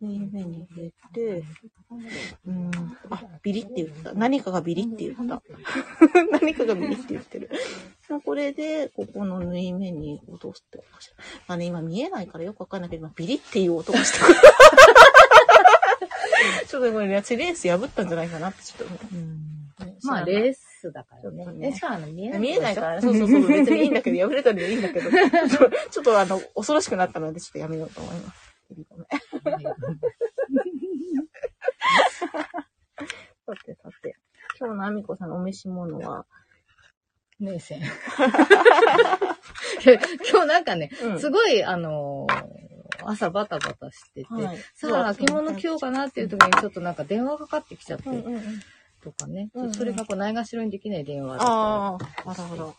[0.00, 1.44] 縫い目に入れて、
[2.46, 2.70] うん、
[3.10, 4.12] あ、ビリって言った。
[4.14, 5.42] 何かがビリって言った。
[6.32, 7.50] 何かがビリって言ってる。
[8.24, 11.16] これで、ここの縫い目に落とすってことかしら。
[11.48, 14.40] まあね、今見えないからよくわかんないけど、今ビリっていう音がしたから。
[16.66, 19.96] ちょっとこれ、ね、レース破ったんじゃないかなってちょっと、ね。
[20.02, 21.46] まあ、レースだからね。
[21.46, 22.40] ねえ、しかも見えない。
[22.40, 23.00] 見えないからね。
[23.02, 23.48] そうそうそう。
[23.48, 28.49] 別にいいんだけど、破れたのでいいんだけど、 ちょっとあの、恐ろしくなったので、ちょっとやめようと思います。
[33.46, 34.16] さてさて。
[34.58, 36.26] 今日のあみこさんのお召し物は、
[37.38, 37.80] 名線。
[40.30, 42.60] 今日なんかね、うんすごい、あのー
[43.02, 48.42] 朝バタバタしてて、はいさあ、着物着ようかなっていう時にちょっとなんか電話かかってきちゃって、うんうんうん。
[49.02, 52.74] とかね、うんうんそれがこうないがしろにできない電話だったああ、なるほど。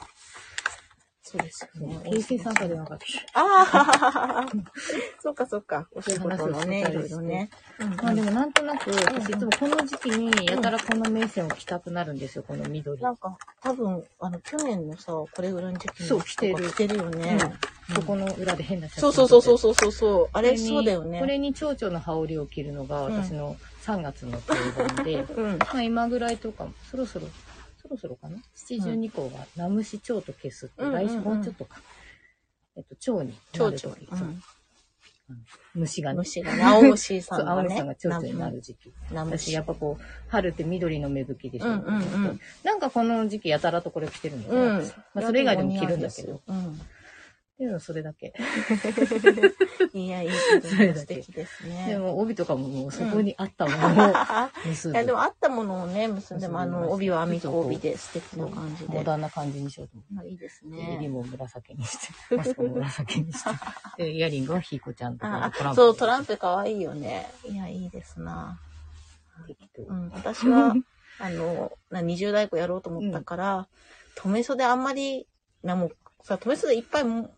[1.32, 2.02] そうですよね。
[2.04, 3.06] 経験参加でなかった。
[3.40, 4.46] ああ、
[5.22, 5.88] そっかそっか。
[5.94, 7.50] お仕事のね、いろいろね。
[8.04, 13.02] まあでもなんとなく、私いつもこの時期にやたらこの名線を着たくなるんですよ、この緑。
[13.02, 17.38] なんか、多分、あの、去年のさ、これぐらいの時期にそう着てる着てるよね。
[17.90, 19.74] うん、ここの裏で変な写真そうそうそうそうう。
[19.74, 20.30] そうそう。
[20.34, 21.22] あれ、そうだよね。
[21.22, 23.56] これに蝶々の羽織を着るのが私の
[23.86, 24.54] 3月の定
[24.96, 25.60] 番で、うん。
[25.60, 27.51] まあ今ぐらいとか、そろそろ、そ
[27.92, 28.38] ろそろかな？
[28.56, 31.80] 七十二項が、ナムシ蝶と消すって、来週もうちょっとか。
[32.76, 34.22] えっと、蝶にな蝶る時々。
[34.22, 34.42] うん。
[35.76, 36.18] 虫がね。
[36.18, 37.70] 虫がね、青虫さん青がね。
[37.70, 38.92] 虫さんが蝶々になる時期。
[39.14, 39.52] 私。
[39.54, 41.68] やっぱこう、春って緑の芽吹きでしょ。
[42.64, 44.92] なんかこの時期やたらとこれ着てるんだよね。
[45.16, 46.42] あそれ以外でも着るんだけど。
[46.48, 46.82] うん。
[47.62, 48.34] っていうのそれだけ。
[49.94, 52.00] いや、いい素敵ですでね。
[52.00, 54.14] も帯とかももうそこにあったものを
[54.66, 54.96] 結ぶ。
[54.96, 58.94] いや、でもあったものをね、結んでも、あの、帯は編み子帯で素敵な感じで。
[58.96, 60.14] モダンな感じにしようと思って。
[60.16, 60.96] まあいいですね。
[60.96, 63.50] 襟も紫にして、マスクも紫にして。
[64.04, 65.76] で、イヤリングはひいこちゃんとかトランプ。
[65.76, 67.30] そう、トランプかわいいよね。
[67.48, 68.60] いや、いいですな。
[69.88, 70.74] うん、私は、
[71.20, 73.68] あの、な20代子やろうと思ったから、
[74.16, 75.28] 留め袖あんまり、
[75.62, 77.32] な、もう、さ、留め袖いっぱいも、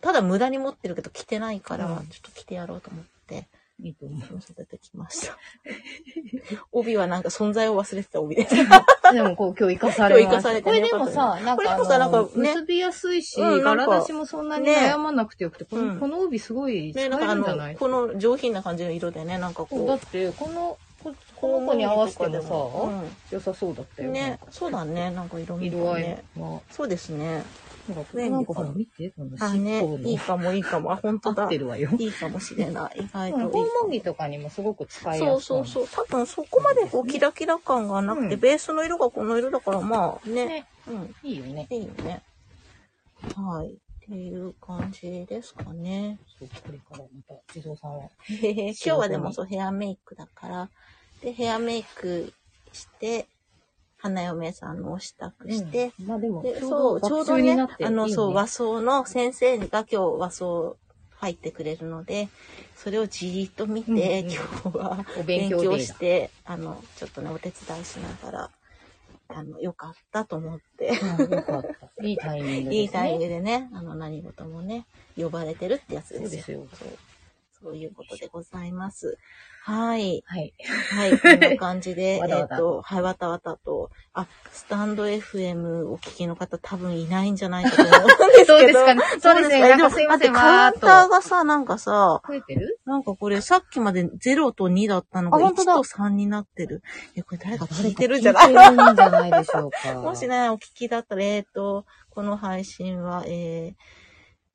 [0.00, 3.46] ただ無駄に持ってるけど着てないから、うんちょっと着てやろうと思って、
[3.80, 4.20] いいと思う。
[4.20, 5.36] 留め袖できました。
[6.72, 8.48] 帯はなんか存在を忘れてた帯で。
[9.12, 10.42] でもこう今日生かされます。
[10.42, 17.30] されてこれでねこれかあでもさなんかの、ね結びやすいし、うんなんか柄出しもそんなにね悩まなくてよくて、こうんのこの帯すごい使えね、なんか？
[17.30, 26.18] あるんじゃないの、この上品な感じの色でね、なんかそうだっこて、この、こう、この子に合わせてもさ、も良さそうだったようん、ね、そうだね、なんか色味色合い。
[26.70, 27.44] そうですね。
[27.94, 30.08] なんか、便利なんかほら見て、このあ、尻ね、尾の。
[30.08, 30.92] いいかもいいかも。
[30.92, 31.48] あ、本当だ合っ。
[31.48, 31.90] てるわよ。
[31.98, 33.00] いいかもしれない。
[33.00, 33.66] 意外といいか訪も。
[33.82, 36.06] 問着とかにもすごく使いやすそうそうそう。
[36.06, 40.46] 多分そこまでこうキラキラ感がなくて、うんベースの色がこの色だから、まあね。
[40.46, 41.14] ね、うん。
[41.22, 41.66] いいよね。
[41.70, 42.22] いいよね。
[43.34, 43.68] はい。
[43.68, 46.18] っていう感じですかね。
[46.38, 48.08] そう、これからまた、地蔵さんは。
[48.28, 50.70] 今日はでもそうヘアメイクだから。
[51.20, 52.32] で、ヘアメイク
[52.72, 53.26] して、
[53.98, 60.76] 花嫁さんのお支度して、うんまあでも、で、ちょそうちょうどねあの、そう、和装の先生が今日和装
[61.16, 62.28] 入ってくれるので、
[62.76, 68.50] それをじーっと見て、うんうん今日はお勉強して、あの、ちょっとね、お手伝いしながら、
[69.30, 70.92] あの、よかったと思って。
[72.00, 72.76] いいタイミングですね。
[72.80, 76.60] いいタイミングでね、あの、何事もね、呼ばれてるってやつですよ。
[76.60, 76.98] そうですよ。
[77.60, 79.18] そういうことでございます。
[79.68, 80.22] はい。
[80.24, 80.54] はい。
[80.96, 88.46] はい、こんな感じで、 わたわたえっと、はい、わたわたと、あ、スタンド FM お聞きの方多分いないんじゃないかと思うんですけど。
[88.56, 92.80] そうですかね そうですねえなんかすいませんカウンタわーがさ、なんかさ、増えてる？
[92.86, 96.82] なんかこれさっきまで0と2だったのが1あ本当だと3になってる。
[97.14, 98.52] え、これ誰か聞いてるんじゃない？
[98.52, 99.94] 聞いてるんじゃないでしょうか？
[100.00, 103.74] もしね、お聞きだったら、えっ、と、この配信は、えー、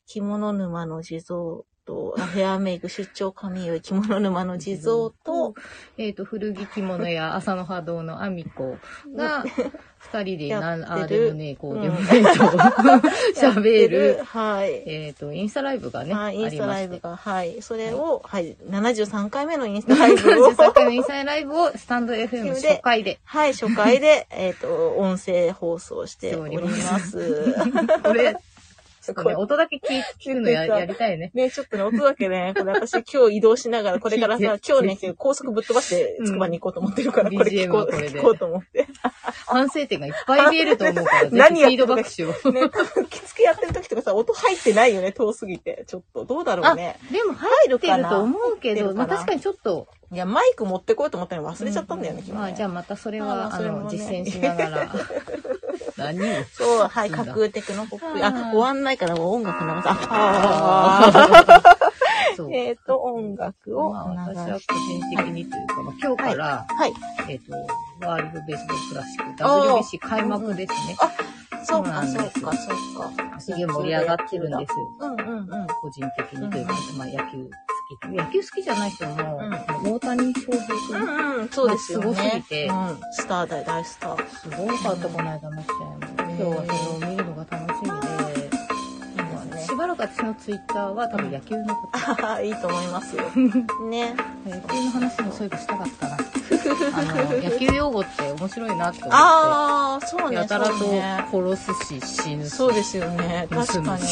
[0.08, 5.54] 着物沼の地蔵と、あヘアメイク出張髪よ着物沼の地蔵と、
[5.98, 8.78] えっ、と、古着着物や 朝の波動のアミコ
[9.16, 9.44] が、
[9.98, 12.30] 二人でなん、やあってるあでもねえ、こうでもねえと、
[13.40, 14.24] 喋る。
[14.24, 14.84] はい。
[14.86, 17.62] えっと、インスタライブがね、はい、インスタライブあが、はい。
[17.62, 23.20] それを、はい、73回目のインスタライブを、 73回のインスタライブをスタンド FM 初回で。
[23.24, 27.56] はい、初回で、えっ、と、音声放送しております。
[28.04, 28.38] これ、
[29.38, 31.32] 音だけ聞聞くのや やりたいね。
[31.34, 38.88] ね、ちょっとね、音だけね、これ私今日移動しながら、これからさ、今日ね、高速ぶっ飛ばして、つくばに行こうと思ってるから、うんこれ聞こう、聞こうと思って。
[39.48, 42.52] 反省点がいっぱい見えると思うから、 何やってるィードバックしよう。
[42.52, 45.84] ね、多分、着付けやってる時とかさ、音入ってないよね、遠すぎて。
[45.88, 46.98] ちょっと、どうだろうね。
[47.12, 52.40] でも入るってると思うけど、まあ確かにちょっと、いや、マイク持ってこようと思ったのに忘れちゃったんだよね、うん今日ね。
[52.40, 54.90] まあじゃあまたそれまは、ああそれもねの、実践しながら。
[55.98, 58.26] 何をそう、はい、架空テクノポップ。
[58.26, 59.88] あ終わんないから音楽流す。
[59.88, 61.93] ああ
[62.36, 62.54] そうー。。
[62.54, 66.94] えっと、音楽をまあ、流私はし個人的にというか、まあ、今日から、はい。
[67.30, 70.96] えっ、と、ワールドベースボールクラシック、WBC 開幕ですね。
[71.00, 71.12] あ
[71.66, 73.40] そうか、そうか、そうか。
[73.40, 74.90] すげえ盛り上がってるんですよ。
[75.00, 75.68] うんうんうん。
[75.82, 77.50] 個人的にというか、まあ野球
[78.02, 78.16] 好き。
[78.16, 79.40] 野球好きじゃない人も、
[79.84, 82.06] うん大谷翔平う君、んうん、そうですよね。
[82.06, 84.28] まあすごすぎてうん、スターだよ、大スター。
[84.30, 85.98] すごかった、この間の試合も。
[86.18, 88.03] 今日はそれを見るのが楽しみ
[89.84, 91.98] で、ねしばらく私のツイッターは多分野球のこと。
[92.42, 93.24] いいと思いますよ。
[93.90, 94.16] ね。
[94.46, 96.18] 野球の話もそういえばしたかったな。
[96.96, 99.16] あの、野球用語って面白いなって思って。
[99.16, 100.38] ああ、そうね。
[100.38, 102.50] やたらと殺すし死ぬし。
[102.50, 103.48] そうですよね。
[103.50, 104.04] 確かに。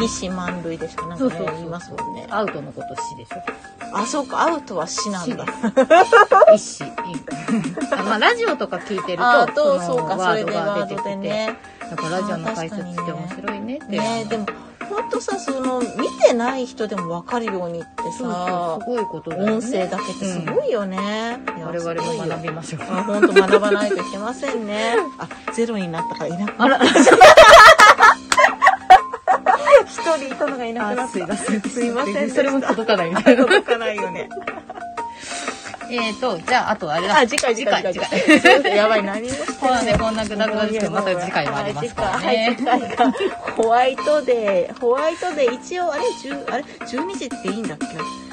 [0.00, 2.26] 西満塁でしかなんかねそうそうそう言いますもんね。
[2.30, 3.42] アウトのこと死でしょ。
[3.92, 5.44] あ、そうか、アウトは死なんだ。
[6.54, 6.84] 一死。
[7.90, 11.56] まあ、ラジオとか聞いてると、あそうか、それワードでワードが出てきて、でね。
[11.90, 13.86] だからラジオの解説って面白いねって。
[13.86, 14.46] ねでも、
[14.88, 15.86] ほんとさ、その、見
[16.24, 17.86] てない人でもわかるようにって
[18.18, 19.52] さ、すごいことだよね。
[19.52, 21.38] 音声だけってすごいよね。
[21.56, 22.82] いや我々も学びびましょう。
[22.82, 24.94] あ、ほんと学ばないといけませんね。
[25.18, 26.78] あ、ゼロになったからいなくなあった。
[26.78, 26.84] ら、
[29.86, 31.12] 一人いたのがいなくなった。
[31.12, 32.30] すいません。
[32.30, 33.42] それも届かないみたいな。
[33.44, 34.28] 届かないよね。
[35.94, 37.18] えーと、じゃあ、あとあれだ。
[37.20, 39.68] あ、次回、次回、次次回やばい、何もしてこ。
[39.84, 42.54] ね、こんなグダグダですけど、また次回もありますからはい、ね。
[42.56, 43.12] 次回が、
[43.56, 44.80] ホワイトデー。
[44.80, 47.86] ホワイトデー、一応、あれ、10、あれ、12時っていいんだっけ？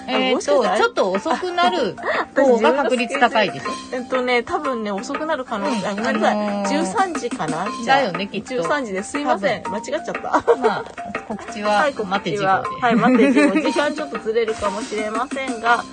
[0.09, 1.95] えーと、ちょっと遅くなる
[2.35, 3.69] 方が確率高いでしょ。
[3.93, 6.35] えっとね、多分ね、遅くなる可能性、あ、ごめんあなさい。
[6.35, 7.67] のー13時かな？
[7.83, 8.49] じゃあだよね、きっと。
[8.55, 9.63] 13時ですいません。
[9.69, 10.55] 間違っちゃった。
[10.57, 10.83] まあ、
[11.27, 12.63] 告知ははい、告待て知は。
[12.81, 13.59] はい、待て事故。
[13.59, 15.83] 時間ちょっとずれるかもしれませんが、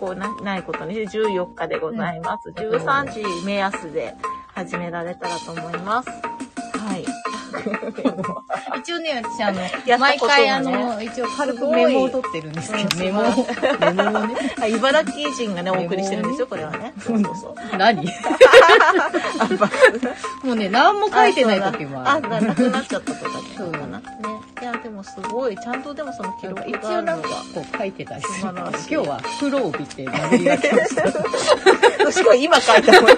[0.00, 2.48] ここなないことにして14日でございます。
[2.48, 4.14] うん13時目安で
[4.54, 6.08] 始められたらと思います。
[6.08, 7.04] はい。
[8.78, 9.60] 一応ね、私あの、
[9.98, 13.24] 毎回あの、一応軽くメモを取ってるんですけど、うんメモを、
[13.80, 14.36] メモをね。
[14.60, 16.92] あ茨城人がね、お送りしてるんですよ、これはね。
[17.04, 17.76] そうそうそう。
[17.76, 18.04] 何？
[20.44, 22.28] もうね、何も書いてない時もああ、る。
[22.28, 23.98] ななくなっちゃったとかそうかな。
[23.98, 24.04] ね。
[24.60, 27.28] いや、でもすごい、ちゃんとでもその記録一があるのが応なんか。
[27.54, 32.34] こう書いてたりする今日は風呂帯って名りが来ました。
[32.34, 33.16] 今書いたもんね。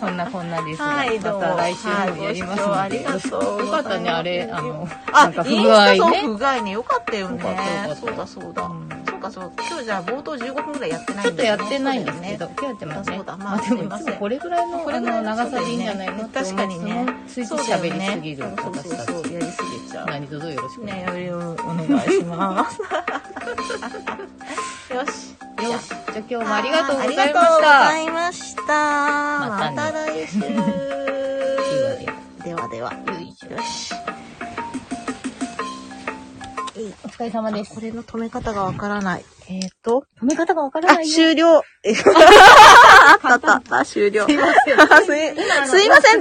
[0.00, 1.40] こんなこんなですが、はい、どうも。
[1.40, 3.66] また来週もやりますので、はい。
[3.66, 6.22] よかったね、あれ、あの、あ、なんか不具合ね。
[6.22, 6.70] 不具合ね。
[6.72, 7.56] よかったよねよかっ
[7.88, 8.62] たそうだそうだ。
[8.64, 9.52] うんかそう。
[9.68, 13.16] 今日じゃあ冒頭15分ぐらいやってないちょっとやってないんですけど、そう今日やってますね。
[13.16, 19.12] そうだまあまあでもいつもこれぐらいのあの長さでいいんじゃないのって思う確かにね喋りすぎるそう私たち。
[19.12, 20.06] そうそう、やりすぎちゃう。
[20.06, 21.54] 何卒よろしくお願いしね、よりお願
[21.84, 22.78] いします。
[24.92, 25.34] よし。
[25.62, 27.88] よし、じゃあ今日もありがとうございまありがとうごした。
[27.88, 28.62] ざいました。
[28.66, 30.40] ままたねた来週。
[32.44, 32.92] ではでは。
[32.92, 32.98] よ
[33.58, 33.94] いし
[36.74, 37.80] お疲れ様ですこ。
[37.82, 39.24] れの止め方がわからない。
[39.48, 40.06] えっ、ー、と。
[40.22, 41.14] 止め方がわからあ、ないよ。
[41.14, 41.58] 終了。
[43.22, 44.24] あったあった終了。
[44.26, 44.46] すいま
[45.04, 45.36] せん。
[45.36, 46.10] すいません